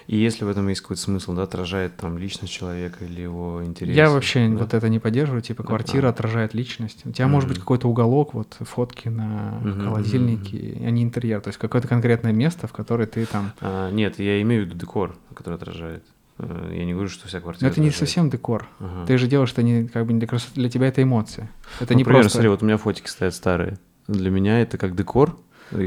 и 0.08 0.18
если 0.18 0.44
в 0.44 0.50
этом 0.50 0.68
есть 0.68 0.82
какой-то 0.82 1.02
смысл, 1.02 1.34
да, 1.34 1.44
отражает 1.44 1.96
там 1.96 2.18
личность 2.18 2.54
человека 2.54 3.06
или 3.06 3.22
его 3.22 3.64
интерес. 3.64 3.96
Я 3.96 4.10
вообще 4.10 4.48
да? 4.48 4.58
вот 4.58 4.74
это 4.74 4.90
не 4.90 5.00
поддерживаю, 5.00 5.42
типа 5.42 5.64
квартира 5.64 6.08
а. 6.08 6.10
отражает 6.10 6.54
личность. 6.54 7.06
У 7.06 7.12
тебя 7.12 7.26
mm-hmm. 7.26 7.30
может 7.30 7.50
быть 7.50 7.60
какой-то 7.60 7.88
уголок, 7.88 8.34
вот 8.34 8.56
фотки 8.60 9.08
на 9.08 9.60
mm-hmm. 9.64 9.84
холодильнике, 9.84 10.58
mm-hmm. 10.58 10.88
а 10.88 10.90
не 10.90 11.04
интерьер, 11.04 11.42
то 11.42 11.50
есть 11.50 11.60
какое-то 11.60 11.88
конкретное 11.88 12.34
место, 12.34 12.68
в 12.68 12.74
которое 12.74 13.06
ты 13.06 13.26
там... 13.26 13.54
А, 13.62 13.92
нет, 13.92 14.20
я 14.20 14.42
имею 14.42 14.64
в 14.64 14.66
виду 14.68 14.78
декор, 14.78 15.16
который 15.34 15.56
отражает. 15.56 16.04
Э, 16.40 16.72
я 16.74 16.86
не 16.86 16.94
говорю, 16.94 17.10
что 17.10 17.28
вся 17.28 17.40
квартира. 17.40 17.68
Но 17.68 17.72
это 17.72 17.82
не 17.82 17.92
совсем 17.92 18.30
декор. 18.30 18.68
Ага. 18.80 19.06
Ты 19.06 19.18
же 19.18 19.28
делаешь 19.28 19.52
это 19.52 19.64
не 19.64 19.88
как 19.88 20.06
бы 20.06 20.14
для 20.14 20.28
красоты, 20.28 20.54
для 20.56 20.70
тебя 20.70 20.88
это 20.88 21.02
эмоция. 21.02 21.50
Это 21.80 21.94
ну, 21.94 21.98
не 21.98 22.04
например, 22.04 22.22
просто. 22.24 22.38
Смотри, 22.38 22.50
вот 22.50 22.62
у 22.62 22.66
меня 22.66 22.78
фотики 22.78 23.08
стоят 23.08 23.34
старые. 23.34 23.78
Для 24.08 24.30
меня 24.30 24.62
это 24.62 24.78
как 24.78 24.96
декор, 24.96 25.38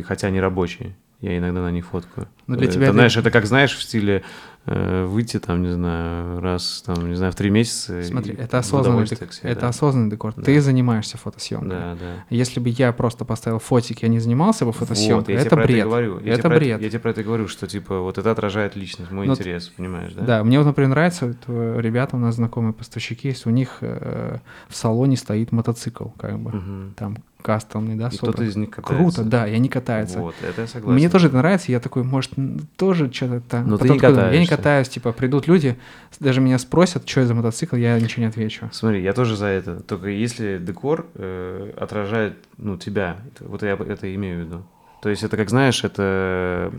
хотя 0.04 0.28
они 0.28 0.40
рабочие. 0.40 0.96
Я 1.20 1.38
иногда 1.38 1.62
на 1.62 1.70
них 1.70 1.86
фоткаю. 1.86 2.28
Но 2.46 2.56
для 2.56 2.68
тебя 2.68 2.84
это, 2.84 2.92
знаешь, 2.92 3.16
это 3.16 3.30
как, 3.30 3.46
знаешь, 3.46 3.74
в 3.74 3.82
стиле 3.82 4.22
выйти 4.66 5.38
там, 5.38 5.62
не 5.62 5.72
знаю, 5.72 6.40
раз, 6.40 6.82
там, 6.84 7.08
не 7.08 7.14
знаю, 7.14 7.32
в 7.32 7.36
три 7.36 7.50
месяца. 7.50 8.02
Смотри, 8.02 8.34
это 8.34 8.58
осознанный, 8.58 9.06
дек... 9.06 9.32
себе, 9.32 9.50
это 9.50 9.62
да. 9.62 9.68
осознанный 9.68 10.10
декор. 10.10 10.34
Да. 10.36 10.42
Ты 10.42 10.60
занимаешься 10.60 11.18
фотосъемкой. 11.18 11.68
Да, 11.70 11.94
да. 11.94 12.24
Если 12.30 12.60
бы 12.60 12.68
я 12.70 12.92
просто 12.92 13.24
поставил 13.24 13.58
фотики, 13.58 14.04
я 14.04 14.08
не 14.08 14.18
занимался 14.18 14.64
бы 14.64 14.72
фотосъемкой, 14.72 15.36
вот, 15.36 15.46
это 15.46 15.56
бред. 15.56 15.78
Это, 15.78 15.88
говорю. 15.88 16.20
Я 16.20 16.34
это 16.34 16.48
бред. 16.48 16.76
Это, 16.76 16.84
я 16.84 16.90
тебе 16.90 17.00
про 17.00 17.10
это 17.10 17.22
говорю, 17.22 17.48
что 17.48 17.66
типа 17.66 18.00
вот 18.00 18.18
это 18.18 18.30
отражает 18.30 18.76
личность, 18.76 19.10
мой 19.10 19.26
Но, 19.26 19.34
интерес, 19.34 19.68
понимаешь, 19.68 20.12
да? 20.12 20.22
Да, 20.22 20.44
мне 20.44 20.58
вот, 20.58 20.66
например, 20.66 20.90
нравится, 20.90 21.26
вот, 21.26 21.36
э, 21.46 21.80
ребята 21.80 22.16
у 22.16 22.18
нас 22.18 22.34
знакомые 22.34 22.72
поставщики 22.72 23.28
есть, 23.28 23.46
у 23.46 23.50
них 23.50 23.78
э, 23.80 24.38
в 24.68 24.76
салоне 24.76 25.16
стоит 25.16 25.52
мотоцикл, 25.52 26.08
как 26.18 26.38
бы, 26.38 26.50
угу. 26.50 26.94
там 26.96 27.18
кастомный, 27.42 27.94
да, 27.94 28.08
и 28.08 28.16
кто-то 28.16 28.42
из 28.42 28.56
них 28.56 28.70
катается. 28.70 28.96
Круто, 28.96 29.22
да, 29.22 29.46
и 29.46 29.54
они 29.54 29.68
катаются. 29.68 30.18
Вот, 30.18 30.34
это 30.42 30.62
я 30.62 30.66
согласен. 30.66 30.96
Мне 30.96 31.08
тоже 31.08 31.28
это 31.28 31.36
нравится, 31.36 31.70
я 31.70 31.78
такой, 31.78 32.02
может, 32.02 32.32
тоже 32.76 33.12
что-то 33.12 33.40
там. 33.40 33.68
Но 33.68 33.78
ты 33.78 33.88
не 33.88 33.98
катаешься. 34.00 34.34
Я 34.34 34.40
не 34.40 34.46
катаюсь, 34.56 34.88
типа, 34.88 35.12
придут 35.12 35.46
люди, 35.46 35.76
даже 36.20 36.40
меня 36.40 36.58
спросят, 36.58 37.08
что 37.08 37.20
это 37.20 37.28
за 37.28 37.34
мотоцикл, 37.34 37.76
я 37.76 37.98
ничего 38.00 38.22
не 38.22 38.28
отвечу. 38.28 38.68
Смотри, 38.72 39.02
я 39.02 39.12
тоже 39.12 39.36
за 39.36 39.46
это. 39.46 39.80
Только 39.80 40.08
если 40.08 40.58
декор 40.58 41.06
э, 41.14 41.72
отражает, 41.76 42.34
ну, 42.58 42.76
тебя, 42.76 43.18
вот 43.40 43.62
я 43.62 43.74
это 43.74 44.14
имею 44.14 44.42
в 44.42 44.46
виду. 44.46 44.62
То 45.02 45.10
есть 45.10 45.22
это, 45.22 45.36
как 45.36 45.50
знаешь, 45.50 45.84
это 45.84 46.72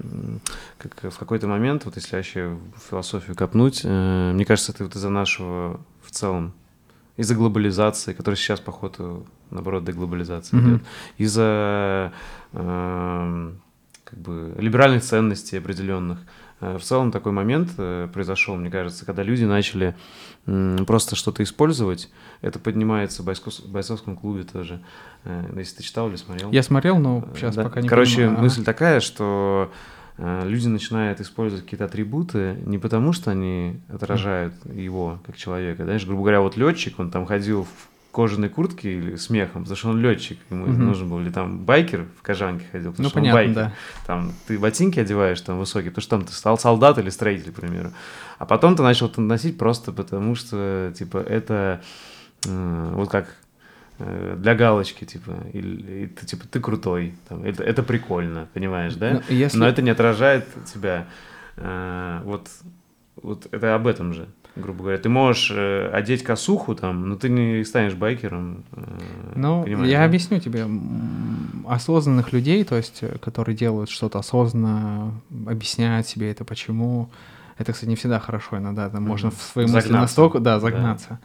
как 0.78 1.14
в 1.14 1.18
какой-то 1.18 1.48
момент, 1.48 1.86
вот 1.86 1.96
если 1.96 2.16
вообще 2.16 2.58
в 2.76 2.90
философию 2.90 3.36
копнуть, 3.36 3.82
э, 3.84 4.32
мне 4.34 4.44
кажется, 4.44 4.72
это 4.72 4.84
вот 4.84 4.96
из-за 4.96 5.10
нашего 5.10 5.80
в 6.04 6.12
целом 6.12 6.54
из-за 7.18 7.36
глобализации, 7.36 8.14
которая 8.14 8.38
сейчас, 8.38 8.60
походу, 8.60 9.26
наоборот, 9.50 9.84
деглобализация 9.84 10.60
mm-hmm. 10.60 10.70
идет, 10.70 10.82
из-за 11.18 12.14
э, 12.54 13.52
как 14.04 14.20
бы 14.20 14.56
либеральных 14.58 15.04
ценностей 15.04 15.58
определенных. 15.58 16.20
Э, 16.60 16.78
в 16.78 16.84
целом 16.84 17.12
такой 17.12 17.32
момент 17.32 17.72
э, 17.78 18.08
произошел, 18.12 18.56
мне 18.56 18.70
кажется, 18.70 19.06
когда 19.06 19.24
люди 19.24 19.44
начали 19.44 19.96
просто 20.86 21.18
что-то 21.18 21.44
использовать. 21.44 22.10
Это 22.42 22.58
поднимается 22.58 23.22
в, 23.22 23.26
бойцов, 23.26 23.60
в 23.60 23.70
бойцовском 23.70 24.16
клубе 24.16 24.44
тоже. 24.44 24.82
Э, 25.24 25.44
если 25.58 25.78
ты 25.78 25.84
читал 25.84 26.10
или 26.10 26.16
смотрел. 26.16 26.52
Я 26.52 26.64
смотрел, 26.64 26.98
но 26.98 27.28
сейчас 27.36 27.56
да. 27.56 27.64
пока 27.64 27.82
не 27.82 27.88
Короче, 27.88 28.18
понимаю. 28.18 28.40
мысль 28.40 28.64
такая, 28.64 29.00
что 29.00 29.72
люди 30.18 30.68
начинают 30.68 31.22
использовать 31.22 31.64
какие-то 31.64 31.86
атрибуты 31.86 32.58
не 32.66 32.80
потому, 32.80 33.14
что 33.14 33.30
они 33.30 33.80
отражают 33.88 34.56
его 34.66 35.20
как 35.28 35.38
человека. 35.38 35.84
Знаешь, 35.84 36.08
грубо 36.08 36.22
говоря, 36.22 36.42
вот 36.42 36.58
летчик, 36.58 36.98
он 36.98 37.12
там 37.12 37.28
ходил 37.28 37.66
в 37.66 37.97
кожаной 38.12 38.50
куртке 38.50 38.98
или 38.98 39.16
с 39.16 39.30
мехом, 39.30 39.64
потому 39.64 39.78
что 39.78 39.90
он 39.90 40.02
летчик, 40.02 40.40
ему 40.50 40.66
угу. 40.66 40.74
нужен 40.74 41.10
был, 41.10 41.20
или 41.20 41.30
там 41.30 41.60
байкер 41.60 42.06
в 42.18 42.22
кожанке 42.22 42.66
ходил, 42.72 42.92
потому 42.92 43.04
ну, 43.04 43.10
что 43.10 43.20
понятно, 43.20 43.42
он 43.42 43.48
байкер. 43.48 43.64
Да. 43.64 43.74
Там 44.06 44.34
ты 44.48 44.58
ботинки 44.58 45.00
одеваешь 45.00 45.42
там 45.42 45.60
высокие, 45.60 45.92
потому 45.92 46.02
что 46.02 46.10
там 46.18 46.26
ты 46.26 46.34
стал 46.34 46.58
солдат 46.58 46.98
или 46.98 47.10
строитель, 47.10 47.52
к 47.52 47.56
примеру. 47.56 47.92
А 48.40 48.46
потом 48.46 48.76
ты 48.76 48.84
начал 48.84 49.08
это 49.08 49.22
носить 49.22 49.58
просто 49.58 49.92
потому, 49.92 50.36
что, 50.36 50.94
типа, 50.96 51.18
это 51.18 51.82
э, 52.46 52.92
вот 52.96 53.10
как 53.10 53.28
Э, 54.00 54.36
для 54.38 54.54
галочки, 54.54 55.06
типа, 55.06 55.32
или, 55.54 56.04
и 56.04 56.08
ты, 56.08 56.26
типа, 56.28 56.46
ты 56.48 56.60
крутой, 56.60 57.16
там, 57.28 57.44
это, 57.44 57.64
это 57.64 57.82
прикольно, 57.82 58.48
понимаешь, 58.54 58.94
да? 58.94 59.14
Но, 59.14 59.22
если... 59.30 59.58
Но 59.58 59.68
это 59.68 59.82
не 59.82 59.90
отражает 59.90 60.46
тебя. 60.66 61.08
А, 61.56 62.22
вот 62.24 62.48
вот 63.24 63.48
это 63.52 63.74
об 63.74 63.88
этом 63.88 64.14
же, 64.14 64.28
грубо 64.58 64.84
говоря. 64.84 64.98
Ты 64.98 65.10
можешь 65.10 65.52
э, 65.54 65.90
одеть 65.90 66.24
косуху 66.24 66.76
там, 66.76 67.10
но 67.10 67.16
ты 67.16 67.30
не 67.30 67.64
станешь 67.64 67.94
байкером. 67.94 68.64
Э, 68.72 69.34
ну, 69.36 69.66
я 69.66 70.00
да? 70.00 70.06
объясню 70.06 70.40
тебе. 70.40 70.66
Осознанных 71.68 72.34
людей, 72.34 72.64
то 72.64 72.76
есть, 72.76 73.00
э, 73.02 73.18
которые 73.20 73.56
делают 73.56 73.90
что-то 73.90 74.20
осознанно, 74.20 75.14
объясняют 75.46 76.08
себе 76.08 76.32
это 76.32 76.46
почему. 76.46 77.10
Это, 77.58 77.74
кстати, 77.74 77.90
не 77.90 77.96
всегда 77.96 78.20
хорошо 78.20 78.58
иногда. 78.58 78.90
Там 78.90 79.04
mm-hmm. 79.04 79.08
можно 79.08 79.32
в 79.32 79.42
свои 79.42 79.66
мысли 79.66 79.92
настолько, 79.92 80.40
да, 80.40 80.60
загнаться. 80.60 81.20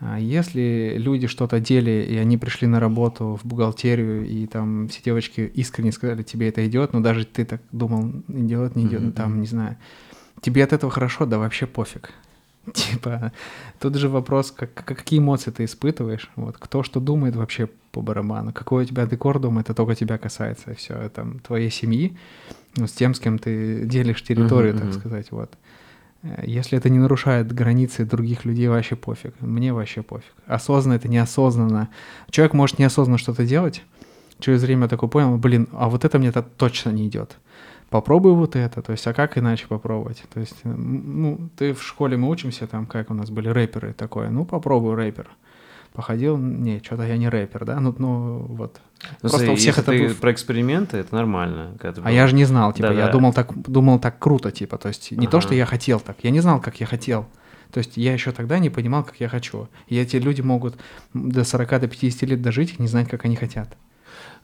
Да. 0.00 0.16
Если 0.16 0.94
люди 0.96 1.26
что-то 1.26 1.56
одели, 1.56 2.06
и 2.08 2.16
они 2.16 2.38
пришли 2.38 2.68
на 2.68 2.78
работу 2.78 3.38
в 3.42 3.46
бухгалтерию, 3.46 4.24
и 4.24 4.46
там 4.46 4.86
все 4.86 5.02
девочки 5.02 5.40
искренне 5.40 5.90
сказали, 5.90 6.22
тебе 6.22 6.48
это 6.48 6.64
идет, 6.68 6.92
но 6.92 7.00
даже 7.00 7.24
ты 7.24 7.44
так 7.44 7.60
думал, 7.72 8.12
идет, 8.28 8.76
не 8.76 8.86
идет, 8.86 9.02
mm-hmm. 9.02 9.12
там, 9.12 9.40
не 9.40 9.46
знаю. 9.46 9.76
Тебе 10.40 10.64
от 10.64 10.72
этого 10.72 10.90
хорошо, 10.92 11.26
да 11.26 11.38
вообще 11.38 11.66
пофиг. 11.66 12.12
Типа, 12.74 13.32
тут 13.78 13.94
же 13.94 14.08
вопрос, 14.08 14.50
как, 14.50 14.72
какие 14.74 15.20
эмоции 15.20 15.50
ты 15.50 15.64
испытываешь, 15.64 16.30
вот, 16.36 16.56
кто 16.58 16.82
что 16.82 17.00
думает 17.00 17.36
вообще 17.36 17.68
по 17.92 18.00
барабану, 18.00 18.52
какой 18.52 18.84
у 18.84 18.86
тебя 18.86 19.06
декор 19.06 19.38
дома, 19.38 19.60
это 19.60 19.74
только 19.74 19.94
тебя 19.94 20.18
касается, 20.18 20.74
все, 20.74 20.94
это 20.94 21.26
твоей 21.46 21.70
семьи, 21.70 22.16
ну, 22.76 22.86
с 22.86 22.92
тем, 22.92 23.14
с 23.14 23.20
кем 23.20 23.38
ты 23.38 23.84
делишь 23.84 24.22
территорию, 24.22 24.74
uh-huh, 24.74 24.78
так 24.78 24.88
uh-huh. 24.88 24.98
сказать, 24.98 25.32
вот. 25.32 25.50
Э, 26.22 26.42
если 26.46 26.78
это 26.78 26.90
не 26.90 26.98
нарушает 26.98 27.52
границы 27.52 28.04
других 28.04 28.44
людей, 28.44 28.68
вообще 28.68 28.96
пофиг. 28.96 29.34
Мне 29.40 29.72
вообще 29.72 30.02
пофиг. 30.02 30.32
Осознанно 30.46 30.96
это 30.96 31.08
неосознанно. 31.08 31.88
Человек 32.30 32.54
может 32.54 32.78
неосознанно 32.78 33.18
что-то 33.18 33.44
делать. 33.44 33.82
Через 34.38 34.62
время 34.62 34.88
такой 34.88 35.08
понял, 35.08 35.36
блин, 35.36 35.68
а 35.72 35.88
вот 35.88 36.04
это 36.04 36.18
мне 36.18 36.28
-то 36.28 36.44
точно 36.56 36.90
не 36.90 37.08
идет. 37.08 37.36
Попробуй 37.90 38.32
вот 38.32 38.56
это. 38.56 38.82
То 38.82 38.92
есть, 38.92 39.06
а 39.06 39.14
как 39.14 39.38
иначе 39.38 39.66
попробовать? 39.66 40.22
То 40.32 40.40
есть, 40.40 40.56
ну, 40.64 41.48
ты 41.56 41.72
в 41.72 41.82
школе 41.82 42.16
мы 42.16 42.28
учимся, 42.28 42.66
там, 42.66 42.86
как 42.86 43.10
у 43.10 43.14
нас 43.14 43.30
были 43.30 43.48
рэперы 43.48 43.92
такое. 43.94 44.28
Ну, 44.30 44.44
попробуй 44.44 44.94
рэпер 44.94 45.28
походил, 45.98 46.36
не, 46.36 46.80
что-то 46.80 47.02
я 47.02 47.16
не 47.16 47.28
рэпер, 47.28 47.64
да, 47.64 47.80
ну, 47.80 47.92
ну 47.98 48.46
вот. 48.50 48.80
Ну, 49.20 49.30
Просто 49.30 49.50
у 49.50 49.56
всех 49.56 49.78
это 49.78 49.90
ты 49.90 50.14
про 50.14 50.30
эксперименты, 50.30 50.98
это 50.98 51.12
нормально. 51.12 51.74
Когда 51.80 52.02
а 52.04 52.12
я 52.12 52.28
же 52.28 52.36
не 52.36 52.44
знал, 52.44 52.72
типа, 52.72 52.90
да, 52.90 52.94
я 52.94 53.06
да. 53.06 53.12
думал 53.12 53.32
так, 53.32 53.52
думал 53.68 53.98
так 53.98 54.16
круто, 54.20 54.52
типа, 54.52 54.78
то 54.78 54.88
есть 54.88 55.10
не 55.10 55.26
ага. 55.26 55.32
то, 55.32 55.40
что 55.40 55.54
я 55.54 55.66
хотел 55.66 55.98
так, 55.98 56.18
я 56.22 56.30
не 56.30 56.38
знал, 56.38 56.60
как 56.60 56.78
я 56.78 56.86
хотел. 56.86 57.26
То 57.72 57.78
есть 57.78 57.96
я 57.96 58.12
еще 58.12 58.30
тогда 58.30 58.60
не 58.60 58.70
понимал, 58.70 59.02
как 59.02 59.16
я 59.18 59.28
хочу. 59.28 59.68
И 59.88 59.96
эти 59.98 60.16
люди 60.16 60.40
могут 60.40 60.78
до 61.14 61.42
40, 61.42 61.80
до 61.80 61.88
50 61.88 62.22
лет 62.30 62.42
дожить 62.42 62.76
и 62.78 62.82
не 62.82 62.86
знать, 62.86 63.08
как 63.08 63.24
они 63.24 63.34
хотят. 63.34 63.76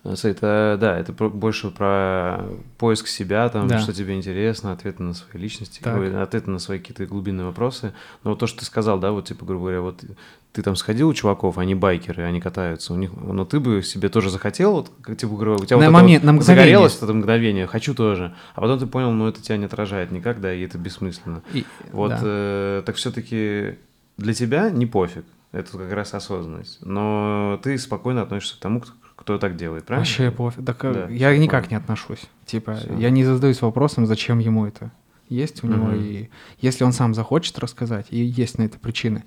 Это, 0.05 0.77
да, 0.79 0.99
это 0.99 1.13
больше 1.13 1.71
про 1.71 2.45
поиск 2.77 3.07
себя, 3.07 3.49
там, 3.49 3.69
да. 3.69 3.79
что 3.79 3.95
тебе 3.95 4.15
интересно, 4.15 4.73
ответы 4.73 5.03
на 5.03 5.15
свои 5.15 5.41
личности, 5.41 5.83
ответы 5.83 6.51
на 6.51 6.59
свои 6.59 6.79
какие-то 6.79 7.07
глубинные 7.07 7.47
вопросы. 7.47 7.95
Но 8.23 8.31
вот 8.31 8.39
то, 8.39 8.47
что 8.47 8.61
ты 8.61 8.65
сказал, 8.67 8.99
да, 8.99 9.13
вот, 9.13 9.25
типа, 9.25 9.47
грубо 9.47 9.63
говоря, 9.63 9.81
вот 9.81 10.05
ты 10.53 10.63
там 10.63 10.77
сходил 10.77 11.09
у 11.09 11.15
чуваков, 11.15 11.57
они 11.57 11.75
байкеры, 11.75 12.23
они 12.23 12.41
катаются, 12.41 12.93
у 12.93 12.97
них, 12.97 13.13
но 13.15 13.47
ты 13.47 13.61
бы 13.61 13.83
себе 13.83 14.11
тоже 14.11 14.29
захотел, 14.29 14.73
вот, 14.73 15.17
типа, 15.17 15.35
говорю, 15.35 15.55
у 15.55 15.65
тебя 15.65 15.79
на 15.79 15.87
вот 15.87 15.93
момент, 15.93 16.23
это 16.23 16.33
вот 16.33 16.39
на 16.39 16.45
загорелось 16.45 16.97
это 16.97 17.13
мгновение, 17.13 17.67
хочу 17.67 17.95
тоже, 17.95 18.35
а 18.55 18.61
потом 18.61 18.79
ты 18.79 18.87
понял, 18.87 19.11
ну, 19.11 19.27
это 19.27 19.43
тебя 19.43 19.57
не 19.57 19.65
отражает 19.65 20.13
никак, 20.13 20.41
да, 20.41 20.53
и 20.53 20.61
это 20.61 20.77
бессмысленно. 20.77 21.43
И, 21.55 21.65
вот, 21.93 22.11
да. 22.11 22.21
э, 22.23 22.83
так 22.85 22.97
все-таки 22.97 23.79
для 24.17 24.35
тебя 24.35 24.69
не 24.69 24.85
пофиг, 24.85 25.25
это 25.51 25.77
как 25.77 25.93
раз 25.93 26.15
осознанность, 26.15 26.79
но 26.83 27.59
ты 27.63 27.77
спокойно 27.79 28.23
относишься 28.23 28.57
к 28.57 28.61
тому, 28.61 28.83
кто 29.17 29.39
так 29.39 29.57
делает, 29.57 29.85
правильно? 29.85 30.05
Вообще 30.05 30.31
пофиг. 30.31 30.65
Так, 30.65 30.85
э, 30.85 30.93
да, 30.93 31.09
я 31.09 31.37
никак 31.37 31.71
не 31.71 31.77
отношусь. 31.77 32.25
Типа, 32.47 32.75
все. 32.75 32.95
я 32.97 33.11
не 33.11 33.25
задаюсь 33.25 33.63
вопросом, 33.63 34.07
зачем 34.07 34.39
ему 34.39 34.67
это. 34.67 34.91
Есть 35.29 35.65
у 35.65 35.67
него, 35.67 35.87
угу. 35.87 35.97
и 35.97 36.29
если 36.59 36.85
он 36.85 36.93
сам 36.93 37.15
захочет 37.15 37.59
рассказать, 37.59 38.07
и 38.11 38.23
есть 38.23 38.59
на 38.59 38.65
это 38.65 38.79
причины 38.79 39.25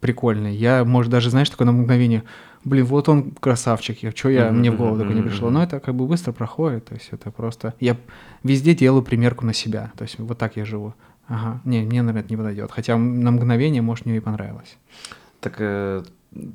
прикольные. 0.00 0.54
Я, 0.54 0.84
может, 0.84 1.10
даже, 1.10 1.30
знаешь, 1.30 1.48
такое 1.48 1.66
на 1.66 1.72
мгновение, 1.72 2.24
блин, 2.64 2.84
вот 2.84 3.08
он 3.08 3.30
красавчик, 3.30 4.02
я, 4.02 4.10
что 4.10 4.28
я, 4.28 4.50
мне 4.50 4.70
в 4.70 4.76
голову 4.76 4.98
такое 4.98 5.14
не 5.14 5.22
пришло. 5.22 5.50
Но 5.50 5.62
это 5.62 5.80
как 5.80 5.94
бы 5.94 6.06
быстро 6.06 6.32
проходит, 6.32 6.86
то 6.86 6.94
есть 6.94 7.08
это 7.12 7.30
просто... 7.30 7.74
Я 7.80 7.96
везде 8.42 8.74
делаю 8.74 9.02
примерку 9.02 9.46
на 9.46 9.52
себя, 9.52 9.92
то 9.96 10.02
есть 10.02 10.18
вот 10.18 10.36
так 10.36 10.56
я 10.56 10.64
живу. 10.64 10.94
Ага, 11.28 11.60
не, 11.64 11.80
мне, 11.82 12.02
наверное, 12.02 12.22
это 12.22 12.30
не 12.30 12.36
подойдет. 12.36 12.70
Хотя 12.70 12.96
на 12.96 13.30
мгновение, 13.32 13.82
может, 13.82 14.06
мне 14.06 14.18
и 14.18 14.20
понравилось. 14.20 14.76
Так 15.40 15.56
э, 15.58 16.04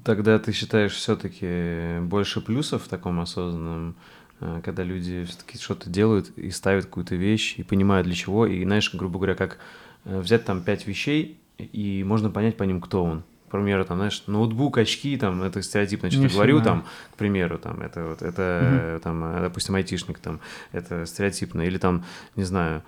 Тогда 0.04 0.38
ты 0.40 0.52
считаешь 0.52 0.94
все-таки 0.94 2.00
больше 2.02 2.42
плюсов 2.42 2.84
в 2.84 2.88
таком 2.88 3.20
осознанном, 3.20 3.96
э, 4.40 4.62
когда 4.64 4.84
люди 4.84 5.26
все-таки 5.26 5.58
что-то 5.58 5.90
делают 5.90 6.30
и 6.38 6.50
ставят 6.52 6.86
какую-то 6.86 7.16
вещь 7.16 7.56
и 7.58 7.64
понимают 7.64 8.06
для 8.06 8.16
чего, 8.16 8.46
и 8.46 8.64
знаешь, 8.64 8.94
грубо 8.94 9.20
говоря, 9.20 9.36
как 9.36 9.60
э, 10.06 10.20
взять 10.20 10.46
там 10.46 10.62
пять 10.62 10.88
вещей, 10.88 11.40
и 11.58 12.04
можно 12.06 12.30
понять 12.30 12.58
по 12.58 12.64
ним, 12.64 12.82
кто 12.82 13.04
он. 13.04 13.24
К 13.48 13.52
примеру, 13.52 13.84
там, 13.84 13.98
знаешь, 13.98 14.24
ноутбук, 14.28 14.78
очки, 14.78 15.18
там, 15.18 15.44
это 15.44 15.62
стереотипно, 15.62 16.10
что 16.10 16.22
я 16.22 16.30
говорю, 16.30 16.62
там, 16.62 16.86
к 17.14 17.18
примеру, 17.18 17.58
там, 17.58 17.82
это 17.82 18.06
вот, 18.06 18.22
это, 18.22 18.94
угу. 18.94 19.04
там, 19.04 19.24
э, 19.24 19.42
допустим, 19.42 19.76
айтишник, 19.76 20.20
там, 20.20 20.40
это 20.72 21.06
стереотипно, 21.06 21.62
или 21.62 21.78
там, 21.78 22.06
не 22.36 22.44
знаю, 22.44 22.84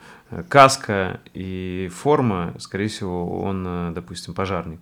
каска 0.48 1.20
и 1.34 1.90
форма, 1.94 2.54
скорее 2.60 2.88
всего, 2.88 3.42
он, 3.42 3.94
допустим, 3.94 4.34
пожарник. 4.34 4.80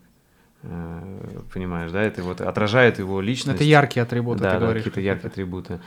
Э, 0.63 1.41
понимаешь, 1.53 1.91
да, 1.91 2.01
это 2.01 2.23
вот 2.23 2.41
отражает 2.41 2.99
его 2.99 3.21
личность. 3.21 3.55
Это 3.55 3.63
яркие 3.63 4.03
атрибуты, 4.03 4.43
да, 4.43 4.53
ты 4.53 4.59
да, 4.59 4.65
говоришь. 4.65 4.83
какие-то 4.83 5.01
яркие 5.01 5.29
атрибуты. 5.29 5.79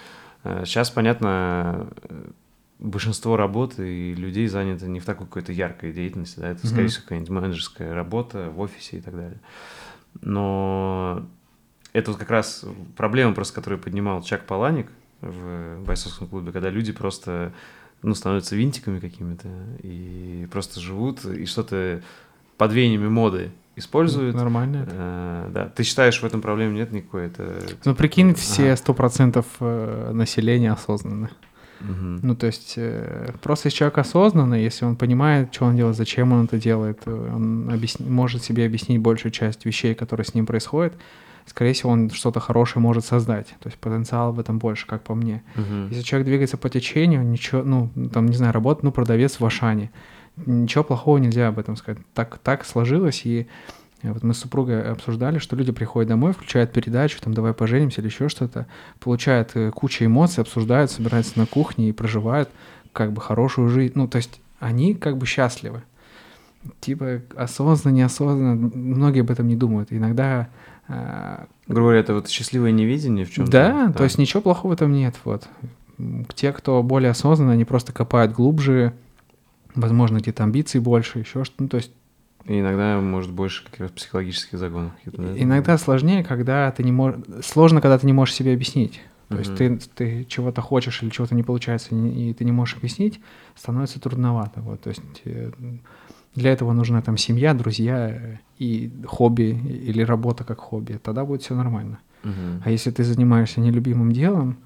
Э, 0.43 0.65
сейчас, 0.67 0.91
понятно, 0.91 1.89
э, 2.03 2.31
большинство 2.79 3.37
работ 3.37 3.79
и 3.79 4.15
людей 4.15 4.47
занято 4.49 4.87
не 4.87 5.01
в 5.01 5.05
такой 5.05 5.27
какой-то 5.27 5.53
яркой 5.53 5.93
деятельности, 5.93 6.41
да, 6.41 6.51
это, 6.51 6.67
скорее 6.67 6.89
всего, 6.89 7.03
какая-нибудь 7.03 7.31
менеджерская 7.31 7.95
работа 7.95 8.51
в 8.51 8.61
офисе 8.61 8.99
и 8.99 9.01
так 9.01 9.15
далее. 9.15 9.41
Но 10.21 11.27
это 11.93 12.11
вот 12.11 12.21
как 12.21 12.31
раз 12.31 12.65
проблема, 12.97 13.35
просто 13.35 13.55
которую 13.55 13.81
поднимал 13.81 14.23
Чак 14.23 14.45
Паланик 14.45 14.89
в 15.21 15.83
бойцовском 15.85 16.29
клубе, 16.29 16.53
когда 16.53 16.69
люди 16.69 16.93
просто 16.93 17.53
ну, 18.03 18.15
становятся 18.15 18.57
винтиками 18.57 18.99
какими-то 18.99 19.49
и 19.83 20.47
просто 20.51 20.81
живут 20.81 21.25
и 21.25 21.47
что-то 21.47 22.03
под 22.59 22.73
веяниями 22.73 23.09
моды 23.09 23.51
используют. 23.77 24.37
Нормально. 24.37 24.87
Э, 24.91 25.51
да. 25.53 25.67
Ты 25.67 25.83
считаешь, 25.83 26.21
в 26.21 26.25
этом 26.25 26.41
проблемы 26.41 26.75
нет 26.75 26.93
никакой? 26.93 27.27
Это... 27.27 27.63
Ну, 27.85 27.95
прикинь, 27.95 28.31
ага. 28.31 28.39
все 28.39 28.77
сто 28.77 28.95
процентов 28.95 29.47
э, 29.61 30.11
населения 30.13 30.73
осознанны. 30.73 31.31
Угу. 31.81 32.21
Ну, 32.23 32.37
то 32.37 32.47
есть, 32.47 32.75
э, 32.77 33.33
просто 33.43 33.67
если 33.67 33.79
человек 33.79 33.99
осознанный, 33.99 34.63
если 34.63 34.85
он 34.85 34.97
понимает, 34.97 35.53
что 35.53 35.67
он 35.67 35.77
делает, 35.77 35.97
зачем 35.97 36.33
он 36.33 36.45
это 36.45 36.59
делает, 36.59 37.03
э, 37.07 37.33
он 37.35 37.71
объясни, 37.71 38.09
может 38.09 38.43
себе 38.43 38.65
объяснить 38.65 39.01
большую 39.01 39.33
часть 39.33 39.65
вещей, 39.65 39.95
которые 39.95 40.25
с 40.25 40.35
ним 40.35 40.47
происходят, 40.47 40.95
скорее 41.47 41.73
всего, 41.73 41.91
он 41.91 42.11
что-то 42.11 42.41
хорошее 42.41 42.83
может 42.83 43.05
создать. 43.05 43.49
То 43.61 43.69
есть 43.69 43.79
потенциал 43.79 44.33
в 44.33 44.41
этом 44.41 44.59
больше, 44.59 44.87
как 44.87 45.03
по 45.03 45.15
мне. 45.15 45.43
Угу. 45.57 45.89
Если 45.91 46.03
человек 46.03 46.27
двигается 46.27 46.57
по 46.57 46.71
течению, 46.71 47.23
ничего, 47.23 47.63
ну, 47.63 47.91
там, 48.13 48.27
не 48.27 48.37
знаю, 48.37 48.53
работает, 48.53 48.85
ну, 48.85 48.93
продавец 48.93 49.41
в 49.41 49.45
Ашане, 49.45 49.91
ничего 50.37 50.85
плохого 50.85 51.19
нельзя 51.19 51.49
об 51.49 51.59
этом 51.59 51.77
сказать. 51.77 52.03
Так, 52.15 52.39
так 52.39 52.65
сложилось, 52.65 53.23
и 53.25 53.47
вот 54.03 54.23
мы 54.23 54.35
с 54.35 54.39
супругой 54.39 54.83
обсуждали, 54.91 55.39
что 55.39 55.57
люди 55.57 55.73
приходят 55.73 56.09
домой, 56.09 56.33
включают 56.33 56.73
передачу, 56.73 57.21
там, 57.21 57.33
давай 57.33 57.55
поженимся 57.55 58.01
или 58.01 58.09
еще 58.09 58.29
что-то, 58.29 58.67
получают 59.01 59.53
э, 59.55 59.71
кучу 59.71 60.05
эмоций, 60.05 60.43
обсуждают, 60.43 60.91
собираются 60.91 61.39
на 61.39 61.47
кухне 61.47 61.89
и 61.89 61.93
проживают 61.93 62.51
как 62.93 63.13
бы 63.13 63.21
хорошую 63.21 63.69
жизнь. 63.71 63.93
Ну, 63.95 64.07
то 64.07 64.17
есть 64.17 64.41
они 64.61 64.95
как 64.95 65.17
бы 65.17 65.27
счастливы. 65.27 65.83
Типа 66.81 67.23
осознанно, 67.37 67.95
неосознанно, 67.95 68.71
многие 68.75 69.21
об 69.21 69.31
этом 69.31 69.49
не 69.49 69.57
думают. 69.57 69.89
Иногда 69.91 70.49
э, 70.89 71.45
Грубо 71.67 71.89
говоря, 71.89 72.01
это 72.01 72.15
вот 72.15 72.29
счастливое 72.29 72.73
невидение 72.73 73.25
в 73.25 73.31
чем-то. 73.31 73.51
Да, 73.51 73.87
да, 73.87 73.93
то 73.93 74.05
есть 74.05 74.19
ничего 74.19 74.43
плохого 74.43 74.73
в 74.73 74.75
этом 74.75 74.93
нет. 74.93 75.15
Вот. 75.25 75.49
Те, 76.35 76.53
кто 76.53 76.83
более 76.83 77.11
осознанно, 77.11 77.53
они 77.53 77.65
просто 77.65 77.93
копают 77.93 78.33
глубже, 78.33 78.93
возможно, 79.75 80.19
где-то 80.19 80.43
амбиций 80.45 80.81
больше, 80.81 81.21
еще 81.21 81.45
что-то. 81.45 81.63
Ну, 81.63 81.69
то 81.69 81.77
есть 81.79 81.93
и 82.47 82.61
иногда, 82.61 83.01
может, 83.01 83.31
больше 83.31 83.65
как 83.65 83.81
раз 83.81 83.91
психологических 83.91 84.59
загонов. 84.59 84.93
Да? 85.07 85.33
Иногда 85.37 85.79
сложнее, 85.79 86.23
когда 86.23 86.71
ты 86.73 86.83
не 86.85 86.93
можешь... 86.93 87.21
Сложно, 87.43 87.81
когда 87.81 87.99
ты 87.99 88.07
не 88.07 88.13
можешь 88.13 88.35
себе 88.35 88.53
объяснить. 88.53 89.01
То 89.29 89.37
uh-huh. 89.37 89.39
есть 89.39 89.57
ты, 89.57 89.79
ты 89.95 90.25
чего-то 90.27 90.61
хочешь 90.61 91.03
или 91.03 91.09
чего-то 91.09 91.35
не 91.35 91.43
получается, 91.43 91.95
и 91.95 92.35
ты 92.35 92.45
не 92.45 92.53
можешь 92.53 92.77
объяснить, 92.77 93.21
становится 93.55 93.99
трудновато. 93.99 94.61
Вот. 94.61 94.83
То 94.83 94.91
есть 94.91 95.01
э, 95.25 95.53
для 96.35 96.53
этого 96.53 96.73
нужна 96.73 97.01
там 97.01 97.17
семья, 97.17 97.55
друзья 97.55 98.39
и 98.59 98.93
хобби 99.07 99.59
или 99.89 100.03
работа 100.03 100.45
как 100.45 100.59
хобби. 100.59 101.01
Тогда 101.03 101.25
будет 101.25 101.43
все 101.43 101.55
нормально. 101.55 101.99
Uh-huh. 102.23 102.61
А 102.63 102.71
если 102.71 102.91
ты 102.91 103.05
занимаешься 103.05 103.61
нелюбимым 103.61 104.13
делом, 104.13 104.59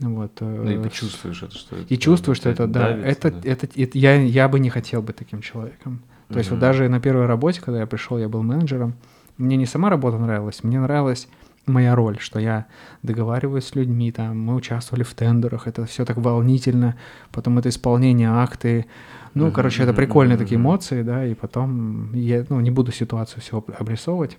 вот. 0.00 0.32
Ну 0.40 0.70
и 0.70 0.82
ты 0.82 0.90
чувствуешь 0.90 1.42
это, 1.42 1.54
что 1.56 1.76
это. 1.76 1.92
И 1.92 1.98
чувствуешь, 1.98 2.38
что 2.38 2.50
это, 2.50 2.66
да, 2.66 2.88
давит, 2.88 3.04
это, 3.04 3.30
да. 3.30 3.38
Это, 3.44 3.68
это, 3.74 3.98
я, 3.98 4.20
я 4.20 4.48
бы 4.48 4.58
не 4.58 4.70
хотел 4.70 5.02
быть 5.02 5.16
таким 5.16 5.40
человеком. 5.40 6.02
То 6.28 6.34
mm-hmm. 6.34 6.38
есть 6.38 6.50
вот 6.50 6.58
даже 6.58 6.88
на 6.88 7.00
первой 7.00 7.26
работе, 7.26 7.60
когда 7.60 7.80
я 7.80 7.86
пришел, 7.86 8.18
я 8.18 8.28
был 8.28 8.42
менеджером, 8.42 8.94
мне 9.36 9.56
не 9.56 9.66
сама 9.66 9.90
работа 9.90 10.18
нравилась, 10.18 10.64
мне 10.64 10.80
нравилось 10.80 11.28
моя 11.66 11.94
роль, 11.94 12.18
что 12.18 12.38
я 12.38 12.66
договариваюсь 13.02 13.64
с 13.64 13.74
людьми, 13.74 14.12
там, 14.12 14.38
мы 14.38 14.54
участвовали 14.54 15.02
в 15.02 15.14
тендерах, 15.14 15.66
это 15.66 15.86
все 15.86 16.04
так 16.04 16.16
волнительно, 16.18 16.96
потом 17.30 17.58
это 17.58 17.68
исполнение 17.68 18.28
акты, 18.28 18.86
ну, 19.34 19.50
короче, 19.50 19.82
это 19.82 19.92
прикольные 19.92 20.38
такие 20.38 20.56
эмоции, 20.56 21.02
да, 21.02 21.26
и 21.26 21.34
потом 21.34 22.12
я, 22.14 22.44
ну, 22.48 22.60
не 22.60 22.70
буду 22.70 22.92
ситуацию 22.92 23.40
все 23.40 23.64
обрисовывать. 23.78 24.38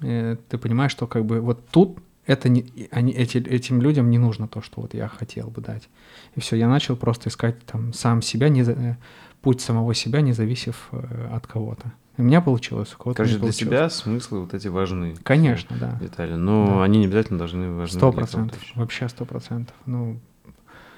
Э, 0.00 0.36
ты 0.48 0.58
понимаешь, 0.58 0.92
что 0.92 1.08
как 1.08 1.24
бы 1.24 1.40
вот 1.40 1.66
тут 1.70 1.98
это 2.30 2.48
не, 2.48 2.88
они, 2.92 3.12
эти, 3.12 3.38
этим 3.38 3.82
людям 3.82 4.08
не 4.10 4.18
нужно 4.18 4.46
то, 4.46 4.62
что 4.62 4.80
вот 4.80 4.94
я 4.94 5.08
хотел 5.08 5.48
бы 5.50 5.60
дать. 5.60 5.88
И 6.36 6.40
все, 6.40 6.56
я 6.56 6.68
начал 6.68 6.96
просто 6.96 7.28
искать 7.28 7.58
там 7.66 7.92
сам 7.92 8.22
себя, 8.22 8.48
не, 8.48 8.62
э, 8.62 8.96
путь 9.42 9.60
самого 9.60 9.94
себя, 9.94 10.20
не 10.20 10.32
зависев 10.32 10.88
э, 10.92 11.28
от 11.32 11.46
кого-то. 11.46 11.92
У 12.18 12.22
меня 12.22 12.40
получилось, 12.40 12.94
у 12.94 12.98
кого-то 12.98 13.16
Короче, 13.16 13.34
для 13.34 13.40
получилось. 13.40 13.58
тебя 13.58 13.90
смыслы 13.90 14.40
вот 14.40 14.54
эти 14.54 14.68
важны. 14.68 15.16
Конечно, 15.22 15.76
да. 15.76 15.98
Детали. 16.00 16.34
Но 16.34 16.66
Да. 16.66 16.84
они 16.84 16.98
не 17.00 17.06
обязательно 17.06 17.38
должны 17.38 17.72
важны 17.74 17.98
Сто 17.98 18.12
процентов, 18.12 18.58
вообще 18.76 19.08
сто 19.08 19.24
процентов. 19.24 19.74
Ну, 19.86 20.20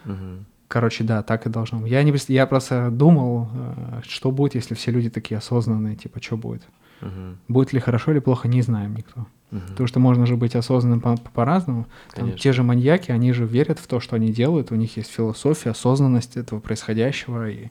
Мгм. 0.04 0.44
короче, 0.68 1.04
да, 1.04 1.22
так 1.22 1.46
и 1.46 1.50
должно 1.50 1.78
быть. 1.80 1.90
Я, 1.90 2.02
не, 2.02 2.12
я 2.28 2.46
просто 2.46 2.90
думал, 2.90 3.48
э, 3.54 4.00
что 4.06 4.30
будет, 4.30 4.54
если 4.54 4.74
все 4.74 4.90
люди 4.90 5.08
такие 5.10 5.38
осознанные, 5.38 5.96
типа, 5.96 6.20
что 6.20 6.36
будет. 6.36 6.62
Мгм. 7.00 7.38
Будет 7.48 7.72
ли 7.72 7.80
хорошо 7.80 8.12
или 8.12 8.18
плохо, 8.20 8.48
не 8.48 8.60
знаем 8.62 8.94
никто. 8.94 9.26
Мгм. 9.52 9.66
Потому 9.68 9.86
что 9.86 10.00
можно 10.00 10.26
же 10.26 10.36
быть 10.36 10.56
осознанным 10.56 11.00
по- 11.00 11.16
по-разному. 11.16 11.86
Там 12.14 12.24
Конечно. 12.24 12.38
те 12.38 12.52
же 12.52 12.62
маньяки, 12.62 13.12
они 13.12 13.32
же 13.32 13.44
верят 13.44 13.78
в 13.78 13.86
то, 13.86 14.00
что 14.00 14.16
они 14.16 14.32
делают, 14.32 14.72
у 14.72 14.74
них 14.74 14.96
есть 14.96 15.10
философия, 15.10 15.70
осознанность 15.70 16.36
этого 16.36 16.58
происходящего, 16.58 17.48
и 17.48 17.68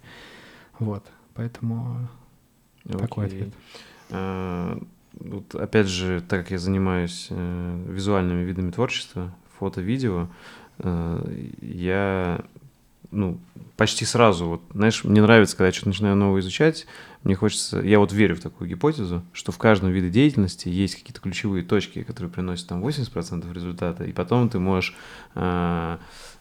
вот. 0.80 1.04
Поэтому 1.34 2.08
такой 2.88 3.26
Окей. 3.26 3.40
ответ. 3.40 3.54
А, 4.12 4.80
Вот 5.20 5.56
опять 5.56 5.88
же, 5.88 6.22
так 6.22 6.42
как 6.42 6.52
я 6.52 6.58
занимаюсь 6.58 7.28
э, 7.32 7.84
визуальными 7.90 8.44
видами 8.44 8.72
творчества, 8.72 9.34
фото, 9.60 9.82
видео, 9.82 10.30
э, 10.80 11.48
я 11.62 12.42
ну, 13.12 13.38
почти 13.76 14.06
сразу, 14.06 14.48
вот, 14.48 14.62
знаешь, 14.74 15.04
мне 15.04 15.22
нравится, 15.22 15.58
когда 15.58 15.68
я 15.68 15.74
что-то 15.74 15.90
начинаю 15.90 16.16
новое 16.16 16.40
изучать, 16.42 16.88
мне 17.24 17.36
хочется, 17.36 17.80
я 17.82 18.00
вот 18.00 18.12
верю 18.12 18.36
в 18.36 18.40
такую 18.40 18.68
гипотезу, 18.70 19.24
что 19.32 19.52
в 19.52 19.58
каждом 19.60 19.92
виде 19.92 20.10
деятельности 20.10 20.70
есть 20.70 20.96
какие-то 20.96 21.22
ключевые 21.22 21.64
точки, 21.64 22.02
которые 22.04 22.32
приносят 22.32 22.68
там 22.68 22.84
80% 22.84 23.54
результата, 23.54 24.04
и 24.04 24.12
потом 24.12 24.50
ты 24.50 24.58
можешь 24.58 24.96
э, 25.36 25.98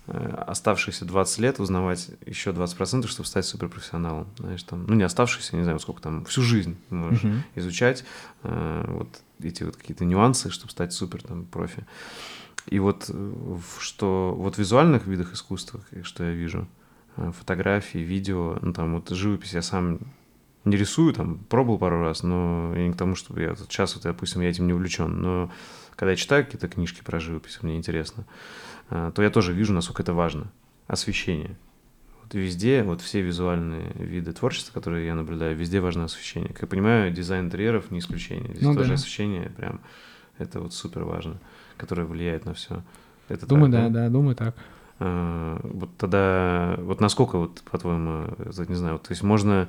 э, 0.06 0.34
оставшиеся 0.46 1.04
20 1.04 1.38
лет 1.40 1.60
узнавать 1.60 2.10
еще 2.24 2.50
20%, 2.50 3.06
чтобы 3.08 3.28
стать 3.28 3.44
суперпрофессионалом. 3.44 4.28
Знаешь, 4.38 4.62
там, 4.62 4.86
ну, 4.86 4.94
не 4.94 5.02
оставшиеся, 5.02 5.56
не 5.56 5.64
знаю, 5.64 5.78
сколько 5.80 6.00
там, 6.00 6.24
всю 6.24 6.40
жизнь 6.40 6.76
можешь 6.88 7.24
Мгм. 7.24 7.42
изучать 7.56 8.04
э, 8.44 8.84
вот 8.88 9.20
эти 9.42 9.64
вот 9.64 9.76
какие-то 9.76 10.06
нюансы, 10.06 10.50
чтобы 10.50 10.70
стать 10.70 10.94
супер 10.94 11.22
там 11.22 11.44
профи. 11.44 11.84
И 12.68 12.78
вот 12.78 13.04
э, 13.10 13.58
что 13.80 14.34
вот 14.34 14.54
в 14.54 14.58
визуальных 14.58 15.06
видах 15.06 15.34
искусства, 15.34 15.80
что 16.04 16.24
я 16.24 16.30
вижу, 16.30 16.66
фотографии, 17.16 17.98
видео, 17.98 18.58
ну 18.62 18.72
там 18.72 18.94
вот 18.94 19.10
живопись 19.10 19.52
я 19.52 19.60
сам 19.62 19.98
не 20.64 20.76
рисую, 20.76 21.12
там 21.14 21.38
пробовал 21.48 21.78
пару 21.78 22.02
раз, 22.02 22.22
но 22.22 22.72
я 22.76 22.86
не 22.86 22.92
к 22.92 22.96
тому, 22.96 23.14
чтобы 23.14 23.40
я 23.42 23.54
сейчас 23.56 23.94
вот, 23.94 24.04
допустим, 24.04 24.42
я 24.42 24.50
этим 24.50 24.66
не 24.66 24.72
увлечен, 24.72 25.20
но 25.20 25.50
когда 25.96 26.10
я 26.10 26.16
читаю 26.16 26.44
какие-то 26.44 26.68
книжки 26.68 27.02
про 27.02 27.20
живопись, 27.20 27.58
мне 27.62 27.76
интересно, 27.76 28.24
э, 28.90 29.12
то 29.14 29.22
я 29.22 29.30
тоже 29.30 29.52
вижу, 29.52 29.72
насколько 29.72 30.02
это 30.02 30.12
важно. 30.12 30.50
Освещение. 30.86 31.56
Вот 32.22 32.34
везде, 32.34 32.82
вот 32.82 33.00
все 33.00 33.22
визуальные 33.22 33.92
виды 33.94 34.32
творчества, 34.32 34.72
которые 34.72 35.06
я 35.06 35.14
наблюдаю, 35.14 35.56
везде 35.56 35.80
важно 35.80 36.04
освещение. 36.04 36.50
Как 36.50 36.62
я 36.62 36.68
понимаю, 36.68 37.12
дизайн 37.12 37.46
интерьеров 37.46 37.90
не 37.90 37.98
исключение. 38.00 38.54
Здесь 38.54 38.62
Ну 38.62 38.74
тоже 38.74 38.88
да. 38.88 38.94
освещение 38.94 39.50
прям, 39.56 39.80
это 40.38 40.60
вот 40.60 40.74
супер 40.74 41.04
важно, 41.04 41.40
которое 41.76 42.04
влияет 42.04 42.44
на 42.44 42.54
все. 42.54 42.82
Это 43.28 43.46
Думаю, 43.46 43.70
так, 43.72 43.92
да, 43.92 44.02
да, 44.04 44.08
думаю 44.08 44.36
так. 44.36 44.56
А, 44.98 45.58
Вот 45.62 45.96
тогда, 45.96 46.76
вот 46.78 47.00
насколько, 47.00 47.38
вот, 47.38 47.62
по-твоему, 47.70 48.34
это, 48.38 48.66
не 48.66 48.74
знаю, 48.74 48.94
вот, 48.94 49.02
то 49.04 49.12
есть 49.12 49.22
можно 49.22 49.68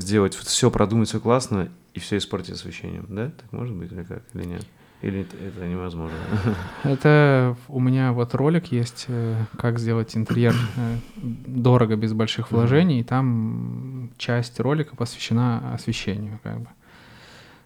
сделать 0.00 0.34
все, 0.34 0.70
продумать 0.70 1.08
все 1.08 1.20
классно 1.20 1.70
и 1.92 2.00
все 2.00 2.16
испортить 2.16 2.54
освещением, 2.54 3.06
да? 3.08 3.30
Так 3.30 3.52
может 3.52 3.74
быть 3.74 3.92
или 3.92 4.02
как, 4.02 4.22
или 4.34 4.44
нет? 4.44 4.66
Или 5.02 5.20
это, 5.20 5.36
это 5.36 5.66
невозможно? 5.66 6.16
Это 6.82 7.56
у 7.68 7.78
меня 7.78 8.12
вот 8.12 8.34
ролик 8.34 8.72
есть, 8.72 9.04
э, 9.08 9.36
как 9.58 9.78
сделать 9.78 10.16
интерьер 10.16 10.54
э, 10.76 10.96
дорого, 11.16 11.94
без 11.96 12.14
больших 12.14 12.50
вложений, 12.50 13.00
и 13.00 13.04
там 13.04 14.10
часть 14.16 14.58
ролика 14.60 14.96
посвящена 14.96 15.74
освещению, 15.74 16.40
как 16.42 16.60
бы. 16.60 16.68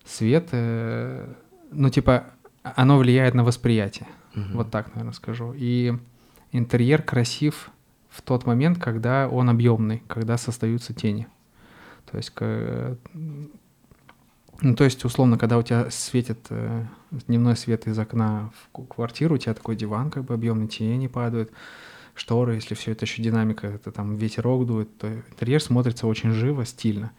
Свет, 0.05 0.49
э, 0.51 1.33
ну, 1.71 1.91
типа, 1.91 2.25
оно 2.63 2.99
влияет 2.99 3.35
на 3.35 3.45
восприятие. 3.45 4.09
Вот 4.35 4.71
так, 4.71 4.89
наверное, 4.95 5.13
скажу. 5.13 5.55
И 5.57 5.97
интерьер 6.51 7.03
красив 7.03 7.71
в 8.09 8.23
тот 8.23 8.47
момент, 8.47 8.79
когда 8.79 9.29
он 9.29 9.49
объемный, 9.49 10.03
когда 10.09 10.37
создаются 10.39 10.93
тени. 10.93 11.29
То 12.11 12.17
есть, 12.17 12.33
ну, 14.61 14.75
то 14.75 14.85
есть, 14.85 15.05
условно, 15.05 15.39
когда 15.39 15.57
у 15.57 15.63
тебя 15.63 15.89
светит 15.91 16.39
э, 16.51 16.85
дневной 17.11 17.57
свет 17.57 17.87
из 17.87 17.97
окна 17.99 18.51
в 18.73 18.87
квартиру, 18.87 19.37
у 19.37 19.39
тебя 19.39 19.55
такой 19.55 19.77
диван, 19.77 20.11
как 20.11 20.25
бы 20.25 20.35
объемный, 20.35 20.67
тени 20.67 21.07
падают, 21.07 21.53
шторы, 22.17 22.55
если 22.55 22.75
все 22.75 22.93
это 22.93 23.05
еще 23.05 23.23
динамика, 23.23 23.69
это 23.69 23.93
там 23.93 24.17
ветерок 24.17 24.67
дует, 24.67 24.99
то 24.99 25.07
интерьер 25.07 25.63
смотрится 25.63 26.09
очень 26.09 26.33
живо, 26.33 26.65
стильно. 26.65 27.13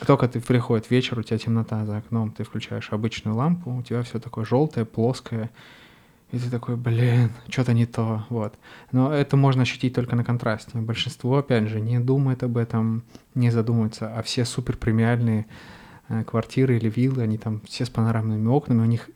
Как 0.00 0.06
только 0.06 0.28
ты 0.28 0.40
приходит 0.40 0.90
вечер, 0.90 1.18
у 1.18 1.22
тебя 1.22 1.38
темнота 1.38 1.86
за 1.86 1.98
окном, 1.98 2.32
ты 2.32 2.42
включаешь 2.42 2.88
обычную 2.90 3.36
лампу, 3.36 3.70
у 3.70 3.82
тебя 3.82 4.02
все 4.02 4.18
такое 4.18 4.44
желтое, 4.44 4.84
плоское, 4.84 5.50
и 6.32 6.38
ты 6.38 6.50
такой, 6.50 6.76
блин, 6.76 7.32
что-то 7.48 7.72
не 7.72 7.86
то, 7.86 8.24
вот. 8.28 8.54
Но 8.92 9.12
это 9.12 9.36
можно 9.36 9.62
ощутить 9.62 9.94
только 9.94 10.14
на 10.16 10.24
контрасте. 10.24 10.78
Большинство, 10.78 11.38
опять 11.38 11.68
же, 11.68 11.80
не 11.80 11.98
думает 11.98 12.42
об 12.42 12.56
этом, 12.56 13.02
не 13.34 13.50
задумывается, 13.50 14.14
а 14.14 14.22
все 14.22 14.44
супер 14.44 14.76
премиальные 14.76 15.46
э, 16.08 16.22
квартиры 16.24 16.76
или 16.76 16.88
виллы, 16.88 17.22
они 17.22 17.36
там 17.36 17.60
все 17.62 17.84
с 17.84 17.90
панорамными 17.90 18.46
окнами, 18.46 18.80
у 18.80 18.84
них 18.84 19.10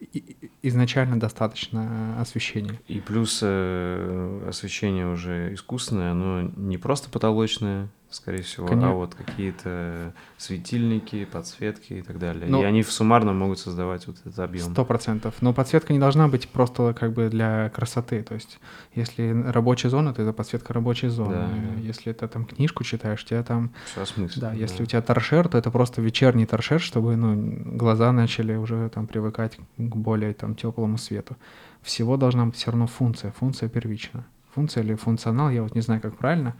изначально 0.62 1.20
достаточно 1.20 2.16
э, 2.18 2.20
освещения. 2.22 2.80
И 2.88 3.00
плюс 3.00 3.40
э, 3.42 4.46
освещение 4.48 5.06
уже 5.06 5.54
искусственное, 5.54 6.10
оно 6.10 6.50
не 6.56 6.78
просто 6.78 7.10
потолочное, 7.10 7.88
скорее 8.14 8.42
всего, 8.42 8.66
Коне- 8.68 8.86
а 8.86 8.92
вот 8.92 9.14
какие-то 9.14 10.12
светильники, 10.38 11.24
подсветки 11.24 11.94
и 11.94 12.02
так 12.02 12.18
далее. 12.18 12.46
Ну, 12.48 12.62
и 12.62 12.64
они 12.64 12.82
в 12.82 12.92
суммарно 12.92 13.32
могут 13.32 13.58
создавать 13.58 14.06
вот 14.06 14.16
этот 14.24 14.38
объем. 14.38 14.70
Сто 14.72 14.84
процентов. 14.84 15.34
Но 15.40 15.52
подсветка 15.52 15.92
не 15.92 15.98
должна 15.98 16.28
быть 16.28 16.48
просто 16.48 16.94
как 16.98 17.12
бы 17.12 17.28
для 17.28 17.70
красоты. 17.70 18.22
То 18.22 18.34
есть, 18.34 18.60
если 18.94 19.32
рабочая 19.50 19.90
зона, 19.90 20.14
то 20.14 20.22
это 20.22 20.32
подсветка 20.32 20.72
рабочей 20.72 21.08
зоны. 21.08 21.34
Да, 21.34 21.48
да. 21.48 21.80
Если 21.80 22.12
ты 22.12 22.28
там 22.28 22.44
книжку 22.44 22.84
читаешь, 22.84 23.24
тебя 23.24 23.42
там 23.42 23.72
Все 23.86 24.02
осмысленно. 24.02 24.50
Да, 24.50 24.54
если 24.54 24.82
у 24.82 24.86
тебя 24.86 25.02
торшер, 25.02 25.48
то 25.48 25.58
это 25.58 25.70
просто 25.70 26.00
вечерний 26.00 26.46
торшер, 26.46 26.80
чтобы 26.80 27.16
ну, 27.16 27.76
глаза 27.76 28.12
начали 28.12 28.54
уже 28.54 28.88
там 28.90 29.06
привыкать 29.06 29.58
к 29.76 29.96
более 29.96 30.34
там 30.34 30.54
теплому 30.54 30.98
свету. 30.98 31.36
Всего 31.82 32.16
должна 32.16 32.46
быть 32.46 32.56
все 32.56 32.70
равно 32.70 32.86
функция, 32.86 33.32
функция 33.32 33.68
первична. 33.68 34.24
Функция 34.54 34.84
или 34.84 34.94
функционал, 34.94 35.50
я 35.50 35.64
вот 35.64 35.74
не 35.74 35.80
знаю, 35.80 36.00
как 36.00 36.16
правильно, 36.16 36.54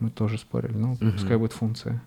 мы 0.00 0.10
тоже 0.10 0.38
спорили, 0.38 0.76
ну, 0.76 0.96
Мгм. 1.00 1.12
пускай 1.12 1.36
будет 1.36 1.52
функция. 1.52 2.02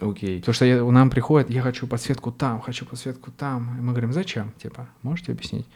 Окей. 0.00 0.40
Потому 0.40 0.54
что 0.54 0.64
я- 0.64 0.84
нам 0.84 1.10
приходит, 1.10 1.50
я 1.50 1.62
хочу 1.62 1.86
подсветку 1.86 2.32
там, 2.32 2.60
хочу 2.60 2.84
подсветку 2.84 3.30
там. 3.30 3.78
И 3.78 3.80
мы 3.80 3.92
говорим, 3.92 4.12
зачем? 4.12 4.52
Типа, 4.62 4.88
можете 5.02 5.32
объяснить? 5.32 5.66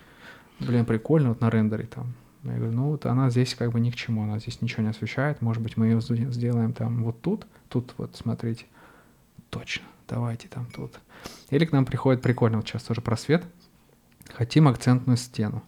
Блин, 0.61 0.85
прикольно, 0.85 1.31
вот 1.31 1.41
на 1.41 1.51
рендере 1.51 1.85
там. 1.87 2.13
Я 2.43 2.55
говорю, 2.57 2.73
ну 2.73 2.91
вот 2.91 3.07
она 3.07 3.31
здесь 3.31 3.55
как 3.55 3.73
бы 3.73 3.81
ни 3.81 3.91
к 3.91 3.97
чему, 3.97 4.23
она 4.23 4.39
здесь 4.39 4.61
ничего 4.63 4.83
не 4.83 4.91
освещает. 4.91 5.43
Может 5.43 5.63
быть, 5.63 5.77
мы 5.77 5.87
ее 5.87 6.01
сделаем 6.01 6.73
там 6.73 7.03
вот 7.03 7.21
тут, 7.21 7.47
тут 7.69 7.95
вот, 7.99 8.15
смотрите. 8.17 8.67
Точно, 9.51 9.85
давайте 10.09 10.49
там 10.49 10.67
тут. 10.75 10.99
Или 11.51 11.65
к 11.65 11.73
нам 11.73 11.85
приходит 11.85 12.23
прикольно, 12.23 12.59
вот 12.59 12.67
сейчас 12.69 12.83
тоже 12.83 13.01
просвет. 13.01 13.45
Хотим 14.33 14.69
акцентную 14.69 15.17
стену. 15.17 15.63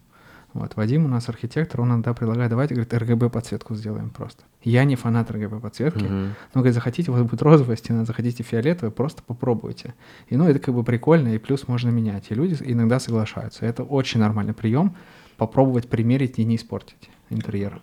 Вот, 0.52 0.76
Вадим 0.76 1.04
у 1.04 1.08
нас 1.08 1.28
архитектор, 1.28 1.80
он 1.80 1.88
иногда 1.88 2.14
предлагает, 2.14 2.50
давайте, 2.50 2.74
говорит, 2.74 2.92
RGB 2.92 3.28
подсветку 3.30 3.74
сделаем 3.74 4.10
просто. 4.10 4.44
Я 4.68 4.84
не 4.84 4.96
фанат 4.96 5.30
RGB 5.30 5.60
подсветки, 5.60 6.04
Мгм. 6.04 6.34
ну, 6.54 6.60
говорит, 6.60 6.74
захотите, 6.74 7.10
у 7.10 7.14
вас 7.14 7.22
будет 7.22 7.42
розовая 7.42 7.76
стена, 7.76 8.04
захотите 8.04 8.42
фиолетовая, 8.42 8.90
просто 8.90 9.22
попробуйте. 9.22 9.94
И, 10.28 10.36
ну, 10.36 10.48
это 10.48 10.58
как 10.58 10.74
бы 10.74 10.84
прикольно, 10.84 11.34
и 11.34 11.38
плюс 11.38 11.68
можно 11.68 11.90
менять. 11.90 12.30
И 12.30 12.34
люди 12.34 12.56
иногда 12.60 12.98
соглашаются. 13.00 13.64
Это 13.66 13.82
очень 13.84 14.20
нормальный 14.20 14.52
прием. 14.54 14.94
Попробовать 15.36 15.88
примерить 15.88 16.38
и 16.38 16.44
не 16.44 16.56
испортить 16.56 17.10
интерьер. 17.30 17.80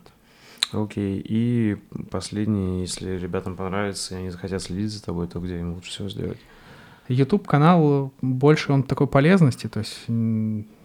Окей. 0.72 1.22
И 1.24 1.76
последний, 2.10 2.80
если 2.82 3.18
ребятам 3.18 3.56
понравится, 3.56 4.14
и 4.14 4.18
они 4.18 4.30
захотят 4.30 4.62
следить 4.62 4.90
за 4.92 5.02
тобой, 5.04 5.26
то 5.26 5.40
где 5.40 5.58
им 5.60 5.72
лучше 5.74 5.90
всего 5.90 6.08
сделать? 6.08 6.38
YouTube-канал 7.08 8.12
больше 8.20 8.72
он 8.72 8.82
такой 8.82 9.06
полезности, 9.06 9.68
то 9.68 9.78
есть 9.80 10.06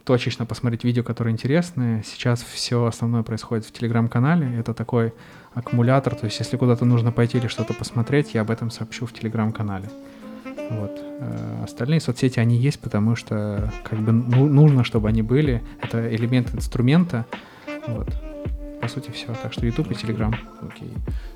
точечно 0.04 0.46
посмотреть 0.46 0.84
видео, 0.84 1.04
которые 1.04 1.34
интересны. 1.34 2.04
Сейчас 2.06 2.42
все 2.44 2.86
основное 2.86 3.24
происходит 3.24 3.66
в 3.66 3.72
Телеграм-канале. 3.72 4.56
Это 4.60 4.74
такой 4.74 5.14
аккумулятор, 5.54 6.16
то 6.16 6.26
есть 6.26 6.40
если 6.40 6.58
куда-то 6.58 6.86
нужно 6.86 7.12
пойти 7.12 7.38
или 7.38 7.48
что-то 7.48 7.74
посмотреть, 7.74 8.34
я 8.34 8.42
об 8.42 8.52
этом 8.52 8.70
сообщу 8.70 9.06
в 9.06 9.14
Телеграм-канале. 9.14 9.90
Вот. 10.70 10.92
Э, 11.20 11.64
остальные 11.64 12.00
соцсети, 12.00 12.40
они 12.40 12.56
есть, 12.58 12.80
потому 12.80 13.16
что 13.16 13.72
как 13.84 14.00
бы 14.00 14.12
ну, 14.12 14.48
нужно, 14.48 14.84
чтобы 14.84 15.10
они 15.10 15.22
были. 15.22 15.62
Это 15.82 16.14
элемент 16.16 16.54
инструмента. 16.56 17.26
Вот. 17.88 18.10
По 18.82 18.88
сути, 18.88 19.12
все. 19.12 19.28
Так 19.44 19.54
что 19.54 19.66
YouTube 19.66 19.92
и 19.92 19.94
Telegram. 19.94 20.34
Окей. 20.62 20.92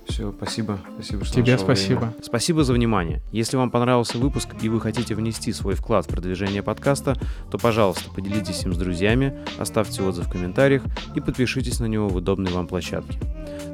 Все, 0.08 0.32
спасибо. 0.32 0.80
Спасибо, 0.96 1.26
что 1.26 1.36
Тебе 1.36 1.58
спасибо. 1.58 2.00
время. 2.00 2.14
Спасибо 2.24 2.64
за 2.64 2.74
внимание. 2.74 3.22
Если 3.32 3.58
вам 3.58 3.72
понравился 3.72 4.18
выпуск 4.18 4.50
и 4.62 4.70
вы 4.70 4.80
хотите 4.80 5.16
внести 5.16 5.52
свой 5.52 5.76
вклад 5.76 6.06
в 6.06 6.10
продвижение 6.10 6.62
подкаста, 6.62 7.16
то, 7.52 7.58
пожалуйста, 7.58 8.10
поделитесь 8.12 8.64
им 8.64 8.74
с 8.74 8.78
друзьями, 8.78 9.38
оставьте 9.58 10.04
отзыв 10.04 10.28
в 10.28 10.32
комментариях 10.32 10.84
и 11.16 11.22
подпишитесь 11.22 11.80
на 11.80 11.86
него 11.86 12.08
в 12.08 12.16
удобной 12.16 12.52
вам 12.52 12.68
площадке. 12.68 13.20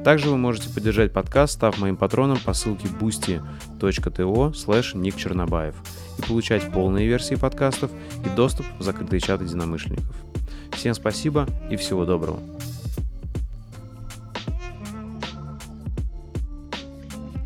Также 0.03 0.29
вы 0.29 0.37
можете 0.37 0.69
поддержать 0.73 1.13
подкаст, 1.13 1.53
став 1.53 1.77
моим 1.77 1.95
патроном 1.95 2.39
по 2.43 2.53
ссылке 2.53 2.87
boosty.to 2.87 4.51
slash 4.53 4.97
Ник 4.97 5.15
Чернобаев 5.15 5.75
и 6.17 6.21
получать 6.23 6.71
полные 6.71 7.07
версии 7.07 7.35
подкастов 7.35 7.91
и 8.25 8.29
доступ 8.35 8.65
в 8.79 8.83
закрытые 8.83 9.19
чаты 9.19 9.43
единомышленников. 9.43 10.15
Всем 10.71 10.93
спасибо 10.93 11.47
и 11.69 11.75
всего 11.75 12.05
доброго. 12.05 12.39